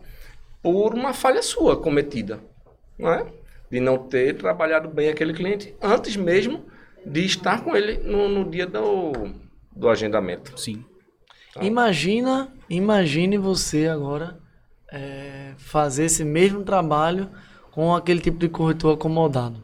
por 0.62 0.94
uma 0.94 1.12
falha 1.12 1.42
sua 1.42 1.76
cometida, 1.76 2.40
não 2.98 3.12
é? 3.12 3.26
de 3.70 3.80
não 3.80 3.98
ter 3.98 4.34
trabalhado 4.38 4.88
bem 4.88 5.10
aquele 5.10 5.34
cliente 5.34 5.74
antes 5.82 6.16
mesmo 6.16 6.64
de 7.04 7.22
estar 7.26 7.62
com 7.62 7.76
ele 7.76 7.98
no, 7.98 8.30
no 8.30 8.50
dia 8.50 8.66
do, 8.66 9.12
do 9.74 9.90
agendamento. 9.90 10.58
Sim. 10.58 10.82
Tá? 11.52 11.62
Imagina, 11.62 12.50
imagine 12.70 13.36
você 13.36 13.88
agora 13.88 14.38
é, 14.90 15.52
fazer 15.58 16.04
esse 16.04 16.24
mesmo 16.24 16.64
trabalho 16.64 17.28
com 17.70 17.94
aquele 17.94 18.20
tipo 18.20 18.38
de 18.38 18.48
corretor 18.48 18.94
acomodado, 18.94 19.62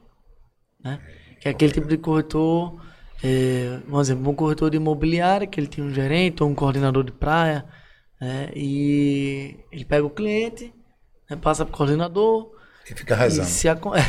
né? 0.85 1.01
Que 1.41 1.49
é 1.49 1.51
aquele 1.51 1.73
tipo 1.73 1.89
de 1.89 1.97
corretor 1.97 2.79
é, 3.23 3.79
por 3.89 4.01
exemplo, 4.01 4.31
um 4.31 4.35
corretor 4.35 4.71
de 4.71 4.79
imobiliária, 4.79 5.47
que 5.47 5.61
ele 5.61 5.67
tinha 5.67 5.87
um 5.87 5.93
gerente 5.93 6.43
ou 6.43 6.49
um 6.49 6.55
coordenador 6.55 7.05
de 7.05 7.13
praia, 7.13 7.67
né, 8.21 8.51
e 8.55 9.57
ele 9.71 9.85
pega 9.85 10.07
o 10.07 10.11
cliente, 10.11 10.73
né, 11.29 11.37
passa 11.37 11.65
para 11.65 11.75
o 11.75 11.77
coordenador. 11.77 12.51
E 12.91 12.95
fica 12.95 13.15
rezando. 13.15 13.47
E 13.47 13.51
se 13.51 13.69
aco... 13.69 13.93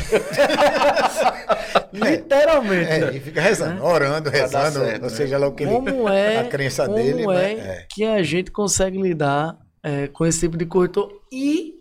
Literalmente. 1.92 2.90
É, 2.90 3.16
e 3.16 3.20
fica 3.20 3.40
rezando, 3.40 3.74
né? 3.74 3.82
orando, 3.82 4.30
rezando, 4.30 4.80
certo, 4.80 5.04
ou 5.04 5.10
seja 5.10 5.36
lá 5.36 5.46
o 5.46 5.52
que 5.52 5.66
como 5.66 6.08
ele, 6.08 6.18
é, 6.18 6.40
a 6.40 6.48
crença 6.48 6.86
como 6.86 6.96
dele. 6.96 7.24
Como 7.24 7.32
é 7.32 7.54
né? 7.54 7.86
que 7.90 8.02
a 8.02 8.22
gente 8.22 8.50
consegue 8.50 9.00
lidar 9.00 9.58
é, 9.82 10.08
com 10.08 10.24
esse 10.24 10.40
tipo 10.40 10.56
de 10.56 10.64
corretor 10.64 11.12
e 11.30 11.74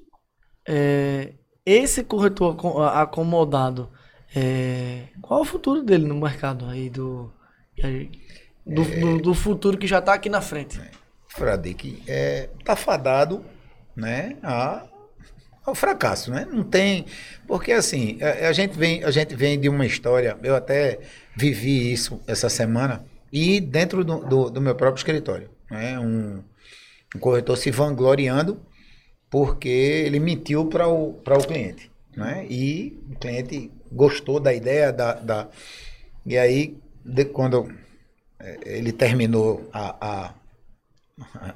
é, 0.68 1.34
esse 1.66 2.04
corretor 2.04 2.58
acomodado 2.94 3.90
é, 4.36 5.04
qual 5.22 5.40
é 5.40 5.44
o 5.44 5.46
futuro 5.46 5.84
dele 5.84 6.06
no 6.06 6.16
mercado 6.16 6.66
aí 6.66 6.90
do, 6.90 7.32
do, 8.66 8.82
é, 8.82 9.00
do, 9.00 9.18
do 9.20 9.34
futuro 9.34 9.78
que 9.78 9.88
já 9.88 10.00
está 10.00 10.14
aqui 10.14 10.30
na 10.30 10.42
frente? 10.42 10.80
É, 10.80 10.90
Fradique 11.28 12.02
é, 12.08 12.50
tá 12.64 12.76
fadado 12.76 13.44
né, 13.96 14.38
a, 14.42 14.86
ao 15.66 15.76
fracasso, 15.76 16.32
né? 16.32 16.48
Não 16.52 16.64
tem. 16.64 17.06
Porque 17.48 17.72
assim, 17.72 18.20
a, 18.22 18.50
a, 18.50 18.54
gente 18.54 18.78
vem, 18.78 19.04
a 19.04 19.12
gente 19.12 19.36
vem 19.36 19.60
de 19.60 19.68
uma 19.68 19.86
história, 19.86 20.38
eu 20.44 20.56
até 20.56 21.00
vivi 21.36 21.92
isso 21.92 22.22
essa 22.26 22.50
semana, 22.50 23.06
e 23.32 23.60
dentro 23.60 24.04
do, 24.04 24.20
do, 24.20 24.50
do 24.50 24.62
meu 24.62 24.76
próprio 24.76 25.00
escritório. 25.00 25.50
Né, 25.70 25.98
um, 26.00 26.44
um 27.16 27.20
corretor 27.20 27.58
se 27.58 27.72
vangloriando 27.72 28.60
porque 29.30 29.70
ele 29.70 30.20
mentiu 30.20 30.66
para 30.66 30.88
o, 30.88 31.12
o 31.12 31.48
cliente. 31.48 31.90
Né? 32.16 32.46
E 32.50 33.00
o 33.10 33.16
cliente 33.18 33.72
gostou 33.92 34.40
da 34.40 34.54
ideia 34.54 34.92
da, 34.92 35.14
da 35.14 35.48
e 36.26 36.38
aí 36.38 36.78
de, 37.04 37.26
quando 37.26 37.72
é, 38.40 38.60
ele 38.64 38.92
terminou 38.92 39.68
a, 39.74 39.96
a, 40.08 40.34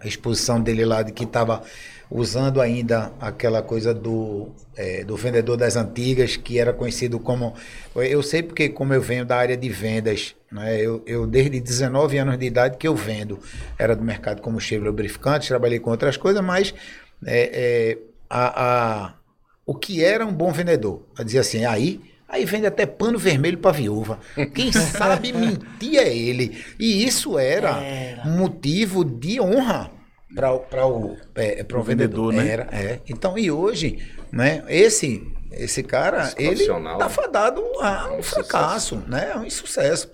a, 0.02 0.08
exposição 0.08 0.62
dele 0.62 0.86
lá 0.86 1.02
de 1.02 1.12
que 1.12 1.24
estava 1.24 1.64
usando 2.10 2.62
ainda 2.62 3.12
aquela 3.20 3.62
coisa 3.62 3.94
do, 3.94 4.50
é, 4.76 5.04
do 5.04 5.16
vendedor 5.16 5.58
das 5.58 5.76
antigas 5.76 6.36
que 6.36 6.60
era 6.60 6.74
conhecido 6.74 7.20
como 7.20 7.56
eu 7.96 8.22
sei 8.22 8.44
porque 8.44 8.70
como 8.70 8.94
eu 8.94 9.02
venho 9.02 9.26
da 9.26 9.38
área 9.38 9.58
de 9.58 9.70
vendas 9.70 10.36
né, 10.52 10.80
eu, 10.80 11.04
eu 11.06 11.28
desde 11.28 11.60
19 11.60 12.18
anos 12.18 12.38
de 12.38 12.46
idade 12.46 12.78
que 12.78 12.88
eu 12.88 12.96
vendo. 12.96 13.40
Era 13.78 13.96
do 13.96 14.04
mercado 14.04 14.42
como 14.42 14.60
cheiro 14.60 14.86
lubrificante 14.86 15.48
trabalhei 15.48 15.80
com 15.80 15.92
outras 15.92 16.18
coisas 16.18 16.44
mas 16.44 16.74
é, 17.26 17.50
é, 17.54 17.98
a, 18.30 18.64
a, 18.64 19.14
o 19.66 19.76
que 19.76 20.04
era 20.04 20.26
um 20.26 20.34
bom 20.34 20.52
vendedor? 20.52 21.02
Eu 21.18 21.26
dizia 21.26 21.42
assim 21.42 21.66
aí 21.66 22.02
Aí 22.28 22.44
vende 22.44 22.66
até 22.66 22.86
pano 22.86 23.18
vermelho 23.18 23.58
para 23.58 23.72
viúva. 23.72 24.20
Quem 24.54 24.72
sabe 24.74 25.32
mentir 25.32 25.98
é 25.98 26.16
ele. 26.16 26.64
E 26.80 27.06
isso 27.06 27.38
era, 27.38 27.78
era. 27.82 28.26
motivo 28.26 29.06
de 29.06 29.40
honra 29.40 29.92
para 30.36 30.52
o, 30.88 31.16
é, 31.36 31.64
o 31.64 31.84
vendedor, 31.84 31.84
vendedor, 31.84 32.34
né? 32.34 32.48
Era, 32.48 32.68
é. 32.72 33.00
Então, 33.08 33.38
e 33.38 33.50
hoje, 33.50 34.00
né, 34.32 34.64
esse 34.68 35.24
esse 35.52 35.82
cara, 35.82 36.34
Esse 36.38 36.64
ele 36.64 36.68
tá 36.98 37.08
fadado 37.08 37.62
a 37.80 38.10
um 38.12 38.20
Um 38.20 38.24
fracasso, 38.24 39.02
né? 39.08 39.32
A 39.34 39.40
um 39.40 39.46
insucesso. 39.46 40.10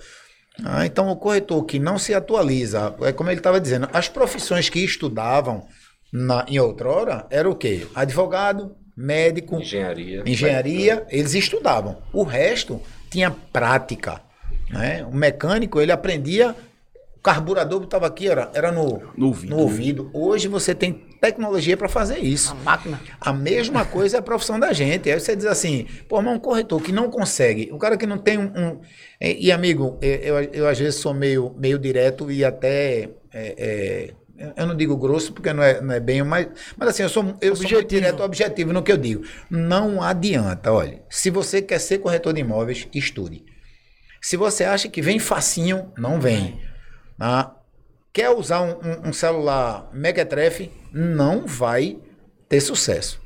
Ah, 0.63 0.85
então, 0.85 1.09
o 1.09 1.15
corretor 1.15 1.63
que 1.65 1.79
não 1.79 1.97
se 1.97 2.13
atualiza, 2.13 2.95
é 3.01 3.11
como 3.11 3.29
ele 3.29 3.39
estava 3.39 3.59
dizendo, 3.59 3.89
as 3.91 4.07
profissões 4.07 4.69
que 4.69 4.79
estudavam 4.79 5.65
na, 6.13 6.45
em 6.47 6.59
outrora 6.59 7.25
era 7.29 7.49
o 7.49 7.55
quê? 7.55 7.87
Advogado, 7.95 8.75
médico, 9.01 9.59
Engenharia. 9.59 10.23
engenharia, 10.25 11.05
eles 11.09 11.33
estudavam. 11.33 11.97
O 12.13 12.23
resto 12.23 12.81
tinha 13.09 13.31
prática. 13.31 14.21
Né? 14.69 15.05
O 15.05 15.13
mecânico, 15.15 15.81
ele 15.81 15.91
aprendia, 15.91 16.55
o 17.17 17.19
carburador 17.21 17.83
estava 17.83 18.07
aqui, 18.07 18.27
era, 18.27 18.49
era 18.53 18.71
no, 18.71 19.01
No 19.17 19.27
ouvido. 19.27 19.49
no 19.49 19.57
ouvido. 19.61 20.09
Hoje 20.13 20.47
você 20.47 20.73
tem 20.73 20.93
tecnologia 21.21 21.75
para 21.77 21.87
fazer 21.89 22.17
isso. 22.19 22.51
A 22.51 22.55
máquina. 22.55 22.99
A 23.19 23.31
mesma 23.33 23.85
coisa 23.85 24.17
é 24.17 24.19
a 24.19 24.23
profissão 24.23 24.59
da 24.59 24.73
gente. 24.73 25.09
Aí 25.11 25.19
você 25.19 25.35
diz 25.35 25.45
assim, 25.45 25.85
pô, 26.09 26.21
mas 26.21 26.35
um 26.35 26.39
corretor 26.39 26.81
que 26.81 26.91
não 26.91 27.11
consegue, 27.11 27.69
um 27.71 27.77
cara 27.77 27.95
que 27.97 28.07
não 28.07 28.17
tem 28.17 28.37
um. 28.39 28.45
um- 28.45 28.79
e, 29.19 29.47
e, 29.47 29.51
amigo, 29.51 29.99
eu, 30.01 30.09
eu, 30.39 30.43
eu 30.53 30.67
às 30.67 30.79
vezes 30.79 30.95
sou 30.99 31.13
meio, 31.13 31.53
meio 31.59 31.77
direto 31.77 32.31
e 32.31 32.43
até. 32.43 33.09
é, 33.33 33.55
é, 33.57 34.13
eu 34.55 34.65
não 34.65 34.75
digo 34.75 34.95
grosso 34.97 35.33
porque 35.33 35.51
não 35.53 35.63
é, 35.63 35.79
não 35.81 35.93
é 35.93 35.99
bem, 35.99 36.23
mas, 36.23 36.47
mas 36.77 36.89
assim, 36.89 37.03
eu 37.03 37.09
sou, 37.09 37.35
eu 37.41 37.55
sou 37.55 37.65
Objetivo. 37.65 37.87
direto 37.87 38.23
objetivo 38.23 38.73
no 38.73 38.83
que 38.83 38.91
eu 38.91 38.97
digo. 38.97 39.23
Não 39.49 40.01
adianta, 40.01 40.71
olha. 40.71 41.01
Se 41.09 41.29
você 41.29 41.61
quer 41.61 41.79
ser 41.79 41.99
corretor 41.99 42.33
de 42.33 42.41
imóveis, 42.41 42.87
estude. 42.93 43.43
Se 44.21 44.37
você 44.37 44.63
acha 44.63 44.87
que 44.89 45.01
vem 45.01 45.19
facinho, 45.19 45.91
não 45.97 46.19
vem. 46.19 46.59
Ah, 47.19 47.51
quer 48.13 48.29
usar 48.29 48.61
um, 48.61 48.71
um- 48.71 49.09
um 49.09 49.13
celular 49.13 49.89
mequetrefe, 49.93 50.71
não 50.93 51.45
vai 51.47 51.97
ter 52.47 52.61
sucesso. 52.61 53.19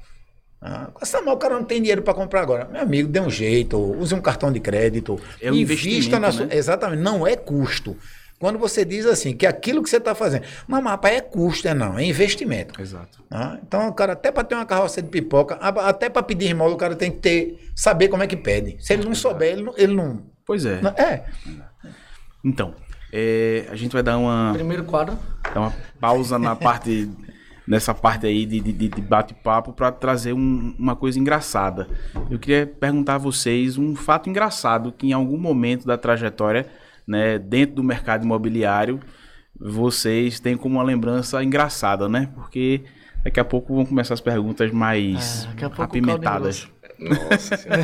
Ah, 0.62 0.90
essa 1.02 1.22
mal, 1.22 1.36
o 1.36 1.38
cara 1.38 1.56
não 1.56 1.64
tem 1.64 1.80
dinheiro 1.82 2.02
para 2.02 2.14
comprar 2.14 2.42
agora. 2.42 2.66
Meu 2.66 2.82
amigo, 2.82 3.08
dê 3.10 3.20
um 3.20 3.30
jeito, 3.30 3.78
use 3.78 4.16
um 4.16 4.22
cartão 4.22 4.52
de 4.52 4.60
crédito. 4.60 5.20
É 5.42 5.52
um 5.52 5.56
investimento, 5.56 6.20
na 6.20 6.32
sua. 6.32 6.46
né? 6.48 6.56
Exatamente, 6.56 7.02
não 7.04 7.28
é 7.28 7.36
custo. 7.36 7.96
Quando 8.40 8.60
você 8.60 8.84
diz 8.84 9.06
assim, 9.06 9.36
que 9.36 9.46
aquilo 9.46 9.82
que 9.82 9.90
você 9.90 9.98
está 9.98 10.14
fazendo, 10.14 10.44
mas 10.68 10.84
rapaz, 10.84 11.16
é 11.16 11.22
custo, 11.22 11.68
é 11.68 11.74
não, 11.74 11.98
é 11.98 12.04
investimento. 12.06 12.80
Exato. 12.82 13.24
Ah, 13.32 13.58
então, 13.66 13.88
o 13.88 13.94
cara, 13.94 14.14
até 14.14 14.32
para 14.32 14.44
ter 14.44 14.56
uma 14.56 14.66
carroça 14.66 15.02
de 15.02 15.08
pipoca, 15.08 15.56
até 15.56 16.10
para 16.10 16.22
pedir 16.22 16.48
esmola, 16.48 16.74
o 16.74 16.78
cara 16.78 16.96
tem 16.96 17.10
que 17.12 17.20
ter, 17.20 17.70
saber 17.76 18.10
como 18.10 18.24
é 18.24 18.28
que 18.28 18.36
pede. 18.38 18.76
Se 18.80 18.94
ele 18.94 19.06
não 19.06 19.16
souber, 19.16 19.54
ele 19.54 19.64
não. 19.64 19.74
Ele 19.78 19.94
não, 19.94 20.24
Pois 20.46 20.66
é. 20.66 20.82
não- 20.82 20.92
é. 20.92 21.24
Então, 22.44 22.74
é, 23.12 23.66
a 23.72 23.76
gente 23.76 23.94
vai 23.94 24.04
dar 24.04 24.18
uma, 24.18 24.52
Primeiro 24.54 24.84
quadro. 24.84 25.18
dar 25.54 25.60
uma 25.62 25.74
pausa 26.00 26.38
na 26.38 26.56
parte 26.56 27.10
nessa 27.68 27.96
parte 27.96 28.28
aí 28.28 28.46
de, 28.46 28.60
de, 28.60 28.72
de 28.90 29.02
bate-papo 29.02 29.74
para 29.74 29.92
trazer 29.92 30.34
um- 30.34 30.76
uma 30.78 30.96
coisa 30.96 31.18
engraçada. 31.18 31.88
Eu 32.30 32.38
queria 32.38 32.68
perguntar 32.68 33.16
a 33.16 33.18
vocês 33.18 33.76
um 33.76 33.96
fato 33.96 34.30
engraçado 34.30 34.92
que 34.92 35.08
em 35.08 35.14
algum 35.14 35.38
momento 35.38 35.84
da 35.88 35.98
trajetória, 35.98 36.68
né, 37.08 37.38
dentro 37.40 37.76
do 37.76 37.84
mercado 37.84 38.24
imobiliário, 38.24 39.00
vocês 39.60 40.40
têm 40.40 40.58
como 40.58 40.76
uma 40.76 40.84
lembrança 40.84 41.44
engraçada, 41.44 42.10
né? 42.10 42.30
Porque 42.36 42.84
daqui 43.24 43.40
a 43.40 43.46
pouco 43.46 43.74
vão 43.76 43.86
começar 43.86 44.14
as 44.14 44.22
perguntas 44.22 44.72
mais 44.72 45.46
É, 45.46 45.48
daqui 45.48 45.66
a 45.66 45.70
pouco 45.70 45.74
o 45.74 45.78
caldo 45.78 45.90
apimentadas. 45.92 46.68
Nossa 46.98 47.58
senhora. 47.58 47.84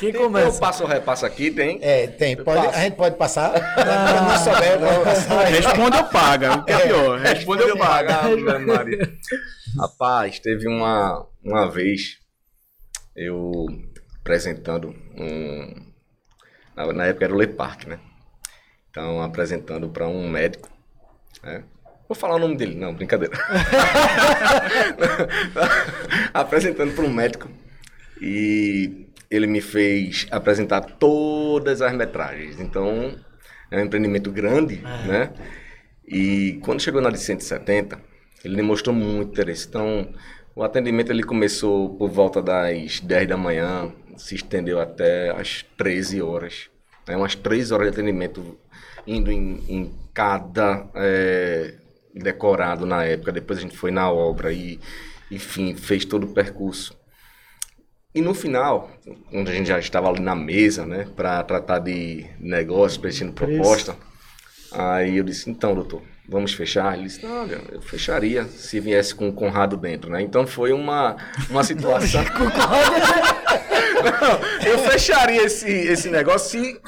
Quem 0.00 0.10
Eu 0.10 0.22
começa? 0.22 0.60
passo 0.60 0.82
ou 0.82 0.88
repasso 0.88 1.24
aqui, 1.24 1.50
tem. 1.50 1.78
É, 1.80 2.06
tem. 2.08 2.36
Pode, 2.36 2.66
a 2.66 2.80
gente 2.80 2.96
pode 2.96 3.16
passar? 3.16 3.52
Quando 3.52 4.28
não 4.28 4.38
souber, 4.38 4.78
pode 4.80 5.04
passar. 5.04 5.44
Responde 5.44 5.96
ou 5.96 6.04
paga, 6.04 6.54
o 6.58 6.64
que 6.64 6.72
é 6.72 6.78
pior. 6.86 7.18
Responde 7.20 7.62
ou 7.62 7.78
paga. 7.78 8.22
Maria. 8.58 9.12
Rapaz, 9.78 10.38
teve 10.40 10.66
uma, 10.68 11.26
uma 11.44 11.70
vez 11.70 12.18
eu 13.16 13.66
apresentando 14.20 14.88
um. 15.16 15.91
Na, 16.92 17.06
época 17.06 17.24
era 17.24 17.34
o 17.34 17.38
Le 17.38 17.46
Park, 17.46 17.86
né? 17.86 17.98
Então, 18.90 19.22
apresentando 19.22 19.88
para 19.88 20.06
um 20.06 20.28
médico. 20.28 20.68
Né? 21.42 21.64
Vou 22.08 22.16
falar 22.16 22.36
o 22.36 22.38
nome 22.38 22.56
dele, 22.56 22.74
não, 22.74 22.94
brincadeira. 22.94 23.36
apresentando 26.34 26.94
para 26.94 27.04
um 27.04 27.12
médico. 27.12 27.48
E 28.20 29.06
ele 29.30 29.46
me 29.46 29.60
fez 29.60 30.26
apresentar 30.30 30.82
todas 30.82 31.80
as 31.80 31.94
metragens. 31.94 32.60
Então, 32.60 33.16
é 33.70 33.78
um 33.78 33.84
empreendimento 33.84 34.30
grande, 34.30 34.82
né? 35.06 35.32
E 36.06 36.58
quando 36.62 36.82
chegou 36.82 37.00
na 37.00 37.08
de 37.08 37.18
170, 37.18 37.98
ele 38.44 38.56
demonstrou 38.56 38.94
muito 38.94 39.30
interesse. 39.30 39.66
Então, 39.66 40.12
o 40.54 40.62
atendimento 40.62 41.10
ele 41.10 41.22
começou 41.22 41.96
por 41.96 42.10
volta 42.10 42.42
das 42.42 43.00
10 43.00 43.28
da 43.28 43.36
manhã, 43.38 43.90
se 44.18 44.34
estendeu 44.34 44.78
até 44.78 45.30
as 45.30 45.64
13 45.78 46.20
horas. 46.20 46.68
É 47.06 47.16
umas 47.16 47.34
3 47.34 47.72
horas 47.72 47.88
de 47.88 47.92
atendimento, 47.92 48.58
indo 49.06 49.30
em, 49.30 49.62
em 49.68 49.94
cada 50.14 50.86
é, 50.94 51.74
decorado 52.14 52.86
na 52.86 53.04
época. 53.04 53.32
Depois 53.32 53.58
a 53.58 53.62
gente 53.62 53.76
foi 53.76 53.90
na 53.90 54.10
obra 54.10 54.52
e, 54.52 54.78
enfim, 55.30 55.74
fez 55.74 56.04
todo 56.04 56.24
o 56.24 56.32
percurso. 56.32 56.96
E 58.14 58.20
no 58.20 58.34
final, 58.34 58.90
onde 59.32 59.50
a 59.50 59.54
gente 59.54 59.68
já 59.68 59.78
estava 59.78 60.08
ali 60.08 60.20
na 60.20 60.34
mesa, 60.34 60.84
né, 60.84 61.06
para 61.16 61.42
tratar 61.44 61.78
de 61.78 62.26
negócio, 62.38 63.00
preenchendo 63.00 63.32
proposta, 63.32 63.96
aí 64.70 65.16
eu 65.16 65.24
disse: 65.24 65.48
então, 65.48 65.74
doutor, 65.74 66.02
vamos 66.28 66.52
fechar? 66.52 66.94
Ele 66.94 67.04
disse: 67.04 67.24
não, 67.24 67.46
eu 67.46 67.80
fecharia 67.80 68.44
se 68.44 68.78
viesse 68.80 69.14
com 69.14 69.30
o 69.30 69.32
Conrado 69.32 69.78
dentro, 69.78 70.10
né? 70.10 70.20
Então 70.20 70.46
foi 70.46 70.74
uma, 70.74 71.16
uma 71.48 71.64
situação. 71.64 72.22
Não, 74.02 74.40
eu 74.70 74.78
fecharia 74.78 75.42
esse, 75.44 75.68
esse 75.70 76.10
negócio 76.10 76.50
se 76.60 76.80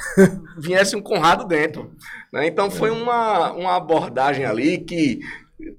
viesse 0.58 0.96
um 0.96 1.00
Conrado 1.02 1.46
dentro. 1.46 1.92
né? 2.32 2.46
Então 2.46 2.70
foi 2.70 2.90
uma, 2.90 3.52
uma 3.52 3.76
abordagem 3.76 4.44
ali 4.44 4.78
que 4.78 5.20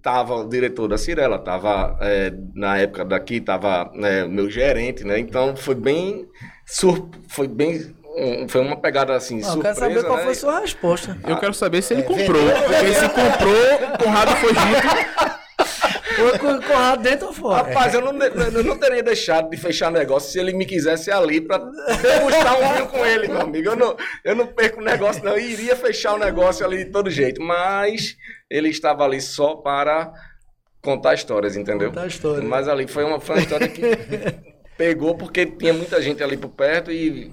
tava 0.01 0.35
o 0.35 0.47
diretor 0.49 0.87
da 0.87 0.97
Cirela, 0.97 1.37
tava 1.37 1.97
é, 2.01 2.31
na 2.55 2.77
época 2.77 3.03
daqui 3.05 3.39
tava 3.41 3.91
né, 3.93 4.23
o 4.23 4.29
meu 4.29 4.49
gerente, 4.49 5.03
né? 5.03 5.19
Então 5.19 5.55
foi 5.55 5.75
bem 5.75 6.25
sur... 6.65 7.09
foi 7.27 7.47
bem 7.47 7.93
um- 8.17 8.47
foi 8.47 8.61
uma 8.61 8.77
pegada 8.77 9.13
assim 9.13 9.35
Ah, 9.43 9.47
eu 9.47 9.51
surpresa, 9.51 9.75
quero 9.81 9.93
saber 9.93 10.03
qual 10.07 10.17
né? 10.17 10.23
foi 10.23 10.31
a 10.31 10.35
sua 10.35 10.59
resposta. 10.61 11.17
Eu 11.27 11.37
quero 11.37 11.53
saber 11.53 11.81
se 11.81 11.93
ele 11.93 12.01
É, 12.01 12.05
comprou. 12.05 12.41
vendeu. 12.41 12.63
Porque 12.63 12.93
se 12.93 13.09
comprou, 13.09 13.93
o 13.93 14.03
Conrado 14.03 14.31
foi 14.37 14.53
junto. 14.53 15.34
Foi 16.15 16.39
com 16.39 16.47
o 16.53 16.61
Conrado 16.61 17.01
dentro 17.03 17.27
ou 17.27 17.33
fora? 17.33 17.67
Rapaz, 17.67 17.93
eu 17.93 18.01
não, 18.01 18.13
eu 18.23 18.63
não 18.63 18.77
teria 18.77 19.03
deixado 19.03 19.49
de 19.49 19.57
fechar 19.57 19.91
negócio 19.91 20.31
se 20.31 20.39
ele 20.39 20.53
me 20.53 20.65
quisesse 20.65 21.11
ali 21.11 21.41
pra 21.41 21.57
degustar 21.57 22.59
um 22.59 22.73
vinho 22.73 22.87
com 22.87 23.05
ele, 23.05 23.27
meu 23.27 23.41
amigo. 23.41 23.69
Eu 23.69 23.75
não, 23.75 23.97
eu 24.23 24.35
não 24.35 24.47
perco 24.47 24.79
o 24.79 24.83
negócio, 24.83 25.23
não. 25.23 25.33
Eu 25.33 25.39
iria 25.39 25.75
fechar 25.75 26.13
o 26.13 26.17
negócio 26.17 26.65
ali 26.65 26.85
de 26.85 26.91
todo 26.91 27.09
jeito. 27.09 27.41
Mas 27.41 28.15
ele 28.49 28.69
estava 28.69 29.03
ali 29.03 29.19
só 29.21 29.55
para 29.55 30.11
contar 30.81 31.13
histórias, 31.15 31.55
entendeu? 31.57 31.89
Contar 31.89 32.07
história. 32.07 32.43
Mas 32.43 32.67
ali 32.67 32.87
foi 32.87 33.03
uma, 33.03 33.19
foi 33.19 33.35
uma 33.35 33.41
história 33.41 33.67
que 33.67 33.81
pegou 34.77 35.15
porque 35.17 35.45
tinha 35.45 35.73
muita 35.73 36.01
gente 36.01 36.23
ali 36.23 36.37
por 36.37 36.49
perto 36.49 36.91
e. 36.91 37.31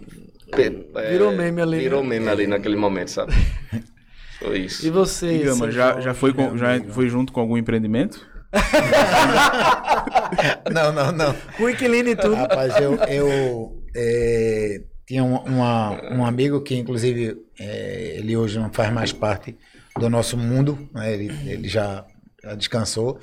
é, 0.96 1.10
Virou 1.10 1.32
meme 1.32 1.60
ali, 1.62 1.76
né? 1.76 1.82
Virou 1.82 2.02
meme 2.02 2.28
ali 2.28 2.46
naquele 2.46 2.76
momento, 2.76 3.10
sabe? 3.10 3.32
Foi 4.38 4.58
isso. 4.58 4.84
E 4.84 4.90
você? 4.90 5.38
Gama, 5.38 5.70
já, 5.70 6.00
já, 6.00 6.12
foi 6.14 6.32
com- 6.34 6.58
já 6.58 6.80
foi 6.90 7.08
junto 7.08 7.32
com 7.32 7.38
algum 7.40 7.56
empreendimento? 7.56 8.26
Não, 10.72 10.92
não, 10.92 11.12
não. 11.12 11.34
Com 11.56 11.68
inquilino 11.68 12.08
e 12.10 12.16
tudo. 12.16 12.34
Rapaz, 12.34 12.76
eu, 12.80 12.94
eu 13.04 13.82
é, 13.94 14.80
tinha 15.06 15.22
um, 15.24 15.36
uma- 15.36 16.00
um 16.12 16.24
amigo 16.24 16.60
que, 16.62 16.74
inclusive, 16.76 17.36
é, 17.58 18.16
ele 18.18 18.36
hoje 18.36 18.58
não 18.58 18.72
faz 18.72 18.92
mais 18.92 19.12
parte 19.12 19.56
do 19.98 20.08
nosso 20.08 20.36
mundo, 20.36 20.88
né? 20.94 21.12
ele, 21.12 21.26
ele 21.50 21.68
já, 21.68 22.04
já 22.42 22.54
descansou. 22.54 23.18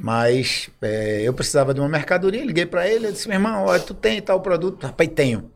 Mas 0.00 0.70
é, 0.80 1.22
eu 1.22 1.34
precisava 1.34 1.74
de 1.74 1.80
uma 1.80 1.88
mercadoria, 1.88 2.44
liguei 2.44 2.66
para 2.66 2.88
ele, 2.88 3.08
eu 3.08 3.12
disse, 3.12 3.26
meu 3.28 3.36
irmão, 3.36 3.64
olha, 3.64 3.82
tu 3.82 3.94
tem 3.94 4.22
tal 4.22 4.40
produto? 4.40 4.84
Rapaz, 4.84 5.10
tenho. 5.14 5.50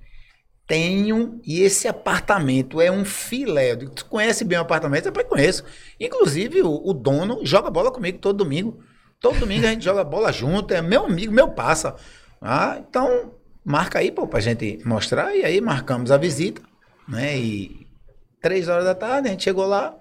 Tenho, 0.66 1.40
e 1.44 1.60
esse 1.60 1.86
apartamento 1.86 2.80
é 2.80 2.90
um 2.90 3.04
filé. 3.04 3.72
Eu 3.72 3.76
digo, 3.76 3.90
tu 3.92 4.04
conhece 4.06 4.44
bem 4.44 4.58
o 4.58 4.62
apartamento? 4.62 5.06
Rapaz, 5.06 5.26
conheço. 5.28 5.64
Inclusive, 6.00 6.62
o, 6.62 6.80
o 6.84 6.92
dono 6.92 7.40
joga 7.44 7.70
bola 7.70 7.90
comigo 7.92 8.18
todo 8.18 8.38
domingo. 8.38 8.82
Todo 9.22 9.38
domingo 9.38 9.64
a 9.64 9.70
gente 9.70 9.84
joga 9.84 10.02
bola 10.02 10.32
junto, 10.32 10.74
é 10.74 10.82
meu 10.82 11.06
amigo, 11.06 11.32
meu 11.32 11.46
passa. 11.46 11.94
Ah, 12.40 12.76
então, 12.80 13.32
marca 13.64 14.00
aí, 14.00 14.10
pô, 14.10 14.26
pra 14.26 14.40
gente 14.40 14.80
mostrar. 14.84 15.32
E 15.36 15.44
aí 15.44 15.60
marcamos 15.60 16.10
a 16.10 16.16
visita, 16.16 16.60
né? 17.08 17.38
E 17.38 17.86
três 18.40 18.66
horas 18.66 18.84
da 18.84 18.96
tarde, 18.96 19.28
a 19.28 19.30
gente 19.30 19.44
chegou 19.44 19.64
lá. 19.64 19.94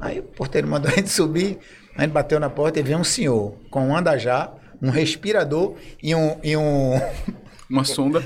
Aí 0.00 0.20
o 0.20 0.22
porteiro 0.22 0.68
mandou 0.68 0.88
a 0.92 0.94
gente 0.94 1.10
subir. 1.10 1.58
A 1.96 2.02
gente 2.02 2.12
bateu 2.12 2.38
na 2.38 2.48
porta 2.48 2.78
e 2.78 2.84
veio 2.84 2.98
um 2.98 3.04
senhor 3.04 3.56
com 3.68 3.88
um 3.88 3.96
andajá, 3.96 4.52
um 4.80 4.90
respirador 4.90 5.74
e 6.00 6.14
um, 6.14 6.38
e 6.44 6.56
um, 6.56 6.92
Uma 7.68 7.84
sonda. 7.84 8.22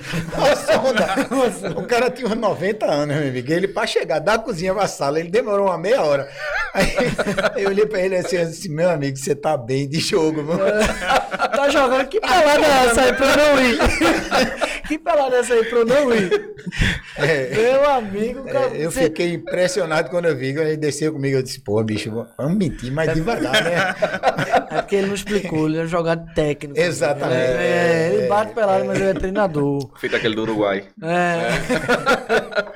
Uma 1.30 1.51
sonda. 1.51 1.78
O 1.78 1.87
cara 1.87 2.11
tinha 2.11 2.26
uns 2.28 2.37
90 2.37 2.87
anos, 2.87 3.16
meu 3.16 3.28
amigo. 3.28 3.53
Ele, 3.53 3.68
pra 3.68 3.87
chegar 3.87 4.18
da 4.18 4.39
cozinha 4.39 4.74
pra 4.74 4.87
sala, 4.87 5.20
ele 5.20 5.30
demorou 5.30 5.66
uma 5.66 5.78
meia 5.78 6.03
hora. 6.03 6.28
Aí 6.74 7.62
eu 7.62 7.70
olhei 7.70 7.87
pra 7.87 8.01
ele 8.01 8.16
assim, 8.16 8.37
assim 8.37 8.68
meu 8.68 8.91
amigo, 8.91 9.16
você 9.16 9.34
tá 9.34 9.57
bem 9.57 9.89
de 9.89 10.01
jogo, 10.01 10.43
mano. 10.43 10.61
tá 11.55 11.68
jogando, 11.70 12.07
que 12.09 12.20
pelada 12.20 12.66
é 12.66 12.87
essa 12.87 13.01
aí 13.03 13.12
pra 13.12 13.26
eu 13.26 13.37
não 13.37 13.64
ir? 13.64 13.78
que 14.89 14.99
pelada 14.99 15.37
é 15.37 15.39
essa 15.41 15.55
aí 15.55 15.64
pra 15.64 15.78
eu 15.78 15.87
não 15.87 16.14
ir? 16.14 16.57
É, 17.16 17.51
meu 17.55 17.91
amigo, 17.91 18.45
cara, 18.45 18.76
é, 18.76 18.84
Eu 18.84 18.91
você... 18.91 19.05
fiquei 19.05 19.32
impressionado 19.32 20.11
quando 20.11 20.26
eu 20.26 20.37
vi, 20.37 20.53
quando 20.53 20.66
ele 20.66 20.76
desceu 20.76 21.12
comigo, 21.12 21.37
eu 21.37 21.43
disse, 21.43 21.61
pô, 21.61 21.82
bicho, 21.82 22.26
vamos 22.37 22.59
mentir 22.59 22.93
mais 22.93 23.12
devagar, 23.14 23.53
né? 23.64 23.95
É 24.70 24.82
porque 24.82 24.97
ele 24.97 25.07
não 25.07 25.14
explicou, 25.14 25.66
ele 25.66 25.78
é 25.78 25.82
um 25.82 25.87
jogador 25.87 26.26
técnico. 26.34 26.78
Exatamente. 26.78 27.41
É, 27.41 28.11
ele 28.12 28.28
bate 28.28 28.53
pelado, 28.53 28.84
mas 28.84 29.01
ele 29.01 29.11
é 29.11 29.14
treinador. 29.14 29.36
Feito 29.99 30.16
aquele 30.16 30.34
do 30.34 30.43
Uruguai. 30.43 30.89
É. 31.03 31.49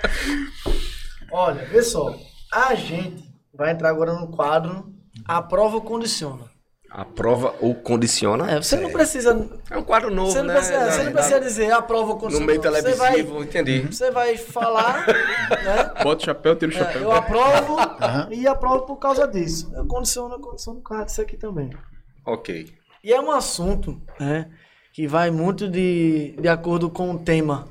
Olha, 1.33 1.65
vê 1.67 1.83
só, 1.83 2.17
a 2.53 2.75
gente 2.75 3.25
vai 3.55 3.73
entrar 3.73 3.91
agora 3.91 4.13
no 4.15 4.29
quadro 4.29 4.93
A 5.27 5.41
Prova 5.41 5.77
ou 5.77 5.83
Condiciona. 5.83 6.51
A 6.93 7.05
prova 7.05 7.55
ou 7.61 7.73
condiciona? 7.73 8.51
É, 8.51 8.57
você 8.57 8.77
não 8.77 8.91
precisa. 8.91 9.49
É 9.71 9.79
um 9.79 9.83
quadro 9.85 10.13
novo, 10.13 10.33
você 10.33 10.43
não 10.43 10.49
né? 10.49 10.55
Precisa, 10.55 10.91
você 10.91 11.03
não 11.05 11.13
precisa 11.13 11.41
dizer 11.41 11.71
a 11.71 11.81
prova 11.81 12.11
ou 12.11 12.19
condiciona. 12.19 12.41
No 12.41 12.47
meio 12.47 12.61
televisivo, 12.61 12.99
você 12.99 12.99
vai, 12.99 13.43
entendi. 13.45 13.81
Você 13.83 14.11
vai 14.11 14.37
falar, 14.37 15.07
né? 15.07 16.03
Bota 16.03 16.23
o 16.23 16.25
chapéu, 16.25 16.57
tira 16.57 16.73
o 16.73 16.75
chapéu. 16.75 17.03
É, 17.03 17.05
eu 17.05 17.13
aprovo 17.13 17.77
e 18.33 18.45
aprovo 18.49 18.87
por 18.87 18.97
causa 18.97 19.29
disso. 19.29 19.71
Eu 19.73 19.87
condiciono, 19.87 20.35
eu 20.35 20.41
condiciono 20.41 20.81
por 20.81 20.89
causa 20.89 21.05
disso 21.05 21.23
aqui 21.23 21.37
também. 21.37 21.71
Ok. 22.27 22.75
E 23.05 23.13
é 23.13 23.21
um 23.21 23.31
assunto, 23.31 24.03
né? 24.19 24.51
Que 25.01 25.07
vai 25.07 25.31
muito 25.31 25.67
de, 25.67 26.35
de 26.39 26.47
acordo 26.47 26.91
com 26.91 27.13
o 27.13 27.19
tema. 27.19 27.67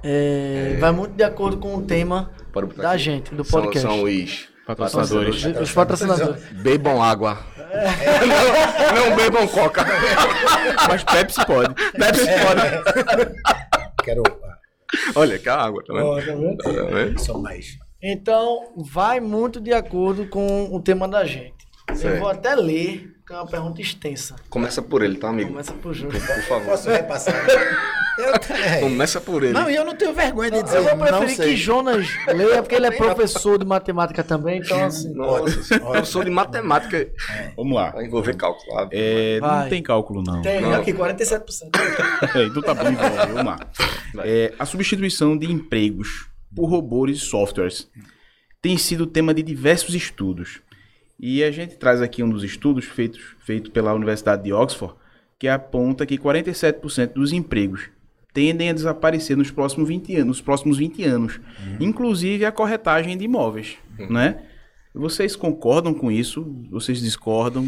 É, 0.00 0.74
é. 0.74 0.78
Vai 0.78 0.92
muito 0.92 1.12
de 1.12 1.24
acordo 1.24 1.56
com 1.56 1.74
o 1.74 1.82
tema 1.82 2.30
da 2.76 2.90
aqui. 2.90 2.98
gente, 3.02 3.34
do 3.34 3.44
podcast. 3.44 3.80
São, 3.80 3.96
são 3.96 4.04
os 4.04 4.48
patrocinadores. 4.64 5.44
Os 5.60 5.72
patrocinadores. 5.72 6.44
Bebam 6.62 7.02
água. 7.02 7.36
não, 8.94 9.10
não 9.10 9.16
bebam 9.16 9.48
coca. 9.48 9.84
Mas 10.88 11.02
Pepsi 11.02 11.44
pode. 11.44 11.74
Pepsi 11.74 12.26
pode. 12.26 13.34
Quero. 14.04 14.22
Olha, 15.16 15.40
que 15.40 15.48
água, 15.48 15.82
tá 15.84 15.92
vendo? 15.94 16.06
Oh, 16.06 16.56
tá? 16.58 16.62
Tá 16.62 16.84
vendo? 16.94 17.18
São 17.18 17.42
mais. 17.42 17.76
Então, 18.00 18.72
vai 18.76 19.18
muito 19.18 19.60
de 19.60 19.72
acordo 19.72 20.28
com 20.28 20.72
o 20.72 20.80
tema 20.80 21.08
da 21.08 21.24
gente. 21.24 21.61
Certo. 21.88 22.14
Eu 22.14 22.20
vou 22.20 22.28
até 22.28 22.54
ler, 22.54 23.14
que 23.26 23.32
é 23.32 23.36
uma 23.36 23.46
pergunta 23.46 23.80
extensa. 23.80 24.36
Começa 24.48 24.80
por 24.80 25.02
ele, 25.02 25.16
tá, 25.16 25.28
amigo? 25.28 25.50
Começa 25.50 25.72
por 25.72 25.94
Júlio. 25.94 26.20
Por, 26.20 26.34
por 26.34 26.42
favor. 26.44 26.66
Posso 26.66 26.90
repassar? 26.90 27.34
Eu, 28.18 28.32
Começa 28.80 29.20
por 29.20 29.42
ele. 29.42 29.52
Não, 29.52 29.70
e 29.70 29.76
eu 29.76 29.84
não 29.84 29.94
tenho 29.94 30.12
vergonha 30.12 30.50
de 30.50 30.62
dizer. 30.62 30.78
Eu 30.78 30.84
vou 30.84 30.98
preferir 30.98 31.36
que 31.36 31.56
Jonas 31.56 32.06
leia, 32.26 32.62
porque 32.62 32.74
ele 32.74 32.86
é 32.86 32.90
professor 32.96 33.58
de 33.58 33.64
matemática 33.64 34.22
também, 34.22 34.60
então 34.60 34.84
assim. 34.84 35.12
Nossa, 35.14 35.78
professor 35.80 36.24
de 36.24 36.30
matemática. 36.30 36.96
É. 36.98 37.52
Vamos 37.56 37.74
lá. 37.74 37.90
Vai 37.90 38.06
envolver 38.06 38.36
cálculo. 38.36 38.88
É, 38.90 39.40
não 39.40 39.68
tem 39.68 39.82
cálculo, 39.82 40.22
não. 40.22 40.42
Tem, 40.42 40.60
não. 40.60 40.74
aqui, 40.74 40.92
47%. 40.92 41.70
é, 42.34 42.44
então 42.44 42.62
tá 42.62 42.74
bom, 42.74 42.88
então, 42.88 43.10
vamos 43.10 43.44
lá. 43.44 43.58
É, 44.24 44.52
a 44.58 44.66
substituição 44.66 45.36
de 45.36 45.50
empregos 45.50 46.28
por 46.54 46.66
robôs 46.66 47.16
e 47.16 47.20
softwares 47.20 47.88
tem 48.60 48.76
sido 48.76 49.06
tema 49.06 49.32
de 49.32 49.42
diversos 49.42 49.94
estudos. 49.94 50.60
E 51.18 51.42
a 51.44 51.50
gente 51.50 51.76
traz 51.76 52.00
aqui 52.02 52.22
um 52.22 52.28
dos 52.30 52.42
estudos 52.42 52.84
feitos 52.84 53.20
feito 53.40 53.70
pela 53.70 53.94
Universidade 53.94 54.42
de 54.42 54.52
Oxford, 54.52 54.94
que 55.38 55.48
aponta 55.48 56.06
que 56.06 56.18
47% 56.18 57.12
dos 57.14 57.32
empregos 57.32 57.90
tendem 58.32 58.70
a 58.70 58.72
desaparecer 58.72 59.36
nos 59.36 59.50
próximos 59.50 59.88
20 59.88 60.14
anos, 60.14 60.26
nos 60.26 60.40
próximos 60.40 60.78
20 60.78 61.04
anos, 61.04 61.36
uhum. 61.36 61.76
inclusive 61.80 62.44
a 62.44 62.52
corretagem 62.52 63.16
de 63.16 63.24
imóveis, 63.24 63.76
uhum. 63.98 64.10
né? 64.10 64.42
Vocês 64.94 65.34
concordam 65.36 65.94
com 65.94 66.10
isso? 66.10 66.46
Vocês 66.70 67.00
discordam? 67.00 67.66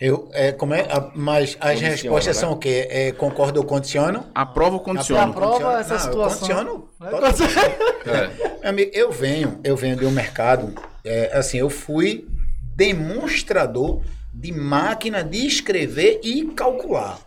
Eu, 0.00 0.28
é, 0.32 0.50
como 0.50 0.74
é, 0.74 0.80
a, 0.80 1.10
mas 1.14 1.56
as 1.60 1.78
Condiciona, 1.78 1.90
respostas 1.90 2.36
né? 2.36 2.40
são 2.40 2.52
o 2.52 2.56
quê? 2.56 2.88
É, 2.90 3.12
concordo 3.12 3.60
ou 3.60 3.66
condiciono? 3.66 4.26
Aprova 4.34 4.74
ou 4.74 4.80
condiciono? 4.80 5.30
Aprova 5.30 5.78
essa 5.78 5.94
Não, 5.94 6.00
situação. 6.00 6.88
Eu 7.00 7.08
condiciono. 7.10 7.50
É. 8.62 8.68
Amigo, 8.68 8.90
eu 8.92 9.12
venho, 9.12 9.60
eu 9.62 9.76
venho 9.76 9.96
de 9.96 10.04
um 10.04 10.10
mercado, 10.10 10.74
é, 11.04 11.30
assim, 11.36 11.58
eu 11.58 11.70
fui 11.70 12.26
demonstrador 12.74 14.02
de 14.32 14.52
máquina 14.52 15.22
de 15.22 15.46
escrever 15.46 16.20
e 16.22 16.44
calcular. 16.46 17.18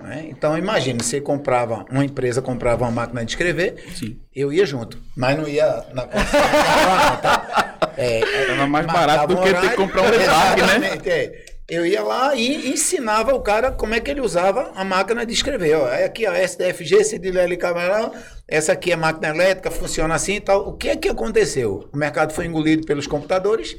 Né? 0.00 0.26
Então 0.28 0.56
imagine, 0.58 1.02
você 1.02 1.20
comprava, 1.20 1.84
uma 1.90 2.04
empresa 2.04 2.42
comprava 2.42 2.84
uma 2.84 2.90
máquina 2.90 3.24
de 3.24 3.30
escrever, 3.30 3.82
Sim. 3.94 4.18
eu 4.34 4.52
ia 4.52 4.66
junto, 4.66 4.98
mas 5.16 5.38
não 5.38 5.48
ia 5.48 5.84
na 5.94 6.02
tá? 6.02 7.76
é, 7.96 8.20
Era 8.20 8.66
mais 8.66 8.86
barato 8.86 9.34
do 9.34 9.42
que 9.42 9.54
ter 9.54 9.70
que 9.70 9.76
comprar 9.76 10.02
um 10.02 10.10
debug, 10.10 10.80
né? 10.80 10.98
É. 11.06 11.56
Eu 11.68 11.84
ia 11.84 12.00
lá 12.00 12.32
e 12.36 12.70
ensinava 12.70 13.34
o 13.34 13.40
cara 13.40 13.72
como 13.72 13.92
é 13.92 13.98
que 13.98 14.08
ele 14.08 14.20
usava 14.20 14.70
a 14.76 14.84
máquina 14.84 15.26
de 15.26 15.32
escrever. 15.32 15.74
Ó, 15.74 15.86
aqui 16.04 16.24
a 16.24 16.38
SDFG, 16.38 17.02
CDLL 17.02 17.56
Camarão, 17.56 18.12
essa 18.46 18.72
aqui 18.72 18.92
é 18.92 18.94
a 18.94 18.96
máquina 18.96 19.34
elétrica, 19.34 19.68
funciona 19.68 20.14
assim 20.14 20.36
e 20.36 20.40
tal. 20.40 20.68
O 20.68 20.74
que 20.74 20.90
é 20.90 20.94
que 20.96 21.08
aconteceu? 21.08 21.88
O 21.92 21.96
mercado 21.96 22.32
foi 22.32 22.46
engolido 22.46 22.86
pelos 22.86 23.08
computadores 23.08 23.76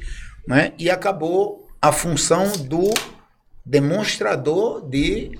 né? 0.48 0.72
e 0.78 0.90
acabou 0.90 1.68
a 1.80 1.92
função 1.92 2.50
do 2.52 2.90
demonstrador 3.64 4.88
de 4.88 5.36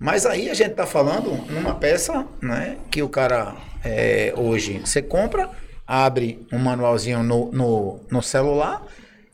mas 0.00 0.24
aí 0.24 0.48
a 0.48 0.54
gente 0.54 0.70
está 0.70 0.86
falando 0.86 1.30
numa 1.52 1.74
peça 1.74 2.26
né, 2.40 2.78
que 2.90 3.02
o 3.02 3.08
cara 3.08 3.54
é, 3.84 4.32
hoje 4.34 4.78
você 4.78 5.02
compra, 5.02 5.50
abre 5.86 6.46
um 6.50 6.58
manualzinho 6.58 7.22
no, 7.22 7.52
no, 7.52 8.00
no 8.10 8.22
celular 8.22 8.82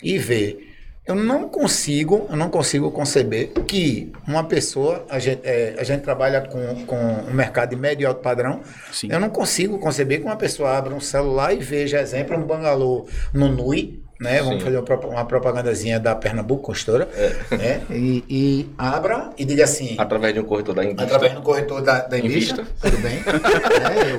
e 0.03 0.19
vê. 0.19 0.59
Eu 1.07 1.15
não 1.15 1.49
consigo, 1.49 2.27
eu 2.29 2.35
não 2.35 2.51
consigo 2.51 2.91
conceber 2.91 3.53
que 3.65 4.13
uma 4.27 4.43
pessoa, 4.43 5.07
a 5.09 5.21
gente, 5.21 5.41
é, 5.45 5.77
a 5.79 5.85
gente 5.85 6.03
trabalha 6.03 6.41
com, 6.41 6.85
com 6.85 6.97
um 6.97 7.33
mercado 7.33 7.71
de 7.71 7.77
médio 7.77 8.03
e 8.03 8.07
alto 8.07 8.21
padrão, 8.21 8.61
Sim. 8.91 9.07
eu 9.13 9.21
não 9.21 9.31
consigo 9.31 9.79
conceber 9.79 10.19
que 10.19 10.27
uma 10.27 10.35
pessoa 10.35 10.77
abra 10.77 10.93
um 10.93 11.01
celular 11.01 11.55
e 11.55 11.59
veja, 11.59 12.01
exemplo, 12.01 12.37
um 12.37 12.43
bangalô 12.43 13.07
no 13.33 13.49
Nui, 13.49 14.03
né? 14.21 14.43
Vamos 14.43 14.63
fazer 14.63 14.79
uma 14.79 15.25
propagandazinha 15.25 16.01
da 16.01 16.15
Pernambuco 16.15 16.63
Consultora, 16.63 17.09
é. 17.15 17.37
né? 17.57 17.87
E, 17.91 18.25
e, 18.29 18.71
abra 18.79 19.31
e 19.37 19.45
diga 19.45 19.65
assim... 19.65 19.97
Através 19.99 20.35
de 20.35 20.41
um 20.41 20.45
corretor 20.45 20.75
da 20.75 20.85
Invista. 20.85 21.05
Através 21.05 21.33
de 21.33 21.39
um 21.39 21.43
corretor 21.43 21.83
da, 21.83 22.01
da 22.01 22.19
Invista, 22.19 22.63
Invista. 22.63 22.91
tudo 22.91 23.03
bem. 23.03 23.17
é, 23.23 24.13
eu, 24.13 24.19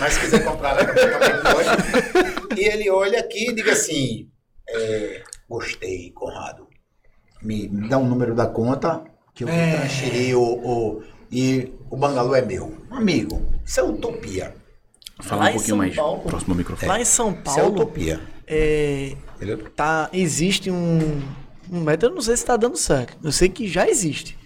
mas 0.00 0.12
se 0.12 0.20
quiser 0.20 0.44
comprar 0.44 0.72
lá, 0.72 0.84
também 0.84 1.30
pode. 1.42 2.60
E 2.60 2.64
ele 2.64 2.90
olha 2.90 3.20
aqui 3.20 3.50
e 3.50 3.54
diga 3.54 3.72
assim, 3.72 4.28
é, 4.68 5.22
gostei, 5.48 6.10
Conrado, 6.12 6.68
me, 7.42 7.68
me, 7.68 7.88
dá 7.88 7.98
um 7.98 8.08
número 8.08 8.34
da 8.34 8.46
conta 8.46 9.02
que 9.34 9.44
eu 9.44 9.48
é. 9.48 9.76
transferir 9.76 10.36
o, 10.36 10.42
o, 10.42 11.02
e 11.30 11.72
o 11.90 11.96
bangalô 11.96 12.34
é 12.34 12.42
meu. 12.42 12.76
Amigo, 12.90 13.42
isso 13.64 13.80
é 13.80 13.82
utopia. 13.82 14.54
Fala 15.20 15.44
lá 15.44 15.50
um 15.50 15.54
pouquinho 15.54 15.76
mais 15.76 15.94
Paulo, 15.94 16.22
próximo 16.22 16.52
ao 16.52 16.58
microfone. 16.58 16.92
Lá 16.92 17.00
em 17.00 17.04
São 17.04 17.32
Paulo... 17.32 17.60
Isso 17.60 17.60
é 17.60 17.70
utopia 17.70 18.20
é, 18.48 19.14
tá, 19.76 20.08
existe 20.12 20.70
um, 20.70 21.20
um 21.70 21.80
método, 21.82 22.12
eu 22.12 22.14
não 22.14 22.22
sei 22.22 22.34
se 22.34 22.42
está 22.42 22.56
dando 22.56 22.78
certo. 22.78 23.16
Eu 23.22 23.30
sei 23.30 23.48
que 23.48 23.68
já 23.68 23.86
existe. 23.86 24.38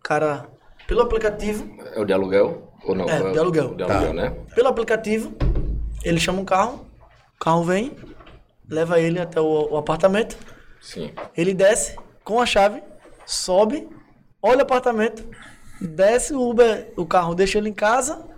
O 0.00 0.02
cara, 0.02 0.46
pelo 0.88 1.02
aplicativo. 1.02 1.64
É 1.94 2.00
o 2.00 2.04
de 2.04 2.12
aluguel? 2.12 2.72
Ou 2.84 2.96
não? 2.96 3.08
É, 3.08 3.30
de 3.30 3.38
aluguel. 3.38 3.74
De 3.74 3.84
aluguel, 3.84 4.08
tá. 4.08 4.12
né? 4.12 4.36
Pelo 4.54 4.68
aplicativo, 4.68 5.32
ele 6.02 6.18
chama 6.18 6.40
um 6.40 6.44
carro, 6.44 6.84
o 7.36 7.44
carro 7.44 7.62
vem, 7.62 7.96
leva 8.68 9.00
ele 9.00 9.20
até 9.20 9.40
o, 9.40 9.68
o 9.70 9.76
apartamento. 9.76 10.36
Sim. 10.80 11.12
Ele 11.36 11.54
desce 11.54 11.96
com 12.24 12.40
a 12.40 12.46
chave, 12.46 12.82
sobe, 13.24 13.88
olha 14.42 14.58
o 14.58 14.62
apartamento, 14.62 15.24
desce 15.80 16.34
o 16.34 16.50
Uber, 16.50 16.92
o 16.96 17.06
carro 17.06 17.36
deixa 17.36 17.58
ele 17.58 17.68
em 17.68 17.74
casa. 17.74 18.31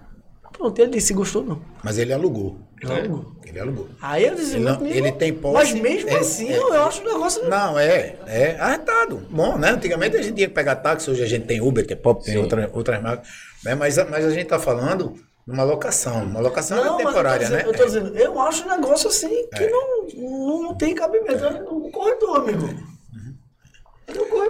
Pronto, 0.57 0.79
ele 0.81 0.93
disse 0.93 1.09
se 1.09 1.15
gostou 1.15 1.45
não. 1.45 1.61
Mas 1.83 1.99
ele 1.99 2.13
alugou. 2.13 2.57
Ele 2.81 2.93
alugou. 2.93 3.33
Ele 3.45 3.61
alugou. 3.61 3.89
Aí 4.01 4.25
eu 4.25 4.35
disse, 4.35 4.57
ele, 4.57 4.65
não, 4.65 4.87
ele 4.87 5.13
tem 5.13 5.33
posse. 5.33 5.55
Mas 5.55 5.81
mesmo 5.81 6.11
é, 6.11 6.19
assim, 6.19 6.49
é, 6.49 6.59
eu 6.59 6.73
acho 6.85 7.03
o 7.03 7.05
negócio. 7.05 7.49
Não, 7.49 7.79
é. 7.79 8.17
É 8.27 8.57
arretado. 8.59 9.27
Bom, 9.31 9.59
né? 9.59 9.71
Antigamente 9.71 10.17
a 10.17 10.23
gente 10.23 10.35
tinha 10.35 10.49
que 10.49 10.55
pegar 10.55 10.77
táxi, 10.77 11.11
hoje 11.11 11.23
a 11.23 11.27
gente 11.27 11.47
tem 11.47 11.61
Uber, 11.61 11.85
tem 11.85 11.97
Pop, 11.97 12.25
tem 12.25 12.39
outra, 12.39 12.71
outras 12.73 13.03
marcas. 13.03 13.29
Né? 13.65 13.75
Mas, 13.75 13.97
mas 13.97 14.25
a 14.25 14.31
gente 14.31 14.45
está 14.45 14.59
falando 14.59 15.15
de 15.47 15.53
uma 15.53 15.65
locação. 15.65 16.25
Uma 16.25 16.41
locação 16.41 16.79
é 16.79 16.85
não, 16.85 17.01
é 17.01 17.05
temporária, 17.05 17.45
eu 17.47 17.51
né? 17.51 17.63
Eu 17.67 17.73
tô 17.73 17.85
dizendo, 17.85 18.17
eu 18.17 18.41
acho 18.41 18.65
um 18.65 18.71
negócio 18.71 19.09
assim 19.09 19.49
que 19.49 19.65
é. 19.65 19.71
não, 19.71 20.07
não, 20.15 20.63
não 20.63 20.75
tem 20.75 20.95
cabimento. 20.95 21.45
É 21.45 21.51
um 21.69 21.91
corredor, 21.91 22.41
amigo. 22.41 22.94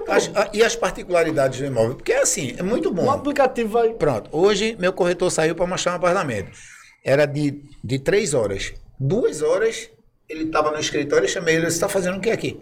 As, 0.08 0.30
a, 0.34 0.50
e 0.52 0.62
as 0.62 0.76
particularidades 0.76 1.58
do 1.60 1.66
imóvel? 1.66 1.94
Porque 1.96 2.12
é 2.12 2.22
assim, 2.22 2.54
é 2.58 2.62
muito 2.62 2.92
bom. 2.92 3.04
O 3.06 3.10
aplicativo 3.10 3.70
vai. 3.70 3.90
Pronto. 3.94 4.28
Hoje, 4.32 4.76
meu 4.78 4.92
corretor 4.92 5.30
saiu 5.30 5.54
para 5.54 5.66
mostrar 5.66 5.92
um 5.92 5.96
apartamento. 5.96 6.50
Era 7.04 7.26
de, 7.26 7.62
de 7.82 7.98
três 7.98 8.34
horas. 8.34 8.72
Duas 8.98 9.42
horas, 9.42 9.88
ele 10.28 10.44
estava 10.44 10.70
no 10.70 10.78
escritório, 10.78 11.24
eu 11.24 11.28
chamei 11.28 11.56
ele, 11.56 11.64
você 11.66 11.76
está 11.76 11.88
fazendo 11.88 12.18
o 12.18 12.20
que 12.20 12.30
aqui? 12.30 12.60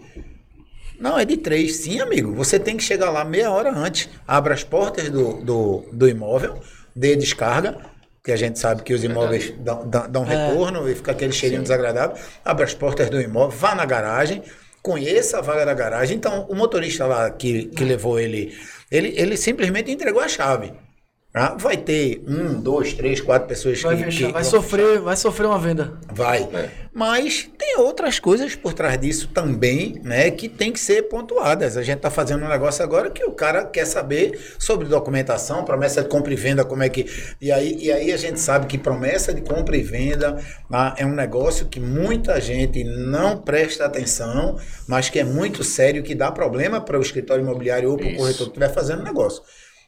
Não, 0.99 1.18
é 1.18 1.24
de 1.24 1.36
três. 1.36 1.76
Sim, 1.76 2.01
amigo. 2.01 2.32
Você 2.34 2.59
tem 2.59 2.76
que 2.76 2.82
chegar 2.82 3.11
lá 3.11 3.24
meia 3.24 3.51
hora 3.51 3.72
antes. 3.72 4.09
Abra 4.26 4.55
as 4.55 4.62
portas 4.62 5.11
do, 5.11 5.43
do, 5.43 5.84
do 5.93 6.09
imóvel, 6.09 6.61
dê 6.95 7.16
descarga, 7.16 7.76
porque 8.16 8.30
a 8.30 8.36
gente 8.36 8.59
sabe 8.59 8.82
que 8.82 8.95
os 8.95 9.03
imóveis 9.03 9.53
dão, 9.59 9.88
dão, 9.88 10.09
dão 10.09 10.24
É. 10.30 10.47
retorno 10.47 10.88
e 10.88 10.95
fica 10.95 11.11
aquele 11.11 11.32
cheirinho 11.32 11.62
desagradável. 11.62 12.16
Abra 12.45 12.64
as 12.64 12.72
portas 12.74 13.11
do 13.11 13.20
imóvel, 13.20 13.59
vá 13.59 13.74
na 13.74 13.84
garagem, 13.84 14.43
conheça 14.83 15.39
a 15.39 15.41
vaga 15.41 15.64
da 15.64 15.74
garagem. 15.74 16.16
Então, 16.16 16.47
o 16.49 16.55
motorista 16.55 17.07
lá 17.07 17.30
que, 17.30 17.66
que 17.66 17.85
levou 17.85 18.18
ele, 18.18 18.59
ele, 18.91 19.14
ele 19.16 19.37
simplesmente 19.37 19.91
entregou 19.91 20.20
a 20.20 20.28
chave. 20.28 20.72
Tá? 21.33 21.57
Vai 21.59 21.76
ter 21.76 22.22
um, 22.26 22.61
dois, 22.61 22.93
três, 22.93 23.20
quatro 23.20 23.49
pessoas 23.49 23.80
Vai, 23.80 23.97
que, 23.97 24.05
fechar, 24.05 24.26
que 24.26 24.33
vai 24.33 24.43
vão 24.43 24.51
sofrer, 24.51 25.01
vai 25.01 25.16
sofrer 25.16 25.47
uma 25.47 25.59
venda. 25.59 25.95
Vai. 26.12 26.43
É. 26.53 26.70
Mas 26.95 27.49
tem 27.57 27.78
outras 27.78 28.20
coisas 28.20 28.55
por 28.55 28.74
trás 28.74 29.01
disso 29.01 29.28
também, 29.33 29.99
né? 30.05 30.30
Que 30.30 30.47
tem 30.47 30.70
que 30.70 30.78
ser 30.78 31.05
pontuadas. 31.05 31.78
A 31.78 31.83
gente 31.83 31.97
está 31.97 32.11
fazendo 32.11 32.45
um 32.45 32.49
negócio 32.49 32.85
agora 32.85 33.11
que 33.11 33.24
o 33.24 33.33
cara 33.33 33.64
quer 33.64 33.87
saber 33.87 34.39
sobre 34.59 34.87
documentação, 34.87 35.64
promessa 35.64 36.03
de 36.03 36.09
compra 36.09 36.35
e 36.35 36.37
venda, 36.37 36.66
como 36.66 36.83
é 36.83 36.91
que. 36.91 37.07
E 37.41 37.51
aí, 37.51 37.78
e 37.80 37.91
aí 37.91 38.12
a 38.12 38.16
gente 38.18 38.39
sabe 38.39 38.66
que 38.66 38.76
promessa 38.76 39.33
de 39.33 39.41
compra 39.41 39.74
e 39.74 39.83
venda 39.83 40.37
ah, 40.70 40.95
é 40.99 41.07
um 41.07 41.14
negócio 41.14 41.66
que 41.66 41.80
muita 41.80 42.39
gente 42.41 42.85
não 42.85 43.39
presta 43.39 43.87
atenção, 43.87 44.59
mas 44.87 45.09
que 45.09 45.18
é 45.18 45.24
muito 45.24 45.64
sério, 45.64 46.03
que 46.03 46.14
dá 46.14 46.30
problema 46.30 46.78
para 46.78 46.99
o 46.99 47.03
escritório 47.03 47.43
imobiliário 47.43 47.91
ou 47.91 47.97
para 47.97 48.09
o 48.09 48.16
corretor 48.16 48.47
que 48.47 48.51
estiver 48.51 48.72
fazendo 48.72 49.03
negócio. 49.03 49.43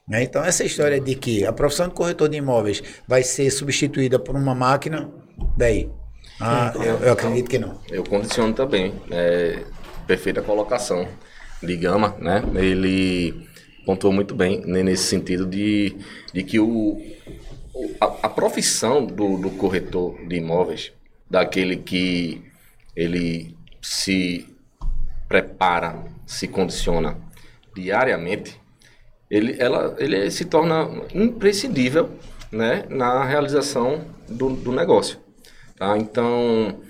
Né? 0.08 0.22
Então, 0.22 0.44
essa 0.44 0.64
história 0.64 1.00
de 1.00 1.14
que 1.14 1.44
a 1.46 1.52
profissão 1.52 1.88
de 1.88 1.94
corretor 1.94 2.28
de 2.28 2.36
imóveis 2.36 2.82
vai 3.06 3.22
ser 3.22 3.50
substituída 3.50 4.18
por 4.18 4.34
uma 4.36 4.54
máquina, 4.54 5.10
daí. 5.56 5.90
Ah, 6.40 6.72
eu, 6.76 6.98
eu 7.00 7.12
acredito 7.12 7.48
que 7.48 7.58
não. 7.58 7.80
Eu 7.90 8.02
condiciono 8.04 8.52
também. 8.52 8.92
É, 9.10 9.62
perfeita 10.06 10.42
colocação 10.42 11.08
de 11.62 11.76
Gama, 11.76 12.16
né? 12.18 12.42
Ele 12.56 13.46
pontuou 13.86 14.12
muito 14.12 14.34
bem 14.34 14.60
né, 14.66 14.82
nesse 14.82 15.04
sentido 15.04 15.46
de, 15.46 15.96
de 16.32 16.42
que 16.42 16.58
o, 16.58 17.00
o- 17.74 17.90
a, 18.00 18.06
a 18.24 18.28
profissão 18.28 19.04
do, 19.06 19.38
do 19.38 19.50
corretor 19.50 20.16
de 20.26 20.36
imóveis, 20.36 20.92
daquele 21.30 21.76
que 21.76 22.42
ele 22.96 23.56
se 23.80 24.46
prepara, 25.28 26.04
se 26.26 26.48
condiciona 26.48 27.16
diariamente, 27.74 28.60
ele, 29.30 29.56
ela, 29.58 29.94
ele 29.98 30.30
se 30.30 30.44
torna 30.44 30.88
imprescindível 31.12 32.10
né, 32.52 32.84
na 32.88 33.24
realização 33.24 34.04
do, 34.28 34.50
do 34.50 34.72
negócio. 34.72 35.18
Tá? 35.76 35.96
Então, 35.98 36.80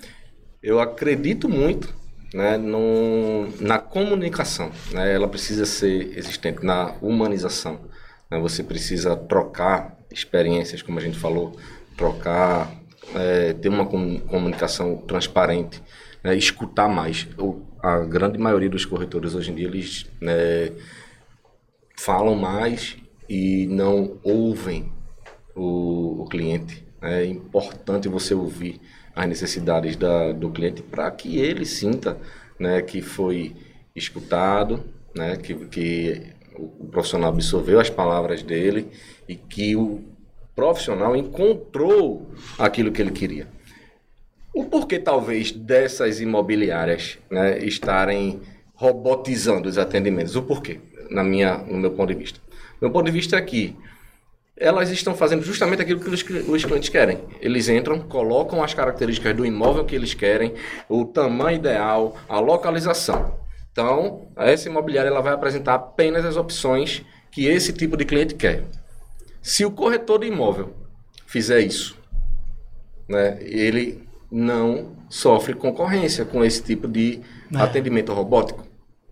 eu 0.63 0.81
acredito 0.81 1.49
muito 1.49 1.95
né, 2.33 2.57
no, 2.57 3.49
na 3.61 3.79
comunicação. 3.79 4.71
Né? 4.93 5.15
Ela 5.15 5.29
precisa 5.29 5.65
ser 5.65 6.17
existente 6.19 6.65
na 6.65 6.95
humanização. 7.01 7.81
né? 8.31 8.39
Você 8.41 8.63
precisa 8.63 9.17
trocar 9.17 9.97
experiências, 10.13 10.83
como 10.83 10.99
a 10.99 11.03
gente 11.03 11.19
falou, 11.19 11.57
trocar, 11.97 12.71
é, 13.15 13.53
ter 13.55 13.69
uma 13.69 13.87
com- 13.87 14.19
comunicação 14.21 14.97
transparente, 14.97 15.83
né? 16.23 16.37
escutar 16.37 16.89
mais. 16.89 17.27
O, 17.39 17.63
a 17.83 17.99
grande 18.01 18.39
maioria 18.39 18.69
dos 18.69 18.85
corretores 18.85 19.35
hoje 19.35 19.51
em 19.51 19.55
dia, 19.55 19.67
eles 19.67 20.07
né, 20.21 20.73
falam 21.97 22.35
mais 22.35 22.97
e 23.29 23.67
não 23.67 24.19
ouvem 24.23 24.93
o, 25.55 26.23
o 26.23 26.27
cliente. 26.27 26.85
É 27.01 27.25
importante 27.25 28.09
você 28.09 28.35
ouvir 28.35 28.81
as 29.15 29.29
necessidades 29.29 29.97
da, 29.97 30.33
do 30.33 30.51
cliente 30.51 30.83
para 30.83 31.11
que 31.11 31.39
ele 31.39 31.65
sinta 31.65 32.19
né, 32.59 32.83
que 32.83 33.01
foi 33.01 33.55
escutado, 33.95 34.83
né, 35.15 35.37
que, 35.37 35.55
que 35.67 36.23
o, 36.57 36.87
profissional 36.87 37.31
absorveu 37.31 37.79
as 37.79 37.91
palavras 37.91 38.43
dele 38.43 38.89
e 39.29 39.35
que 39.37 39.77
o 39.77 40.03
profissional 40.55 41.17
encontrou 41.17 42.31
aquilo 42.59 42.93
que 42.93 43.03
ele 43.03 43.11
queria. 43.11 43.49
O 44.53 44.65
porquê, 44.65 44.99
talvez, 44.99 45.51
dessas 45.51 46.21
imobiliárias 46.21 47.19
né, 47.31 47.59
estarem 47.59 48.41
robotizando 48.75 49.69
os 49.69 49.79
atendimentos? 49.79 50.37
O 50.37 50.43
porquê, 50.43 50.81
na 51.11 51.23
minha, 51.25 51.59
no 51.59 51.79
meu 51.79 51.91
ponto 51.93 52.13
de 52.13 52.19
vista? 52.19 52.41
Meu 52.81 52.91
ponto 52.91 53.07
de 53.07 53.13
vista 53.13 53.37
é 53.37 53.43
que 53.43 53.77
elas 54.57 54.91
estão 54.91 55.15
fazendo 55.15 55.43
justamente 55.43 55.83
aquilo 55.83 55.99
que 56.01 56.09
os, 56.09 56.23
os 56.49 56.65
clientes 56.65 56.89
querem. 56.89 57.19
Eles 57.41 57.69
entram, 57.69 57.99
colocam 58.01 58.63
as 58.63 58.73
características 58.73 59.35
do 59.37 59.45
imóvel 59.45 59.85
que 59.85 59.95
eles 59.97 60.15
querem, 60.15 60.55
o 60.89 61.05
tamanho 61.05 61.57
ideal, 61.57 62.17
a 62.29 62.39
localização. 62.39 63.35
Então, 63.73 64.29
essa 64.37 64.69
imobiliária 64.69 65.09
ela 65.09 65.21
vai 65.21 65.33
apresentar 65.35 65.75
apenas 65.75 66.25
as 66.25 66.37
opções 66.37 67.03
que 67.33 67.47
esse 67.47 67.73
tipo 67.73 67.97
de 67.97 68.05
cliente 68.05 68.35
quer. 68.37 68.63
Se 69.43 69.65
o 69.65 69.71
corretor 69.73 70.21
de 70.21 70.29
imóvel 70.29 70.73
fizer 71.27 71.61
isso, 71.61 71.99
né, 73.09 73.39
ele 73.41 74.03
não 74.31 74.93
sofre 75.09 75.55
concorrência 75.55 76.25
com 76.25 76.45
esse 76.45 76.63
tipo 76.63 76.87
de 76.89 77.21
É. 77.53 77.59
atendimento 77.59 78.13
robótico. 78.13 78.65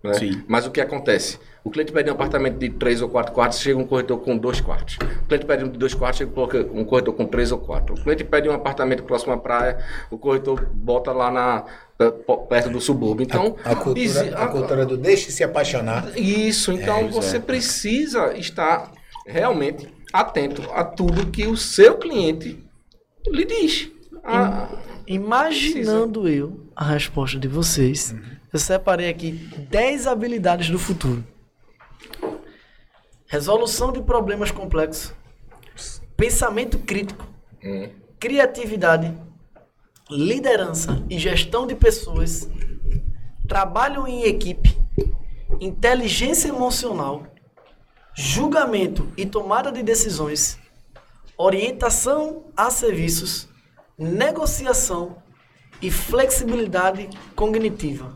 né? 0.03 0.13
Mas 0.47 0.65
o 0.65 0.71
que 0.71 0.81
acontece? 0.81 1.37
O 1.63 1.69
cliente 1.71 1.91
pede 1.93 2.09
um 2.09 2.13
apartamento 2.13 2.57
de 2.57 2.69
três 2.69 3.01
ou 3.01 3.07
quatro 3.07 3.31
quartos, 3.33 3.59
chega 3.59 3.79
um 3.79 3.85
corretor 3.87 4.17
com 4.19 4.37
dois 4.37 4.59
quartos. 4.59 4.97
O 5.23 5.27
cliente 5.27 5.45
pede 5.45 5.63
um 5.63 5.69
de 5.69 5.77
dois 5.77 5.93
quartos, 5.93 6.17
chega 6.17 6.31
um 6.73 6.83
corretor 6.83 7.13
com 7.13 7.25
três 7.25 7.51
ou 7.53 7.57
quatro. 7.57 7.95
O 7.95 8.03
cliente 8.03 8.23
pede 8.25 8.49
um 8.49 8.51
apartamento 8.53 9.03
próximo 9.03 9.31
à 9.31 9.37
praia, 9.37 9.77
o 10.11 10.17
corretor 10.17 10.67
bota 10.73 11.13
lá 11.13 11.31
na, 11.31 11.63
perto 12.49 12.69
do 12.69 12.81
subúrbio. 12.81 13.23
Então, 13.23 13.55
a, 13.63 13.75
cultura, 13.75 13.99
exi- 14.05 14.33
a 14.35 14.47
cultura 14.47 14.85
do 14.85 14.97
deixe 14.97 15.31
se 15.31 15.41
apaixonar. 15.41 16.11
isso, 16.17 16.71
então 16.73 16.97
É, 16.97 17.07
você 17.07 17.37
é. 17.37 17.39
precisa 17.39 18.33
estar 18.37 18.91
realmente 19.25 19.87
atento 20.11 20.63
a 20.73 20.83
tudo 20.83 21.27
que 21.27 21.47
o 21.47 21.55
seu 21.55 21.95
cliente 21.97 22.61
lhe 23.27 23.45
diz. 23.45 23.89
Ah, 24.21 24.67
Imaginando 25.07 26.27
eu 26.27 26.59
a 26.75 26.83
resposta 26.83 27.37
de 27.39 27.47
vocês, 27.47 28.13
eu 28.51 28.59
separei 28.59 29.09
aqui 29.09 29.31
10 29.69 30.07
habilidades 30.07 30.69
do 30.69 30.77
futuro. 30.79 31.23
Resolução 33.33 33.91
de 33.91 33.99
problemas 33.99 34.51
complexos, 34.51 35.11
pensamento 36.15 36.77
crítico, 36.77 37.27
hum, 37.65 37.89
criatividade, 38.19 39.11
liderança 40.07 41.03
e 41.09 41.17
gestão 41.17 41.65
de 41.65 41.73
pessoas, 41.73 42.47
trabalho 43.47 44.07
em 44.07 44.21
equipe, 44.25 44.77
inteligência 45.59 46.47
emocional, 46.49 47.23
julgamento 48.13 49.11
e 49.17 49.25
tomada 49.25 49.71
de 49.71 49.81
decisões, 49.81 50.59
orientação 51.35 52.43
a 52.55 52.69
serviços, 52.69 53.49
negociação 53.97 55.17
e 55.81 55.89
flexibilidade 55.89 57.09
cognitiva. 57.35 58.15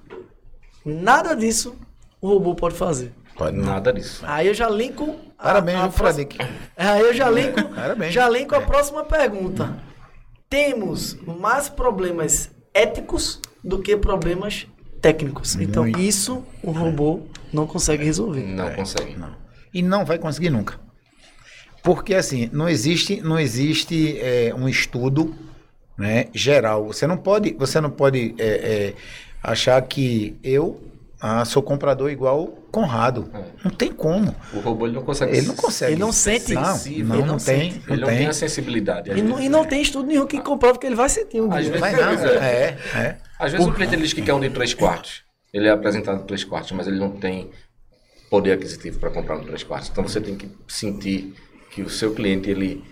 Nada 0.85 1.35
disso 1.35 1.75
o 2.21 2.27
robô 2.27 2.53
pode 2.53 2.75
fazer. 2.75 3.15
Pode 3.37 3.55
não. 3.57 3.65
nada 3.65 3.93
disso. 3.93 4.23
Aí 4.27 4.47
eu 4.47 4.53
já 4.53 4.69
linko. 4.69 5.15
a- 5.37 5.43
Parabéns, 5.43 5.77
a 5.77 5.79
próxima- 5.89 5.97
Fradique? 5.97 6.37
Aí 6.75 7.01
eu 7.01 7.13
já 7.13 7.29
linko, 7.29 7.63
Parabéns. 7.75 8.13
já 8.13 8.29
linko 8.29 8.55
a 8.55 8.61
próxima 8.61 9.03
pergunta. 9.05 9.77
Temos 10.49 11.17
mais 11.25 11.69
problemas 11.69 12.49
éticos 12.73 13.41
do 13.63 13.79
que 13.79 13.97
problemas 13.97 14.65
técnicos. 15.01 15.55
Então, 15.55 15.83
Muito. 15.83 15.99
isso 15.99 16.43
o 16.63 16.71
robô 16.71 17.21
não 17.51 17.67
consegue 17.67 18.03
resolver. 18.03 18.43
Não 18.43 18.73
consegue. 18.73 19.15
E 19.73 19.81
não 19.81 20.05
vai 20.05 20.17
conseguir 20.17 20.49
nunca. 20.49 20.79
Porque 21.83 22.13
assim, 22.15 22.49
não 22.51 22.67
existe, 22.67 23.21
não 23.21 23.37
existe 23.39 24.17
é, 24.19 24.53
um 24.57 24.67
estudo 24.67 25.35
né, 25.97 26.27
geral. 26.33 26.87
Você 26.87 27.05
não 27.05 27.17
pode, 27.17 27.53
você 27.53 27.79
não 27.79 27.89
pode 27.89 28.33
é, 28.37 28.47
é, 28.47 28.93
achar 29.43 29.81
que 29.81 30.37
eu 30.43 30.81
ah, 31.19 31.43
sou 31.45 31.63
comprador 31.63 32.11
igual 32.11 32.47
Conrado. 32.71 33.29
É. 33.33 33.43
Não 33.63 33.71
tem 33.71 33.91
como. 33.91 34.35
O 34.53 34.59
robô 34.59 34.85
ele 34.85 34.95
não 34.95 35.01
consegue. 35.03 35.35
Ele 35.35 35.47
não 35.47 35.55
consegue. 35.55 35.93
Ele 35.93 35.99
não 35.99 36.11
sente. 36.11 36.53
Não, 36.53 36.61
não, 36.61 36.85
ele 36.85 37.03
não, 37.03 37.25
não 37.25 37.37
tem. 37.37 37.71
sente. 37.71 37.87
Não 37.87 37.93
ele 37.95 38.01
não 38.01 38.07
tem. 38.09 38.17
tem 38.19 38.27
a 38.27 38.33
sensibilidade. 38.33 39.11
Às 39.11 39.17
E 39.17 39.21
não, 39.21 39.39
e 39.39 39.49
não 39.49 39.65
tem 39.65 39.81
estudo 39.81 40.07
nenhum 40.07 40.27
que 40.27 40.39
comprove 40.39 40.77
que 40.77 40.85
ele 40.85 40.95
vai 40.95 41.09
sentir 41.09 41.41
um 41.41 41.51
Às 41.51 41.63
dia. 41.63 41.73
vezes- 41.73 41.79
Vai 41.79 41.91
não. 41.93 42.11
É. 42.11 42.35
É, 42.35 42.77
é. 42.99 43.17
Às 43.39 43.51
vezes 43.51 43.65
o 43.65 43.71
cliente 43.71 43.95
ele 43.95 44.03
diz 44.03 44.13
que 44.13 44.21
quer 44.21 44.33
um 44.33 44.39
de 44.39 44.49
três 44.51 44.73
quartos. 44.75 45.23
Ele 45.51 45.67
é 45.67 45.71
apresentado 45.71 46.23
três 46.25 46.43
quartos, 46.43 46.71
mas 46.73 46.85
ele 46.87 46.99
não 46.99 47.11
tem 47.11 47.49
poder 48.29 48.51
aquisitivo 48.51 48.99
para 48.99 49.09
comprar 49.09 49.37
um 49.37 49.39
de 49.39 49.47
três 49.47 49.63
quartos. 49.63 49.89
Então 49.89 50.03
você 50.07 50.21
tem 50.21 50.35
que 50.35 50.51
sentir 50.67 51.33
que 51.71 51.81
o 51.81 51.89
seu 51.89 52.13
cliente 52.13 52.49
ele 52.49 52.83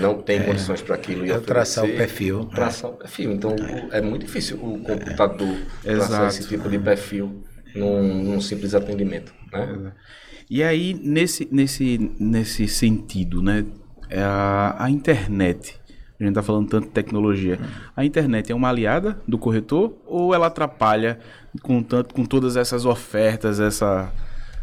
não 0.00 0.22
tem 0.22 0.42
condições 0.42 0.80
para 0.80 0.94
aquilo. 0.94 1.26
e 1.26 1.30
É 1.30 1.38
traçar 1.40 1.84
o 1.84 1.88
perfil. 1.88 2.46
Traçar 2.46 2.90
o 2.90 2.94
perfil. 2.94 3.32
Então 3.32 3.54
é 3.92 4.00
muito 4.00 4.24
difícil 4.24 4.56
o 4.56 4.80
computador 4.82 5.56
traçar 5.82 6.28
esse 6.28 6.46
tipo 6.48 6.70
de 6.70 6.78
perfil 6.78 7.44
num, 7.76 8.24
num 8.24 8.40
simples 8.40 8.74
atendimento. 8.74 9.32
Né? 9.52 9.92
E 10.48 10.62
aí, 10.62 10.94
nesse, 10.94 11.48
nesse, 11.50 12.10
nesse 12.18 12.68
sentido, 12.68 13.42
né? 13.42 13.64
é 14.08 14.20
A, 14.22 14.76
a 14.78 14.90
internet. 14.90 15.78
A 16.18 16.24
gente 16.24 16.34
tá 16.34 16.42
falando 16.42 16.68
tanto 16.68 16.86
de 16.86 16.92
tecnologia. 16.92 17.58
A 17.94 18.04
internet 18.04 18.50
é 18.50 18.54
uma 18.54 18.68
aliada 18.70 19.20
do 19.28 19.36
corretor 19.36 19.98
ou 20.06 20.32
ela 20.34 20.46
atrapalha 20.46 21.18
com, 21.62 21.82
tanto, 21.82 22.14
com 22.14 22.24
todas 22.24 22.56
essas 22.56 22.84
ofertas, 22.86 23.60
essa. 23.60 24.10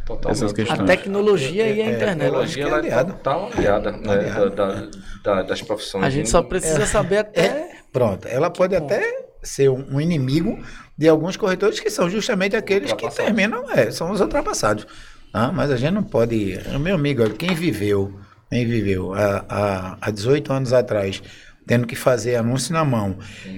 Totalmente. 0.05 0.31
essas 0.37 0.51
A 0.51 0.55
questões. 0.55 0.85
tecnologia 0.87 1.65
e 1.69 1.81
a 1.81 1.85
É, 1.85 1.87
A 1.89 1.91
internet. 1.95 2.19
tecnologia 2.19 2.63
ela 2.65 2.75
é 2.75 2.79
aliado. 2.79 3.13
total 3.13 3.49
aliada 3.55 3.91
né, 3.91 3.99
da- 4.01 4.45
da- 4.49 4.87
da- 5.23 5.41
das 5.43 5.61
profissões. 5.61 6.03
A 6.03 6.09
gente 6.09 6.29
só 6.29 6.41
precisa 6.41 6.85
saber 6.85 7.19
até. 7.19 7.69
Pronto, 7.91 8.27
ela 8.27 8.49
pode 8.49 8.75
até 8.75 9.01
ser 9.41 9.69
um, 9.69 9.85
um 9.95 10.01
inimigo 10.01 10.57
de 10.97 11.07
alguns 11.07 11.37
corretores 11.37 11.79
que 11.79 11.89
são 11.89 12.09
justamente 12.09 12.55
aqueles 12.55 12.93
que 12.93 13.09
terminam, 13.09 13.69
é, 13.71 13.91
são 13.91 14.11
os 14.11 14.21
ultrapassados. 14.21 14.85
Ah, 15.33 15.51
mas 15.51 15.71
a 15.71 15.77
gente 15.77 15.93
não 15.93 16.03
pode. 16.03 16.59
Meu 16.79 16.95
amigo, 16.95 17.27
quem 17.31 17.55
viveu, 17.55 18.19
quem 18.49 18.65
viveu 18.67 19.13
há, 19.13 19.45
há, 19.49 19.97
há 20.01 20.11
18 20.11 20.53
anos 20.53 20.71
atrás, 20.73 21.21
tendo 21.65 21.87
que 21.87 21.95
fazer 21.95 22.35
anúncio 22.35 22.73
na 22.73 22.85
mão. 22.85 23.17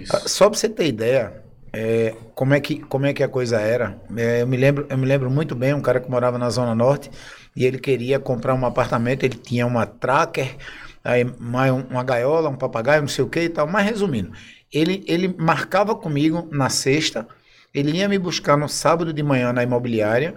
Ah, 0.10 0.20
Só 0.26 0.50
para 0.50 0.58
você 0.58 0.70
ter 0.70 0.88
ideia, 0.88 1.34
é, 1.74 2.16
como, 2.34 2.54
é 2.54 2.60
que, 2.62 2.80
como 2.80 3.06
é 3.06 3.14
que 3.14 3.22
a 3.24 3.28
coisa 3.28 3.60
era. 3.60 4.00
É, 4.16 4.42
eu, 4.42 4.48
me 4.48 4.56
lembro, 4.58 4.88
eu 4.90 4.98
me 4.98 5.06
lembro 5.06 5.30
muito 5.30 5.54
bem, 5.54 5.74
um 5.74 5.82
cara 5.82 6.00
que 6.00 6.10
morava 6.10 6.38
na 6.38 6.50
Zona 6.50 6.74
Norte 6.74 7.12
e 7.56 7.66
ele 7.66 7.78
queria 7.78 8.20
comprar 8.20 8.54
um 8.54 8.66
apartamento, 8.66 9.24
ele 9.24 9.36
tinha 9.36 9.66
uma 9.68 9.86
tracker, 9.86 10.56
aí 11.04 11.24
mais 11.40 11.72
um- 11.74 11.84
uma 11.90 12.04
gaiola, 12.04 12.50
um 12.50 12.56
papagaio, 12.56 13.02
não 13.02 13.08
sei 13.10 13.24
o 13.26 13.30
que 13.30 13.42
e 13.42 13.50
tal. 13.50 13.68
Mas 13.68 13.86
resumindo, 13.86 14.32
ele, 14.76 15.06
ele 15.08 15.34
marcava 15.38 15.96
comigo 15.96 16.50
na 16.52 16.70
sexta, 16.70 17.26
ele 17.74 17.98
ia 17.98 18.10
me 18.10 18.20
buscar 18.20 18.58
no 18.58 18.68
sábado 18.68 19.14
de 19.14 19.24
manhã 19.24 19.54
na 19.54 19.64
imobiliária. 19.64 20.36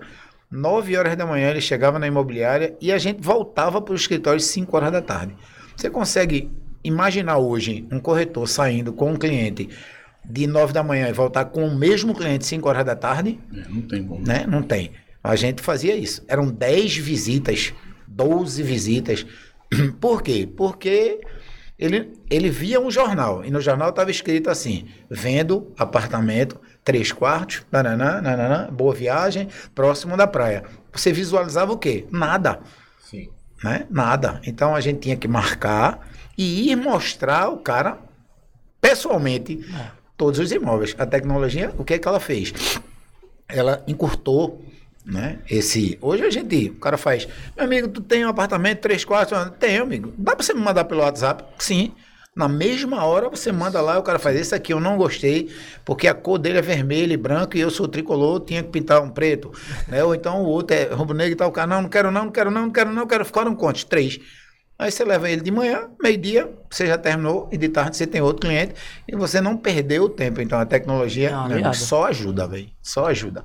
9 0.50 0.96
horas 0.96 1.16
da 1.16 1.26
manhã 1.26 1.50
ele 1.50 1.60
chegava 1.60 1.98
na 1.98 2.06
imobiliária 2.06 2.74
e 2.80 2.92
a 2.92 2.98
gente 2.98 3.20
voltava 3.20 3.82
para 3.82 3.92
o 3.92 3.96
escritório 3.96 4.40
5 4.40 4.76
horas 4.76 4.92
da 4.92 5.02
tarde. 5.02 5.36
Você 5.76 5.90
consegue 5.90 6.50
imaginar 6.82 7.38
hoje 7.38 7.86
um 7.90 7.98
corretor 7.98 8.48
saindo 8.48 8.92
com 8.92 9.12
um 9.12 9.16
cliente 9.16 9.68
de 10.24 10.46
9 10.46 10.72
da 10.72 10.82
manhã 10.82 11.08
e 11.08 11.12
voltar 11.12 11.46
com 11.46 11.66
o 11.66 11.76
mesmo 11.76 12.14
cliente 12.14 12.46
5 12.46 12.68
horas 12.68 12.84
da 12.84 12.94
tarde? 12.94 13.38
É, 13.52 13.68
não 13.68 13.82
tem 13.82 14.04
como. 14.04 14.24
né? 14.26 14.46
Não 14.48 14.62
tem. 14.62 14.92
A 15.22 15.34
gente 15.34 15.60
fazia 15.62 15.96
isso. 15.96 16.22
Eram 16.28 16.46
10 16.48 16.96
visitas, 16.96 17.74
12 18.06 18.62
visitas. 18.62 19.26
Por 20.00 20.22
quê? 20.22 20.48
Porque 20.56 21.20
ele, 21.78 22.12
ele 22.28 22.50
via 22.50 22.80
um 22.80 22.90
jornal 22.90 23.44
e 23.44 23.50
no 23.50 23.60
jornal 23.60 23.90
estava 23.90 24.10
escrito 24.10 24.50
assim: 24.50 24.88
vendo 25.08 25.72
apartamento, 25.78 26.60
três 26.82 27.12
quartos, 27.12 27.64
nananã, 27.70 28.20
nananã, 28.20 28.68
boa 28.72 28.92
viagem, 28.92 29.48
próximo 29.74 30.16
da 30.16 30.26
praia. 30.26 30.64
Você 30.92 31.12
visualizava 31.12 31.72
o 31.72 31.78
quê? 31.78 32.06
Nada. 32.10 32.60
Sim. 33.08 33.28
Né? 33.62 33.86
Nada. 33.90 34.40
Então 34.44 34.74
a 34.74 34.80
gente 34.80 35.00
tinha 35.00 35.16
que 35.16 35.28
marcar 35.28 36.08
e 36.36 36.70
ir 36.70 36.76
mostrar 36.76 37.48
o 37.48 37.58
cara 37.58 37.98
pessoalmente 38.80 39.64
todos 40.16 40.40
os 40.40 40.50
imóveis. 40.50 40.96
A 40.98 41.06
tecnologia, 41.06 41.72
o 41.78 41.84
que 41.84 41.94
é 41.94 41.98
que 41.98 42.08
ela 42.08 42.20
fez? 42.20 42.52
Ela 43.48 43.82
encurtou, 43.86 44.64
né? 45.08 45.38
Esse. 45.48 45.98
Hoje 46.02 46.22
a 46.22 46.30
gente, 46.30 46.68
o 46.68 46.74
cara 46.74 46.98
faz, 46.98 47.26
meu 47.56 47.64
amigo, 47.64 47.88
tu 47.88 48.00
tem 48.02 48.24
um 48.26 48.28
apartamento, 48.28 48.80
três 48.80 49.04
quartos? 49.04 49.36
Tenho, 49.58 49.82
amigo. 49.82 50.12
Dá 50.18 50.36
pra 50.36 50.44
você 50.44 50.52
me 50.52 50.60
mandar 50.60 50.84
pelo 50.84 51.00
WhatsApp? 51.00 51.42
Sim. 51.58 51.92
Na 52.36 52.46
mesma 52.46 53.04
hora 53.04 53.28
você 53.28 53.50
manda 53.50 53.80
lá 53.80 53.98
o 53.98 54.02
cara 54.02 54.18
faz, 54.18 54.38
esse 54.38 54.54
aqui 54.54 54.72
eu 54.72 54.78
não 54.78 54.96
gostei, 54.96 55.50
porque 55.84 56.06
a 56.06 56.14
cor 56.14 56.38
dele 56.38 56.58
é 56.58 56.62
vermelho 56.62 57.12
e 57.12 57.16
branco 57.16 57.56
e 57.56 57.60
eu 57.60 57.70
sou 57.70 57.88
tricolor, 57.88 58.38
tinha 58.44 58.62
que 58.62 58.68
pintar 58.68 59.02
um 59.02 59.10
preto. 59.10 59.50
Né? 59.88 60.04
Ou 60.04 60.14
então 60.14 60.42
o 60.42 60.46
outro 60.46 60.76
é 60.76 60.84
rubro-negro 60.84 61.32
e 61.32 61.36
tal, 61.36 61.48
o 61.48 61.52
cara, 61.52 61.66
não, 61.66 61.82
não 61.82 61.88
quero 61.88 62.10
não, 62.12 62.26
não 62.26 62.30
quero 62.30 62.50
não, 62.50 62.62
não 62.62 62.70
quero 62.70 62.92
não, 62.92 63.06
quero 63.08 63.24
ficar 63.24 63.48
um 63.48 63.56
conte, 63.56 63.86
três. 63.86 64.20
Aí 64.78 64.92
você 64.92 65.04
leva 65.04 65.28
ele 65.28 65.40
de 65.40 65.50
manhã, 65.50 65.88
meio-dia, 66.00 66.48
você 66.70 66.86
já 66.86 66.96
terminou, 66.96 67.48
e 67.50 67.56
de 67.56 67.68
tarde 67.68 67.96
você 67.96 68.06
tem 68.06 68.20
outro 68.20 68.46
cliente, 68.46 68.74
e 69.08 69.16
você 69.16 69.40
não 69.40 69.56
perdeu 69.56 70.04
o 70.04 70.08
tempo. 70.08 70.40
Então 70.40 70.60
a 70.60 70.64
tecnologia 70.66 71.30
É 71.30 71.32
amigo, 71.32 71.54
aliada. 71.54 71.74
só 71.74 72.04
ajuda, 72.04 72.46
velho. 72.46 72.68
Só 72.80 73.06
ajuda. 73.06 73.44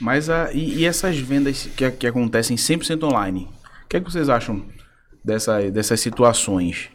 Mas 0.00 0.30
a, 0.30 0.50
e, 0.52 0.78
e 0.78 0.86
essas 0.86 1.18
vendas 1.18 1.68
que, 1.76 1.90
que 1.90 2.06
acontecem 2.06 2.56
100% 2.56 3.02
online? 3.04 3.48
O 3.84 3.88
que, 3.88 3.96
é 3.98 4.00
que 4.00 4.10
vocês 4.10 4.28
acham 4.28 4.64
dessa, 5.24 5.70
dessas 5.70 6.00
situações? 6.00 6.90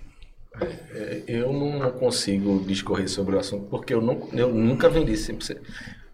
Eu 1.27 1.51
não 1.51 1.91
consigo 1.91 2.63
discorrer 2.65 3.09
sobre 3.09 3.35
o 3.35 3.39
assunto 3.39 3.67
porque 3.69 3.93
eu, 3.93 4.01
não, 4.01 4.29
eu 4.33 4.53
nunca 4.53 4.89
vendi 4.89 5.13
100%. 5.13 5.57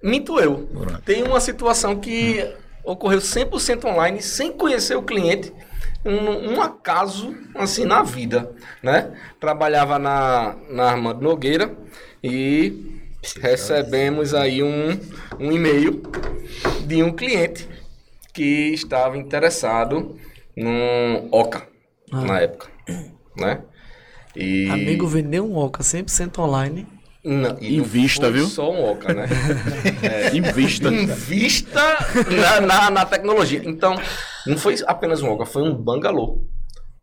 Minto 0.04 0.39
eu. 0.39 0.68
Tem 1.06 1.24
uma 1.24 1.39
situação 1.39 2.00
que 2.00 2.52
ocorreu 2.84 3.20
100% 3.20 3.86
online 3.86 4.22
sem 4.22 4.52
conhecer 4.52 4.96
o 4.96 5.04
cliente. 5.04 5.54
Um, 6.04 6.56
um 6.56 6.62
acaso, 6.62 7.36
assim, 7.54 7.86
na 7.86 8.02
vida, 8.02 8.52
né? 8.82 9.16
Trabalhava 9.39 10.00
na, 10.00 10.56
na 10.68 10.89
Armando 10.89 11.22
Nogueira 11.22 11.72
e 12.24 13.01
recebemos 13.40 14.34
aí 14.34 14.64
um, 14.64 15.00
um 15.40 15.52
e-mail 15.52 16.02
de 16.86 17.04
um 17.04 17.12
cliente 17.12 17.68
que 18.34 18.74
estava 18.74 19.18
interessado 19.18 20.18
num 20.56 21.30
Oca, 21.32 21.68
na 22.12 22.40
época, 22.40 22.70
né? 23.38 23.62
E... 24.36 24.70
Amigo 24.70 25.08
vendeu 25.08 25.46
um 25.46 25.58
Oca 25.58 25.84
100% 25.84 26.40
online. 26.40 26.88
Não, 27.24 27.56
Invista, 27.62 28.32
viu? 28.32 28.48
Só 28.48 28.72
um 28.72 28.84
Oca, 28.84 29.14
né? 29.14 29.28
Invista. 30.34 30.90
Invista 30.90 31.98
na, 32.36 32.62
na, 32.62 32.90
na 32.90 33.06
tecnologia. 33.06 33.62
Então, 33.64 33.96
não 34.48 34.58
foi 34.58 34.76
apenas 34.88 35.22
um 35.22 35.30
Oca, 35.30 35.46
foi 35.46 35.62
um 35.62 35.74
bangalô. 35.76 36.44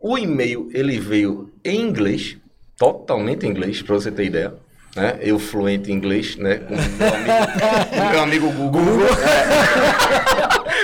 O 0.01 0.19
e-mail, 0.19 0.69
ele 0.73 0.99
veio 0.99 1.53
em 1.65 1.81
inglês, 1.81 2.37
totalmente 2.77 3.47
em 3.47 3.51
inglês, 3.51 3.81
para 3.83 3.95
você 3.95 4.11
ter 4.11 4.25
ideia. 4.25 4.55
Né? 4.99 5.19
Eu 5.21 5.39
fluente 5.39 5.93
em 5.93 5.95
inglês, 5.95 6.37
né? 6.37 6.57
Com 6.59 6.75
meu 6.75 7.15
amigo, 7.15 8.11
meu 8.11 8.21
amigo 8.21 8.53
Google. 8.53 8.83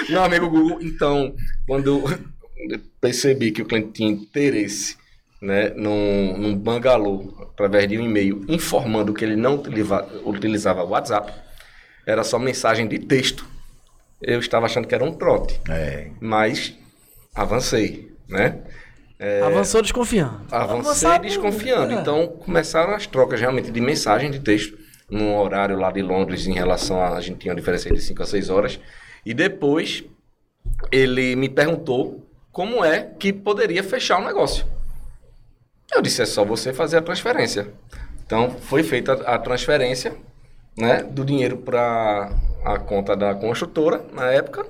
É. 0.09 0.11
meu 0.13 0.23
amigo 0.23 0.49
Google. 0.51 0.79
Então, 0.83 1.35
quando 1.67 2.05
eu 2.69 2.81
percebi 3.01 3.51
que 3.51 3.63
o 3.63 3.65
cliente 3.67 3.91
tinha 3.93 4.09
interesse 4.11 4.97
né, 5.43 5.71
num, 5.77 6.39
num 6.39 6.57
bangalô, 6.57 7.35
através 7.43 7.89
de 7.89 7.99
um 7.99 8.05
e-mail, 8.05 8.45
informando 8.49 9.13
que 9.13 9.25
ele 9.25 9.37
não 9.37 9.57
utiliza, 9.57 10.07
utilizava 10.25 10.85
o 10.85 10.91
WhatsApp, 10.91 11.33
era 12.07 12.23
só 12.23 12.39
mensagem 12.39 12.87
de 12.87 12.99
texto. 13.01 13.45
Eu 14.23 14.39
estava 14.39 14.67
achando 14.67 14.87
que 14.87 14.95
era 14.95 15.05
um 15.05 15.13
trote, 15.13 15.61
É. 15.69 16.09
mas 16.21 16.73
avancei, 17.35 18.13
né? 18.29 18.59
Avançou 19.45 19.81
desconfiando. 19.81 20.41
Avancei 20.51 20.81
Avançado, 20.81 21.23
desconfiando. 21.25 21.93
é. 21.93 22.01
Então 22.01 22.27
começaram 22.29 22.95
as 22.95 23.07
trocas 23.07 23.41
realmente 23.41 23.71
de 23.71 23.81
mensagem 23.81 24.31
de 24.31 24.41
texto, 24.41 24.77
num 25.09 25.37
horário 25.37 25.77
lá 25.79 25.91
de 25.93 26.03
Londres, 26.03 26.47
em 26.47 26.53
relação 26.53 27.01
a. 27.01 27.17
A 27.17 27.21
gente 27.21 27.39
tinha 27.39 27.53
uma 27.53 27.59
diferença 27.59 27.89
de 27.89 28.01
5 28.01 28.23
a 28.23 28.27
6 28.27 28.51
horas. 28.51 28.81
E 29.25 29.33
depois 29.33 30.05
ele 30.91 31.37
me 31.37 31.49
perguntou 31.49 32.27
como 32.51 32.85
é 32.85 33.01
que 33.03 33.33
poderia 33.33 33.83
fechar 33.83 34.21
o 34.21 34.25
negócio. 34.25 34.67
Eu 35.93 36.03
disse: 36.03 36.23
é 36.23 36.27
só 36.27 36.45
você 36.45 36.73
fazer 36.73 36.97
a 36.97 37.03
transferência. 37.03 37.69
Então 38.27 38.51
foi 38.51 38.83
feita 38.83 39.13
a 39.13 39.39
transferência 39.39 40.17
né, 40.77 41.03
do 41.03 41.25
dinheiro 41.25 41.59
para 41.59 42.33
a 42.65 42.79
conta 42.79 43.15
da 43.15 43.35
construtora 43.35 44.05
na 44.13 44.31
época 44.31 44.67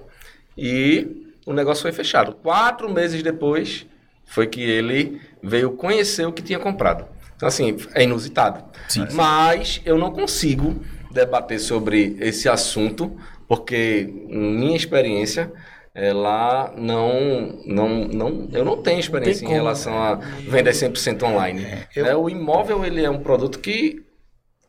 e 0.57 1.33
o 1.47 1.53
negócio 1.53 1.83
foi 1.83 1.93
fechado. 1.93 2.35
Quatro 2.35 2.93
meses 2.93 3.23
depois 3.23 3.87
foi 4.27 4.47
que 4.47 4.63
ele 4.63 5.21
veio 5.43 5.73
conhecer 5.73 6.27
o 6.27 6.33
que 6.33 6.43
tinha 6.43 6.59
comprado. 6.59 7.07
Então, 7.37 7.49
assim, 7.49 7.77
é 7.95 8.03
inusitado. 8.05 8.65
Mas 9.13 9.81
eu 9.85 9.99
não 9.99 10.11
consigo 10.13 10.77
debater 11.11 11.59
sobre 11.61 12.17
esse 12.21 12.49
assunto, 12.49 13.17
porque 13.47 14.09
minha 14.29 14.77
experiência, 14.77 15.53
ela 15.95 16.73
não, 16.77 17.61
não, 17.67 17.89
não, 18.09 18.49
eu 18.53 18.65
não 18.65 18.77
tenho 18.83 18.99
experiência 18.99 19.45
em 19.45 19.47
como, 19.49 19.57
relação 19.59 20.03
a 20.03 20.15
vender 20.17 20.73
100% 20.73 21.23
online. 21.25 21.67
eu- 21.95 22.05
Né, 22.05 22.17
O 22.17 22.29
imóvel, 22.29 22.85
ele 22.85 23.05
é 23.05 23.11
um 23.11 23.21
produto 23.21 23.59
que 23.61 24.03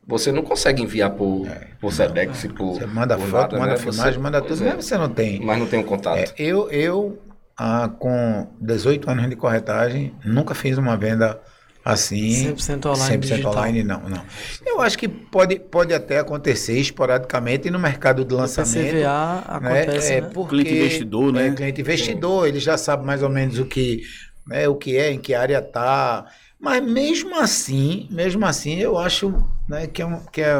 você 0.08 0.32
não 0.32 0.44
consegue 0.44 0.84
enviar 0.84 1.10
por, 1.12 1.48
por 1.82 1.92
Sedex, 1.92 2.46
por 2.56 2.76
Você 2.76 2.86
manda 2.86 3.18
por 3.18 3.28
foto, 3.28 3.54
nada, 3.54 3.60
manda 3.60 3.72
né? 3.72 3.78
filmagem, 3.78 4.14
Você- 4.14 4.20
manda 4.20 4.42
tudo, 4.42 4.64
é, 4.64 4.74
mas 4.76 4.86
você 4.86 4.98
não 4.98 5.10
tem. 5.10 5.40
Mas 5.42 5.58
não 5.58 5.66
tem 5.66 5.80
um 5.80 5.84
contato. 5.84 6.18
É, 6.20 6.26
eu, 6.38 6.70
eu 6.70 7.18
ah, 7.58 7.90
com 8.00 8.48
18 8.62 9.10
anos 9.10 9.30
de 9.30 9.36
corretagem, 9.36 10.14
nunca 10.24 10.54
fiz 10.54 10.78
uma 10.78 10.98
venda 10.98 11.40
assim. 11.84 12.54
100% 12.56 12.86
online 12.88 13.18
100% 13.18 13.20
digital. 13.20 13.52
online, 13.52 13.84
não, 13.84 14.02
não. 14.10 14.24
Eu 14.66 14.82
acho 14.82 14.98
que 14.98 15.08
pode, 15.08 15.60
pode 15.60 15.94
até 15.94 16.20
acontecer 16.20 16.78
esporadicamente 16.80 17.70
no 17.70 17.78
mercado 17.80 18.26
de 18.26 18.34
O 18.34 18.38
lançamento. 18.38 18.74
PCVA 18.74 19.44
acontece, 19.48 20.14
é, 20.14 20.22
né? 20.22 20.30
porque- 20.34 20.50
Cliente 20.56 20.74
investidor, 20.74 21.32
né? 21.32 21.48
É, 21.48 21.52
cliente 21.52 21.82
investidor, 21.82 22.48
ele 22.48 22.60
já 22.60 22.78
sabe 22.78 23.06
mais 23.06 23.22
ou 23.22 23.30
menos 23.30 23.60
o 23.60 23.66
que, 23.66 24.02
né, 24.48 24.68
o 24.68 24.76
que 24.76 24.98
é, 24.98 25.12
em 25.12 25.20
que 25.20 25.34
área 25.34 25.62
tá. 25.62 26.26
Mas 26.60 26.84
mesmo 26.84 27.40
assim, 27.40 28.08
mesmo 28.12 28.46
assim, 28.46 28.80
eu 28.80 28.98
acho 28.98 29.32
né, 29.70 29.86
que 29.88 30.02
é, 30.02 30.06
um, 30.06 30.20
que 30.32 30.42
é 30.42 30.56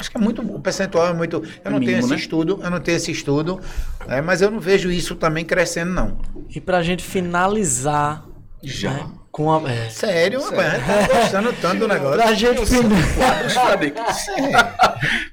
acho 0.00 0.10
que 0.10 0.16
é 0.16 0.20
muito 0.20 0.42
o 0.42 0.60
percentual 0.60 1.06
é 1.08 1.12
muito. 1.12 1.36
Eu 1.64 1.70
não 1.70 1.78
tenho 1.78 1.80
mínimo, 1.92 1.98
esse 2.00 2.08
né? 2.10 2.16
estudo, 2.16 2.58
eu 2.62 2.70
não 2.70 2.80
tenho 2.80 2.96
esse 2.96 3.12
estudo, 3.12 3.60
né, 4.06 4.20
mas 4.20 4.40
eu 4.42 4.50
não 4.50 4.58
vejo 4.58 4.90
isso 4.90 5.14
também 5.14 5.44
crescendo 5.44 5.92
não. 5.92 6.18
E 6.48 6.60
pra 6.60 6.82
gente 6.82 7.04
finalizar 7.04 8.24
Já. 8.62 8.92
né, 8.92 9.06
com 9.30 9.52
a. 9.52 9.70
É, 9.70 9.88
Sério, 9.90 10.42
rapaz, 10.42 10.74
a 10.74 10.78
gente 10.78 11.08
tá 11.08 11.20
gostando 11.20 11.52
tanto 11.60 11.78
do 11.80 11.88
negócio. 11.88 12.20
pra 12.22 12.32
gente, 12.34 12.66
fin- 12.66 12.82
Quadros, 13.16 13.52
Frederic. 13.54 14.00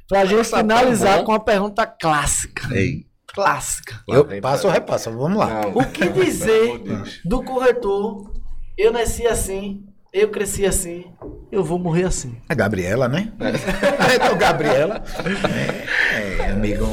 pra 0.08 0.26
gente 0.26 0.50
tá 0.50 0.58
finalizar 0.58 1.24
com 1.24 1.32
a 1.32 1.40
pergunta 1.40 1.86
clássica. 1.88 2.68
Ei. 2.76 3.06
clássica. 3.34 4.00
Eu 4.08 4.26
passo 4.42 4.68
ou 4.68 4.74
repasso? 4.74 5.12
Vamos 5.12 5.38
lá. 5.38 5.48
Não, 5.62 5.78
O 5.78 5.86
que 5.86 6.08
dizer 6.10 6.82
do 7.26 7.44
corretor? 7.44 8.32
Eu 8.78 8.92
nasci 8.92 9.26
assim, 9.26 9.84
eu 10.20 10.30
cresci 10.30 10.66
assim, 10.66 11.06
eu 11.52 11.64
vou 11.64 11.78
morrer 11.80 12.04
assim. 12.06 12.38
A 12.50 12.54
Gabriela, 12.54 13.08
né? 13.08 13.32
então, 14.16 14.38
Gabriela. 14.38 15.04
É, 16.10 16.42
é, 16.42 16.52
amigo. 16.52 16.86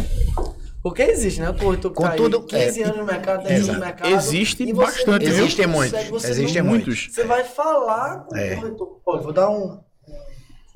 Porque 0.83 1.03
existe, 1.03 1.41
né? 1.41 1.49
O 1.49 1.55
corretor 1.55 1.93
que 1.93 2.01
tá 2.03 2.11
aí 2.13 2.19
Contudo, 2.19 2.43
15 2.43 2.83
é, 2.83 2.85
anos 2.85 2.99
no 2.99 3.05
mercado, 3.07 3.45
10 3.45 3.69
anos 3.69 3.75
no 3.75 3.85
mercado. 3.87 4.11
Existe 4.13 4.63
e 4.65 4.73
bastante, 4.73 5.25
viu? 5.25 5.45
Existem 5.45 5.67
muitos. 5.67 6.05
você 6.09 6.29
Existem 6.31 6.63
não- 6.63 6.71
muitos. 6.71 7.09
Você 7.11 7.25
vai 7.25 7.43
falar 7.43 8.25
com 8.27 8.37
É. 8.37 8.55
o 8.55 8.61
corretor. 8.61 9.01
Ó, 9.07 9.19
vou 9.23 9.33
dar 9.33 9.49
um, 9.49 9.81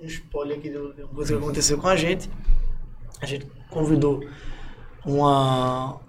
um 0.00 0.04
spoiler 0.06 0.56
aqui 0.58 0.70
de 0.70 0.78
uma 0.78 0.94
coisa 1.14 1.32
que 1.32 1.38
aconteceu 1.38 1.76
com 1.78 1.88
a 1.88 1.96
gente. 1.96 2.30
A 3.20 3.26
gente 3.26 3.46
convidou 3.70 4.24
uma, 5.04 6.00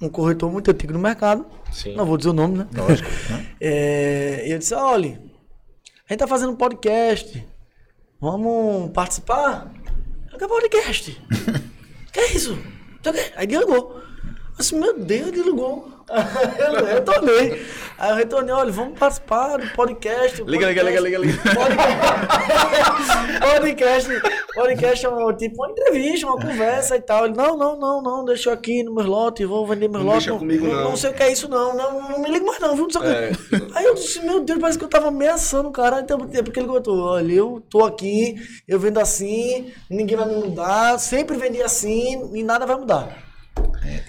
um 0.00 0.08
corretor 0.10 0.50
muito 0.52 0.70
antigo 0.70 0.92
no 0.92 0.98
mercado. 0.98 1.46
Sim. 1.72 1.94
Não 1.96 2.04
vou 2.04 2.18
dizer 2.18 2.30
o 2.30 2.34
nome, 2.34 2.58
né? 2.58 2.66
Lógico. 2.74 3.08
né? 3.30 3.46
É, 3.60 4.44
e 4.46 4.52
eu 4.52 4.58
disse, 4.58 4.74
olha, 4.74 5.20
a 6.08 6.12
gente 6.12 6.20
tá 6.20 6.26
fazendo 6.26 6.52
um 6.52 6.56
podcast. 6.56 7.46
Vamos 8.18 8.90
participar? 8.92 9.70
Eu 10.32 10.38
quero 10.38 10.48
podcast. 10.48 11.22
que 12.10 12.18
é 12.18 12.32
isso? 12.32 12.58
Aí. 13.36 13.52
Eu 13.52 14.02
disse, 14.56 14.74
meu 14.74 14.98
Deus, 14.98 15.30
desligou. 15.30 15.97
eu 16.58 16.84
retornei. 16.84 17.66
Aí 17.98 18.10
eu 18.10 18.16
retornei, 18.16 18.54
olha, 18.54 18.70
vamos 18.70 18.98
participar 18.98 19.58
do 19.58 19.68
podcast. 19.70 20.42
Liga, 20.44 20.66
liga, 20.68 20.82
liga, 20.82 21.00
podcast- 21.00 21.02
liga, 21.02 21.18
liga. 21.18 21.38
podcast, 23.50 24.08
podcast 24.54 25.06
é 25.06 25.32
tipo 25.34 25.56
uma 25.56 25.70
entrevista, 25.70 26.26
uma 26.26 26.40
conversa 26.40 26.96
e 26.96 27.00
tal. 27.00 27.26
Ele, 27.26 27.34
não, 27.34 27.56
não, 27.56 27.78
não, 27.78 28.02
não, 28.02 28.24
deixa 28.24 28.50
eu 28.50 28.54
aqui 28.54 28.82
no 28.82 28.94
meus 28.94 29.06
lotes, 29.06 29.46
vou 29.46 29.66
vender 29.66 29.88
meus 29.88 30.04
Não 30.04 30.12
lotes. 30.12 30.26
deixa 30.26 30.38
comigo, 30.38 30.66
não. 30.66 30.84
Não 30.90 30.96
sei 30.96 31.10
o 31.10 31.14
que 31.14 31.22
é 31.22 31.32
isso, 31.32 31.48
não. 31.48 31.76
Não, 31.76 32.00
não 32.08 32.20
me 32.20 32.30
liga 32.30 32.44
mais, 32.44 32.60
não, 32.60 32.74
viu? 32.74 32.88
Não. 32.94 33.04
É. 33.04 33.30
Aí 33.74 33.84
eu 33.84 33.94
disse, 33.94 34.24
meu 34.24 34.40
Deus, 34.40 34.58
parece 34.60 34.78
que 34.78 34.84
eu 34.84 34.88
tava 34.88 35.08
ameaçando 35.08 35.68
o 35.68 35.72
cara. 35.72 36.00
Então, 36.00 36.18
porque 36.18 36.60
ele 36.60 36.68
contou, 36.68 36.98
olha, 37.00 37.32
eu 37.32 37.62
tô 37.68 37.84
aqui, 37.84 38.36
eu 38.66 38.78
vendo 38.78 38.98
assim, 38.98 39.72
ninguém 39.90 40.16
vai 40.16 40.26
me 40.26 40.36
mudar, 40.36 40.98
sempre 40.98 41.36
vendi 41.36 41.62
assim 41.62 42.30
e 42.34 42.42
nada 42.42 42.64
vai 42.64 42.76
mudar. 42.76 43.27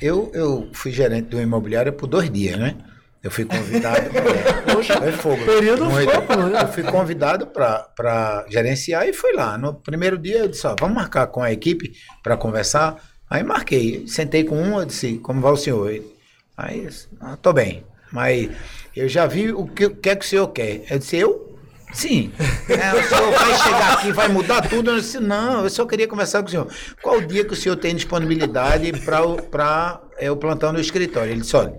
Eu, 0.01 0.31
eu 0.33 0.69
fui 0.73 0.91
gerente 0.91 1.27
do 1.27 1.41
imobiliário 1.41 1.93
por 1.93 2.07
dois 2.07 2.29
dias, 2.29 2.57
né? 2.57 2.75
Eu 3.21 3.29
fui 3.29 3.45
convidado. 3.45 3.99
é, 3.99 4.95
foi 4.99 5.11
fogo. 5.11 5.45
Período 5.45 5.85
Não, 5.85 5.91
fogo, 5.91 6.47
né? 6.47 6.61
Eu 6.61 6.67
fui 6.69 6.83
convidado 6.83 7.47
para 7.47 8.45
gerenciar 8.49 9.07
e 9.07 9.13
fui 9.13 9.33
lá. 9.33 9.57
No 9.57 9.73
primeiro 9.73 10.17
dia 10.17 10.39
eu 10.39 10.47
disse: 10.47 10.65
ó, 10.65 10.75
vamos 10.79 10.95
marcar 10.95 11.27
com 11.27 11.41
a 11.41 11.51
equipe 11.51 11.91
para 12.23 12.37
conversar. 12.37 12.95
Aí 13.29 13.43
marquei. 13.43 14.07
Sentei 14.07 14.43
com 14.43 14.55
um, 14.55 14.79
eu 14.79 14.85
disse: 14.85 15.17
como 15.17 15.41
vai 15.41 15.51
o 15.51 15.57
senhor? 15.57 15.91
Ele, 15.91 16.19
Aí, 16.59 16.83
eu 16.83 16.89
disse, 16.89 17.07
ah, 17.21 17.37
tô 17.37 17.53
bem. 17.53 17.85
Mas 18.11 18.49
eu 18.93 19.07
já 19.07 19.25
vi 19.25 19.53
o 19.53 19.65
que, 19.65 19.85
o 19.85 19.95
que 19.95 20.09
é 20.09 20.15
que 20.15 20.25
o 20.25 20.27
senhor 20.27 20.47
quer. 20.49 20.83
Eu 20.89 20.99
disse: 20.99 21.17
eu? 21.17 21.48
Sim. 21.91 22.31
É, 22.69 22.93
o 22.93 23.03
senhor 23.03 23.31
vai 23.31 23.57
chegar 23.57 23.93
aqui, 23.93 24.11
vai 24.11 24.27
mudar 24.27 24.61
tudo? 24.61 24.91
Eu 24.91 24.99
disse, 24.99 25.19
não, 25.19 25.63
eu 25.63 25.69
só 25.69 25.85
queria 25.85 26.07
conversar 26.07 26.41
com 26.41 26.47
o 26.47 26.51
senhor. 26.51 26.67
Qual 27.01 27.17
o 27.17 27.25
dia 27.25 27.43
que 27.43 27.53
o 27.53 27.55
senhor 27.55 27.75
tem 27.75 27.95
disponibilidade 27.95 28.91
para 29.01 30.01
é, 30.17 30.29
o 30.29 30.37
plantão 30.37 30.71
no 30.71 30.79
escritório? 30.79 31.31
Ele 31.31 31.41
disse, 31.41 31.55
olha, 31.55 31.73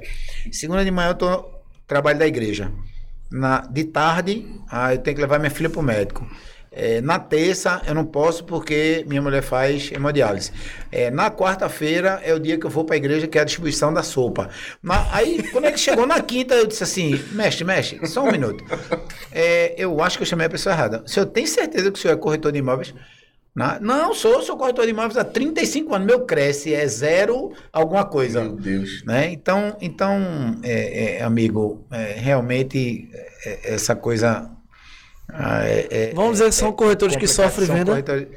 segunda 0.51 0.85
de 0.85 0.91
manhã 0.91 1.11
eu 1.11 1.15
tô 1.15 1.45
trabalho 1.87 2.19
da 2.19 2.27
igreja. 2.27 2.73
Na, 3.31 3.61
de 3.61 3.85
tarde, 3.85 4.47
ah, 4.69 4.95
eu 4.95 4.99
tenho 4.99 5.15
que 5.15 5.23
levar 5.23 5.39
minha 5.39 5.51
filha 5.51 5.71
para 5.71 5.81
o 5.81 5.85
médico. 5.85 6.27
É, 6.73 7.01
na 7.01 7.19
terça 7.19 7.83
eu 7.87 7.95
não 7.95 8.05
posso 8.05 8.45
porque 8.45 9.05
minha 9.09 9.21
mulher 9.21 9.43
faz 9.43 9.91
hemodiálise. 9.93 10.53
É, 10.93 11.11
na 11.11 11.29
quarta-feira 11.31 12.21
é 12.25 12.33
o 12.33 12.39
dia 12.39 12.57
que 12.59 12.65
eu 12.65 12.71
vou 12.71 12.85
para 12.85 12.95
a 12.95 12.99
igreja, 12.99 13.27
que 13.27 13.37
é 13.39 13.41
a 13.41 13.45
distribuição 13.45 13.93
da 13.93 14.03
sopa. 14.05 14.49
Na- 14.83 15.09
aí, 15.13 15.43
quando 15.51 15.65
ele 15.65 15.77
chegou 15.77 16.07
na 16.07 16.21
quinta, 16.21 16.55
eu 16.55 16.67
disse 16.67 16.85
assim: 16.85 17.21
mestre, 17.33 17.65
mestre, 17.65 18.07
só 18.07 18.23
um 18.23 18.31
minuto. 18.31 18.65
É, 19.33 19.75
eu 19.77 20.01
acho 20.01 20.17
que 20.17 20.23
eu 20.23 20.27
chamei 20.27 20.47
a 20.47 20.51
pessoa 20.51 20.73
errada. 20.75 21.03
O 21.05 21.09
senhor 21.09 21.27
tem 21.27 21.45
certeza 21.47 21.91
que 21.91 21.99
o 21.99 22.01
senhor 22.03 22.15
é 22.15 22.17
corretor 22.17 22.53
de 22.53 22.59
imóveis? 22.59 22.95
Na- 23.53 23.81
Não, 23.81 24.15
sou, 24.15 24.41
sou 24.43 24.57
corretor 24.57 24.85
de 24.85 24.93
imóveis 24.93 25.17
há 25.17 25.25
35 25.25 25.93
anos. 25.93 26.07
Meu 26.07 26.21
cresce 26.25 26.73
é 26.73 26.87
zero 26.87 27.51
alguma 27.73 28.05
coisa. 28.05 28.45
Meu 28.45 28.53
Deus. 28.55 29.03
Né? 29.05 29.33
Então, 29.33 29.77
então 29.81 30.17
é, 30.63 31.17
é, 31.19 31.23
amigo, 31.25 31.85
é, 31.91 32.13
realmente 32.17 33.11
essa 33.65 33.97
coisa. 33.97 34.49
Ah, 35.35 35.65
é- 35.65 35.89
é- 35.91 36.13
Vamos 36.15 36.33
dizer 36.33 36.47
que 36.47 36.55
são 36.55 36.73
corretores 36.73 37.17
que 37.17 37.27
sofrem 37.27 37.67
venda. 37.69 37.87
corretores- 37.93 38.29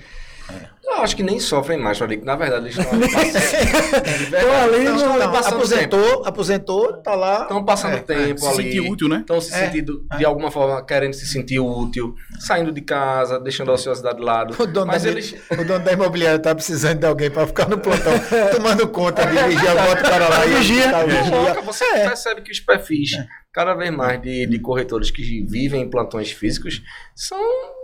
Eu 0.86 0.96
acho 1.02 1.16
que 1.16 1.24
nem 1.24 1.40
sofrem 1.40 1.80
mais, 1.80 1.98
Frederico. 1.98 2.26
Na 2.26 2.36
verdade, 2.36 2.66
eles 2.66 2.78
estão 2.78 3.00
passando, 3.00 4.74
ali 4.74 4.84
Não, 4.84 4.96
no- 4.98 5.18
não, 5.20 5.32
passando 5.32 5.56
aposentou, 5.56 6.26
aposentou, 6.26 6.94
tá 7.02 7.16
lá. 7.16 7.42
estão 7.44 7.64
passando 7.64 7.94
É, 7.96 8.00
tempo 8.00 8.40
Se 8.42 8.48
ali. 8.48 8.56
sentir 8.64 8.80
útil, 8.82 9.08
né? 9.08 9.18
Estão 9.22 9.40
se 9.42 9.54
É, 9.54 9.66
sentindo, 9.66 10.06
de 10.18 10.26
alguma 10.26 10.52
forma, 10.52 10.84
querendo 10.86 11.14
se 11.14 11.26
sentir 11.26 11.60
útil, 11.60 12.14
saindo 12.40 12.72
de 12.72 12.82
casa, 12.82 13.40
deixando 13.40 13.72
a 13.72 13.76
ociosidade 13.76 14.18
de 14.18 14.24
lado. 14.24 14.54
O 14.62 14.68
dono, 14.68 14.88
Mas 14.88 15.04
da, 15.04 15.10
eles. 15.10 15.34
o 15.52 15.64
dono 15.64 15.80
da 15.84 15.94
imobiliária 15.94 16.38
tá 16.40 16.54
precisando 16.54 17.00
de 17.00 17.06
alguém 17.06 17.32
para 17.32 17.48
ficar 17.48 17.68
no 17.70 17.78
plantão, 17.78 18.14
tomando 18.56 18.88
conta 18.90 19.26
de 19.26 19.32
vigiar, 19.56 19.76
bota 19.88 20.02
o 20.02 20.10
cara 20.10 20.28
lá 20.30 20.46
e 20.46 20.50
Vigia. 20.56 20.92
tá, 20.92 21.04
vigia. 21.06 21.62
Você 21.64 21.84
É. 21.86 22.08
percebe 22.08 22.42
que 22.42 22.52
os 22.52 22.60
perfis, 22.60 23.12
cada 23.54 23.76
vez 23.76 23.92
mais 23.92 24.20
de, 24.22 24.48
de 24.48 24.60
corretores 24.60 25.12
que 25.12 25.46
vivem 25.46 25.84
em 25.84 25.90
plantões 25.90 26.32
físicos, 26.32 26.82
são 27.16 27.40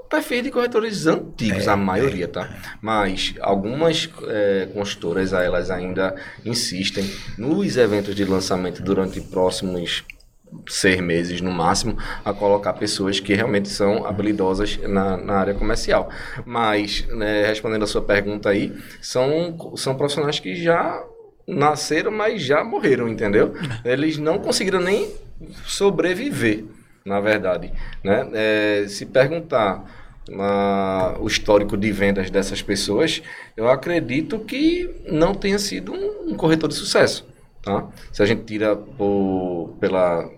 perfis 0.09 0.43
de 0.43 0.49
corretores 0.49 1.05
antigos, 1.05 1.67
É, 1.67 1.69
a 1.69 1.77
maioria, 1.77 2.27
tá? 2.27 2.49
Mas 2.81 3.35
algumas 3.39 4.09
é, 4.27 4.67
consultoras, 4.73 5.31
elas 5.31 5.69
ainda 5.69 6.15
insistem 6.43 7.05
nos 7.37 7.77
eventos 7.77 8.15
de 8.15 8.25
lançamento 8.25 8.81
durante 8.81 9.21
próximos 9.21 10.03
seis 10.67 10.99
meses 10.99 11.41
no 11.41 11.51
máximo 11.51 11.95
a 12.25 12.33
colocar 12.33 12.73
pessoas 12.73 13.19
que 13.19 13.35
realmente 13.35 13.69
são 13.69 14.03
habilidosas 14.07 14.77
na, 14.77 15.15
na 15.15 15.35
área 15.35 15.53
comercial. 15.53 16.09
Mas, 16.43 17.05
né, 17.09 17.45
respondendo 17.45 17.83
a 17.83 17.87
sua 17.87 18.01
pergunta 18.01 18.49
aí, 18.49 18.75
são, 18.99 19.75
são 19.75 19.95
profissionais 19.95 20.39
que 20.39 20.55
já 20.55 21.03
nasceram, 21.49 22.11
mas 22.11 22.41
já 22.41 22.63
morreram, 22.63 23.07
entendeu? 23.07 23.53
Eles 23.83 24.17
não 24.17 24.39
conseguiram 24.39 24.79
nem 24.79 25.11
sobreviver, 25.65 26.65
na 27.05 27.19
verdade. 27.19 27.71
Né? 28.03 28.29
É, 28.33 28.85
se 28.87 29.05
perguntar 29.05 29.83
ah, 30.37 31.17
o 31.19 31.27
histórico 31.27 31.75
de 31.75 31.91
vendas 31.91 32.29
dessas 32.29 32.61
pessoas, 32.61 33.21
eu 33.57 33.69
acredito 33.69 34.39
que 34.39 34.89
não 35.07 35.33
tenha 35.33 35.57
sido 35.57 35.93
um, 35.93 36.31
um 36.31 36.35
corretor 36.35 36.69
de 36.69 36.75
sucesso. 36.75 37.27
Tá? 37.61 37.87
Se 38.11 38.21
a 38.21 38.25
gente 38.25 38.43
tira 38.43 38.75
por, 38.75 39.75
pela, 39.79 40.29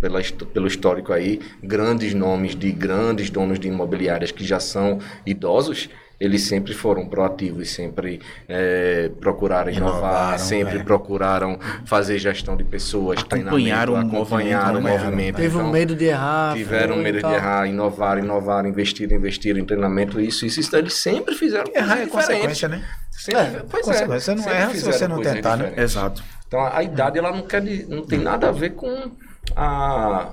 pela, 0.00 0.20
pelo 0.52 0.66
histórico 0.66 1.12
aí, 1.12 1.40
grandes 1.62 2.14
nomes 2.14 2.56
de 2.56 2.72
grandes 2.72 3.30
donos 3.30 3.58
de 3.58 3.68
imobiliárias 3.68 4.30
que 4.30 4.44
já 4.44 4.58
são 4.58 4.98
idosos, 5.26 5.88
eles 6.20 6.42
sempre 6.42 6.72
foram 6.72 7.06
proativos, 7.08 7.70
sempre 7.70 8.20
eh, 8.48 9.10
procuraram 9.20 9.70
inovar, 9.70 9.98
Inovaram, 9.98 10.38
sempre 10.38 10.78
é. 10.78 10.82
procuraram 10.82 11.58
fazer 11.84 12.18
gestão 12.18 12.56
de 12.56 12.64
pessoas, 12.64 13.18
Acompanharam 13.20 13.96
acompanharam 13.96 14.78
o 14.78 14.82
movimento, 14.82 14.96
né? 14.96 15.04
movimento. 15.04 15.36
Teve 15.36 15.56
um 15.56 15.60
Então, 15.60 15.72
medo 15.72 15.94
de 15.96 16.04
errar. 16.04 16.54
Tiveram 16.54 16.96
medo 16.96 17.18
de 17.18 17.26
errar, 17.34 17.66
inovar, 17.68 18.18
inovar, 18.18 18.64
investir, 18.66 19.10
investir 19.12 19.56
em 19.56 19.64
treinamento, 19.64 20.20
isso, 20.20 20.46
isso, 20.46 20.60
isso 20.60 20.76
eles 20.76 20.94
sempre 20.94 21.34
fizeram 21.34 21.64
Errar 21.74 21.98
é 21.98 22.04
diferentes. 22.04 22.12
consequência, 22.12 22.68
né? 22.68 22.84
Sempre, 23.10 23.40
É, 23.40 23.62
pois 23.70 23.84
consequência. 23.86 24.14
é. 24.14 24.20
Você 24.20 24.34
não 24.34 24.52
erra 24.54 24.74
se 24.74 24.84
você 24.84 25.08
não 25.08 25.20
tentar, 25.22 25.56
né? 25.56 25.72
Exato. 25.76 26.22
Então 26.46 26.60
a 26.64 26.82
idade 26.82 27.18
ela 27.18 27.32
não, 27.32 27.42
quer, 27.42 27.62
não 27.88 28.04
tem 28.06 28.18
nada 28.18 28.48
a 28.48 28.52
ver 28.52 28.70
com 28.74 29.10
a, 29.56 30.30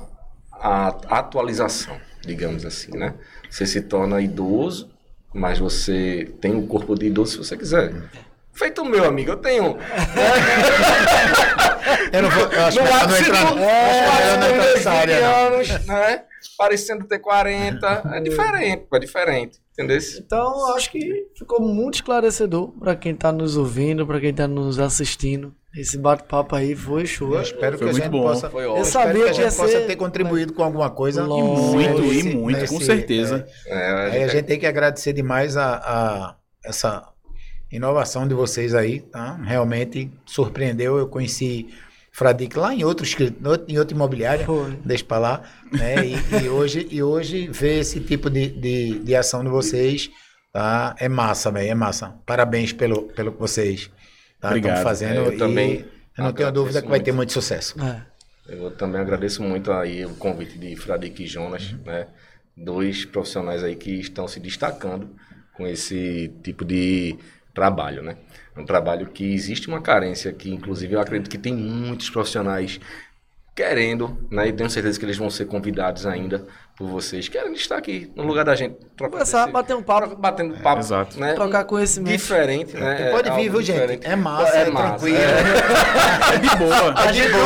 a 0.52 0.88
atualização, 1.10 1.98
digamos 2.26 2.66
assim, 2.66 2.96
né? 2.98 3.14
Você 3.50 3.66
se 3.66 3.82
torna 3.82 4.22
idoso, 4.22 4.90
mas 5.34 5.60
você 5.60 6.32
tem 6.40 6.56
o 6.56 6.68
corpo 6.68 6.96
de 6.96 7.08
idoso 7.08 7.32
se 7.32 7.38
você 7.38 7.58
quiser. 7.58 7.94
Feito 8.54 8.84
meu 8.84 9.06
amigo, 9.06 9.32
eu 9.32 9.38
tenho. 9.38 9.78
Eu 12.14 12.22
não 12.24 12.30
vou, 12.30 12.44
eu 12.44 12.66
acho 12.66 12.78
No 12.78 12.84
melhor 12.84 13.08
não 13.08 13.18
entrar, 13.18 13.52
é, 13.52 13.56
melhor 13.56 14.40
não 14.40 14.48
entrar 14.48 14.74
nessa 14.74 14.92
área, 14.92 15.22
não. 15.22 15.48
anos, 15.56 15.86
né? 15.88 16.24
Parecendo 16.58 17.06
ter 17.06 17.20
40. 17.20 18.02
É 18.14 18.20
diferente, 18.22 18.86
é 18.94 19.00
diferente. 19.00 19.60
Entendeu? 19.74 19.98
Então, 20.20 20.76
acho 20.76 20.92
que 20.92 21.28
ficou 21.38 21.60
muito 21.62 21.96
esclarecedor 21.96 22.72
para 22.78 22.96
quem 22.96 23.16
tá 23.16 23.32
nos 23.32 23.56
ouvindo, 23.58 24.06
para 24.06 24.20
quem 24.20 24.34
tá 24.34 24.48
nos 24.48 24.78
assistindo. 24.80 25.56
Esse 25.76 25.98
bate-papo 25.98 26.54
aí 26.56 26.76
foi 26.76 27.06
show. 27.06 27.34
Eu 27.34 27.42
espero 27.42 27.78
Foi 27.78 27.88
que 27.88 27.94
a 27.94 27.98
gente 27.98 28.10
bom. 28.10 28.22
possa. 28.24 28.50
Foi 28.50 28.66
eu 28.66 28.72
ótimo. 28.72 28.80
Eu 28.80 28.88
espero 28.88 29.06
sabia 29.08 29.24
que 29.24 29.30
a 29.30 29.34
que 29.34 29.42
gente 29.44 29.56
possa 29.56 29.82
ter 29.82 29.96
contribuído 29.96 30.54
com 30.54 30.64
alguma 30.64 30.90
coisa. 30.90 31.24
Lógico. 31.24 31.48
Muito, 31.72 32.02
nesse- 32.02 32.30
e 32.30 32.36
muito, 32.36 32.66
com 32.68 32.74
nesse- 32.74 32.86
certeza. 32.86 33.48
é, 33.66 33.74
É, 33.74 33.90
a 33.90 34.00
Aí 34.04 34.12
gente- 34.12 34.24
a 34.24 34.28
gente 34.28 34.46
tem 34.46 34.60
que 34.60 34.66
agradecer 34.68 35.14
demais 35.14 35.56
a, 35.56 35.76
a 35.78 36.36
essa 36.66 37.08
inovação 37.72 38.28
de 38.28 38.34
vocês 38.34 38.76
aí, 38.76 39.00
tá? 39.00 39.40
Realmente 39.44 40.12
surpreendeu. 40.26 40.98
Eu 40.98 41.08
conheci 41.08 41.70
Fradique 42.12 42.58
lá 42.58 42.74
em 42.74 42.84
outro, 42.84 43.06
em 43.68 43.78
outra 43.80 43.96
imobiliária, 43.96 44.46
Foi. 44.46 44.78
deixa 44.84 45.06
pra 45.06 45.18
lá, 45.18 45.42
né? 45.72 46.06
E, 46.06 46.44
e 46.44 46.50
hoje, 46.50 46.88
e 46.92 47.02
hoje 47.02 47.48
ver 47.48 47.80
esse 47.80 48.00
tipo 48.02 48.30
de, 48.30 48.50
de, 48.50 49.00
de 49.00 49.16
ação 49.16 49.44
de 49.44 49.50
vocês, 49.50 50.12
tá? 50.52 50.96
É 51.00 51.08
massa, 51.08 51.50
velho, 51.50 51.70
é 51.70 51.76
massa. 51.76 52.14
Parabéns 52.26 52.74
pelo, 52.74 53.04
pelo 53.14 53.32
que 53.32 53.40
vocês 53.40 53.90
Tá? 54.42 54.50
Obrigado. 54.50 54.78
Estamos 54.78 55.00
fazendo 55.00 55.16
eu 55.22 55.34
e 55.34 55.38
também 55.38 55.86
eu 56.18 56.24
não 56.24 56.34
tenho 56.34 56.52
dúvida 56.52 56.82
que 56.82 56.88
vai 56.88 57.00
ter 57.00 57.12
muito. 57.12 57.32
sucesso. 57.32 57.76
É. 57.80 58.02
Eu 58.48 58.72
também 58.72 59.00
agradeço 59.00 59.44
muito 59.44 59.72
aí 59.72 60.04
o 60.04 60.16
convite 60.16 60.58
de 60.58 60.76
Fradique 60.76 61.24
e 61.24 61.28
Jonas, 61.28 61.74
né? 61.86 62.08
Dois 62.58 63.06
profissionais 63.06 63.64
aí 63.64 63.76
que 63.76 63.92
estão 63.92 64.28
se 64.28 64.40
destacando 64.40 65.16
com 65.54 65.66
esse 65.68 66.34
tipo 66.44 66.66
de 66.66 67.16
trabalho, 67.54 68.02
né? 68.02 68.18
É 68.56 68.60
um 68.60 68.66
trabalho 68.66 69.10
que 69.12 69.34
existe 69.34 69.68
uma 69.68 69.82
carência 69.82 70.34
que, 70.34 70.50
inclusive, 70.52 70.94
eu 70.94 71.00
acredito 71.02 71.30
que 71.30 71.38
tem 71.38 71.56
muitos 71.56 72.10
profissionais 72.10 72.80
querendo, 73.56 74.28
né? 74.32 74.48
E 74.48 74.54
tenho 74.54 74.70
certeza 74.70 75.00
que 75.00 75.06
eles 75.06 75.18
vão 75.18 75.30
ser 75.30 75.46
convidados 75.46 76.06
ainda 76.06 76.48
por 76.82 76.90
vocês, 76.90 77.28
querendo 77.30 77.56
estar 77.56 77.78
aqui 77.78 78.12
no 78.16 78.24
lugar 78.24 78.44
da 78.44 78.56
gente, 78.56 78.76
trocar 78.98 79.12
Conversar, 79.12 79.48
bater 79.52 79.76
um 79.76 79.84
papo. 79.84 80.16
batendo 80.16 80.56
papo, 80.64 80.80
Exato. 80.82 81.20
né? 81.20 81.34
Trocar 81.34 81.64
conhecimento. 81.66 82.12
Diferente, 82.12 82.76
né? 82.76 83.12
Pode 83.12 83.30
É 83.30 83.32
vir, 83.34 83.40
algo 83.48 83.52
viu, 83.52 83.62
gente? 83.62 83.76
diferente. 83.76 84.08
É 84.08 84.16
massa, 84.16 84.58
é 84.58 84.66
tranquilo. 84.66 85.18
É 85.18 86.38
de 86.38 86.56
boa. 86.58 86.94
A 86.98 87.12
gente 87.14 87.30
não. 87.30 87.40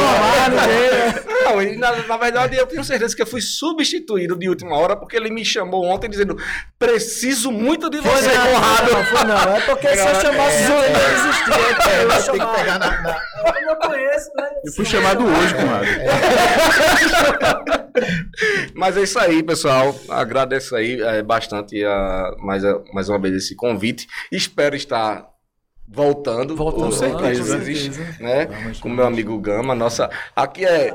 Não, 1.51 1.61
e 1.61 1.75
na, 1.75 1.91
na 2.07 2.17
verdade 2.17 2.55
eu 2.57 2.65
tenho 2.65 2.83
certeza 2.83 3.13
que 3.15 3.21
eu 3.21 3.27
fui 3.27 3.41
substituído 3.41 4.37
de 4.37 4.47
última 4.49 4.77
hora 4.77 4.95
porque 4.95 5.15
ele 5.17 5.29
me 5.29 5.43
chamou 5.43 5.83
ontem 5.85 6.09
dizendo: 6.09 6.37
preciso 6.79 7.51
muito 7.51 7.89
de 7.89 7.99
você, 7.99 8.29
Conrado. 8.29 8.91
Não, 8.93 9.03
foi 9.05 9.23
não. 9.25 9.55
É 9.55 9.59
porque 9.61 9.87
se 9.89 10.07
eu 10.07 10.15
chamasse 10.21 10.63
É. 10.63 10.67
você, 10.67 10.85
ele 10.85 10.93
não 10.93 11.11
existia. 11.11 12.01
Eu 12.01 12.07
que 12.07 12.21
chamar. 12.21 12.55
pegar 12.55 12.79
na, 12.79 13.01
na- 13.01 13.21
Eu 13.59 13.65
não 13.67 13.75
conheço, 13.79 14.31
né? 14.35 14.47
Eu 14.65 14.71
fui 14.73 14.85
chamado 14.85 15.25
hoje, 15.25 15.53
Conrado. 15.55 15.85
Mas 18.73 18.97
é 18.97 19.03
isso 19.03 19.17
aí, 19.19 19.41
pessoal. 19.43 19.95
Agradeço 20.09 20.75
aí 20.75 21.01
é, 21.01 21.21
bastante 21.23 21.83
a, 21.83 22.35
mais, 22.39 22.63
a- 22.65 22.79
mais 22.93 23.09
uma 23.09 23.19
vez 23.19 23.35
esse 23.35 23.55
convite. 23.55 24.07
Espero 24.31 24.75
estar 24.75 25.25
voltando. 25.87 26.55
Voltando, 26.55 26.85
com 26.85 26.91
certeza. 26.91 27.57
com 27.57 27.63
certeza. 27.63 28.15
Né? 28.19 28.47
Com 28.81 28.89
meu 28.89 29.05
amigo 29.05 29.37
Gama. 29.39 29.73
Nossa, 29.75 30.09
aqui 30.35 30.65
é 30.65 30.93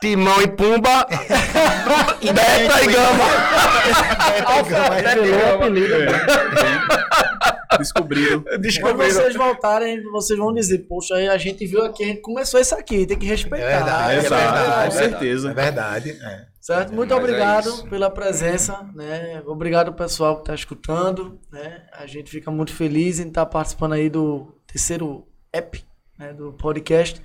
Timão 0.00 0.42
e 0.42 0.48
Pumba. 0.48 1.06
Beta 2.20 2.82
e 2.82 2.86
Gama. 2.92 3.24
Revelou 5.02 5.40
o 5.40 5.54
apelido. 5.54 5.94
Descobriram. 7.78 8.42
Quando 8.42 8.60
Descobriram. 8.60 9.10
vocês 9.10 9.34
voltarem, 9.34 10.02
vocês 10.10 10.38
vão 10.38 10.52
dizer, 10.52 10.78
poxa, 10.80 11.14
a 11.14 11.38
gente 11.38 11.66
viu 11.66 11.84
aqui, 11.84 12.04
a 12.04 12.06
gente 12.06 12.20
começou 12.20 12.60
isso 12.60 12.74
aqui, 12.74 13.06
tem 13.06 13.18
que 13.18 13.26
respeitar. 13.26 13.66
É 13.66 13.76
verdade, 13.76 14.12
é 14.12 14.18
Exato, 14.18 14.58
verdade, 14.58 14.90
com 14.90 14.96
é 14.96 15.08
certeza. 15.08 15.50
É 15.50 15.54
verdade. 15.54 16.10
é. 16.10 16.46
Certo? 16.60 16.94
Muito 16.94 17.10
Mas 17.10 17.18
é 17.18 17.22
obrigado 17.22 17.88
pela 17.90 18.10
presença, 18.10 18.88
né? 18.94 19.42
Obrigado 19.44 19.92
pessoal 19.92 20.36
que 20.36 20.42
está 20.42 20.54
escutando, 20.54 21.38
né? 21.52 21.82
A 21.92 22.06
gente 22.06 22.30
fica 22.30 22.50
muito 22.50 22.72
feliz 22.72 23.20
em 23.20 23.28
estar 23.28 23.44
participando 23.44 23.92
aí 23.92 24.08
do 24.08 24.54
terceiro 24.66 25.28
app, 25.52 25.84
né? 26.18 26.32
Do 26.32 26.54
podcast 26.54 27.20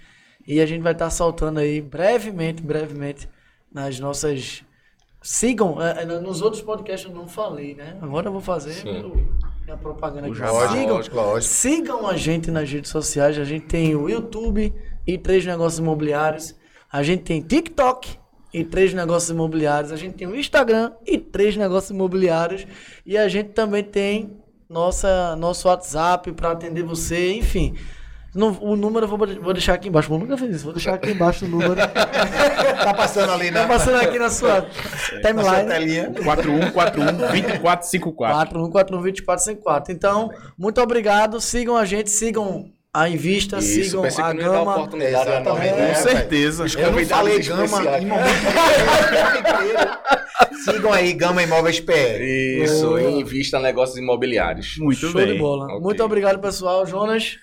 e 0.50 0.60
a 0.60 0.66
gente 0.66 0.82
vai 0.82 0.94
estar 0.94 1.10
soltando 1.12 1.60
aí 1.60 1.80
brevemente, 1.80 2.62
brevemente 2.62 3.30
nas 3.72 4.00
nossas 4.00 4.64
sigam, 5.22 5.82
é, 5.82 6.02
é, 6.02 6.06
nos 6.06 6.42
outros 6.42 6.62
podcasts 6.62 7.08
eu 7.08 7.16
não 7.16 7.28
falei, 7.28 7.76
né? 7.76 7.98
Agora 8.02 8.28
eu 8.28 8.32
vou 8.32 8.42
fazer 8.42 8.74
Sim. 8.74 9.28
A 9.72 9.78
propaganda 9.78 10.28
aqui. 10.28 10.36
Sigam, 10.36 10.96
lógico, 10.96 11.16
lógico. 11.16 11.54
Sigam 11.54 12.08
a 12.08 12.18
gente 12.18 12.52
nas 12.52 12.70
redes 12.70 12.90
sociais. 12.90 13.38
A 13.38 13.44
gente 13.44 13.66
tem 13.66 13.96
o 13.96 14.10
YouTube 14.10 14.74
e 15.06 15.18
três 15.18 15.46
negócios 15.46 15.80
imobiliários. 15.80 16.56
A 16.92 17.04
gente 17.04 17.24
tem 17.24 17.42
TikTok 17.42 18.18
e 18.54 18.64
três 18.64 18.94
negócios 18.94 19.30
imobiliários. 19.30 19.92
A 19.92 19.96
gente 19.96 20.16
tem 20.16 20.28
o 20.28 20.36
Instagram 20.36 20.92
e 21.06 21.18
três 21.18 21.56
negócios 21.56 21.92
imobiliários. 21.92 22.66
E 23.06 23.18
a 23.18 23.28
gente 23.28 23.50
também 23.50 23.84
tem 23.84 24.38
nossa, 24.70 25.36
nosso 25.36 25.68
WhatsApp 25.68 26.32
para 26.34 26.52
atender 26.52 26.84
você. 26.84 27.34
Enfim. 27.34 27.76
Não- 28.36 28.56
o 28.62 28.76
número 28.76 29.06
eu 29.06 29.10
vou, 29.10 29.18
vou 29.18 29.54
deixar 29.54 29.74
aqui 29.74 29.88
embaixo. 29.90 30.14
Eu 30.14 30.20
nunca 30.20 30.38
fiz 30.38 30.56
isso. 30.58 30.66
Vou 30.66 30.74
deixar 30.74 30.94
aqui 30.96 31.10
embaixo 31.12 31.46
o 31.46 31.48
número. 31.48 31.76
Tá 32.80 32.94
passando 32.94 33.34
ali 33.34 33.52
na, 33.52 33.62
Tá 33.62 33.68
passando 33.68 33.98
aqui 33.98 34.18
na 34.18 34.30
sua 34.30 34.62
na 34.62 34.72
sua 34.72 35.22
timeline. 35.22 35.68
telinha. 35.68 36.12
4141-2454. 36.12 38.54
41412454. 38.54 39.90
Então, 39.90 40.30
muito 40.58 40.80
obrigado. 40.82 41.42
Sigam 41.42 41.76
a 41.76 41.84
gente, 41.86 42.10
sigam 42.10 42.72
a 42.94 43.10
Invista, 43.10 43.58
Isso, 43.58 43.84
sigam 43.84 44.02
pensei 44.04 44.24
a 44.24 44.30
que 44.30 44.34
não 44.36 44.42
ia 44.44 44.50
dar 44.50 44.58
Gama. 44.60 44.76
oportunidade 44.76 45.30
Exatamente. 45.30 45.76
né? 45.76 45.88
Com 45.90 45.96
certeza. 45.96 46.64
Os 46.64 46.76
Eu 46.76 46.92
não 46.92 47.06
falei 47.06 47.40
Gama. 47.44 47.68
Sigam 50.64 50.94
aí, 50.94 51.14
Gama 51.14 51.44
Imóveis 51.44 51.80
PR. 51.80 52.22
Isso, 52.64 52.88
Boa. 52.88 53.02
em 53.02 53.24
vista 53.24 53.58
a 53.58 53.60
negócios 53.60 53.98
imobiliários. 53.98 54.78
Muito 54.80 55.00
Show 55.00 55.14
bem. 55.14 55.34
de 55.34 55.40
bola. 55.40 55.66
Ok. 55.66 55.80
Muito 55.82 56.04
obrigado, 56.04 56.40
pessoal. 56.40 56.86
Jonas, 56.86 57.38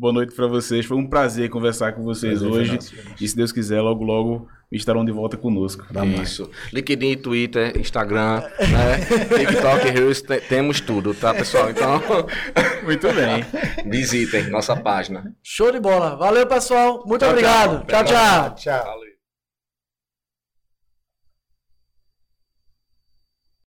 Boa 0.00 0.14
noite 0.14 0.34
pra 0.34 0.46
vocês. 0.46 0.86
Foi 0.86 0.96
um 0.96 1.06
prazer 1.06 1.50
conversar 1.50 1.92
com 1.92 2.02
vocês 2.02 2.38
Prazer 2.38 2.58
hoje. 2.58 2.74
nosso. 2.76 2.94
E 3.20 3.28
se 3.28 3.36
Deus 3.36 3.52
quiser, 3.52 3.82
logo, 3.82 4.02
logo 4.02 4.48
estarão 4.72 5.04
de 5.04 5.12
volta 5.12 5.36
conosco. 5.36 5.84
Isso. 6.22 6.48
LinkedIn, 6.72 7.16
Twitter, 7.18 7.76
Instagram, 7.78 8.40
né? 8.40 8.96
TikTok, 9.36 9.90
Reels, 9.90 10.22
te- 10.22 10.40
temos 10.40 10.80
tudo, 10.80 11.12
tá, 11.12 11.34
pessoal? 11.34 11.68
Então, 11.70 12.00
Muito 12.82 13.08
bem. 13.12 13.44
visitem 13.90 14.48
nossa 14.48 14.74
página. 14.74 15.34
show 15.42 15.70
de 15.70 15.78
bola. 15.78 16.16
Valeu, 16.16 16.46
pessoal. 16.46 17.04
Muito 17.06 17.20
Tchau, 17.20 17.30
obrigado. 17.32 17.86
tchau. 17.86 18.04
tchau. 18.04 18.04
tchau. 18.04 18.54
Tchau. 18.54 18.84
Valeu. 18.86 19.09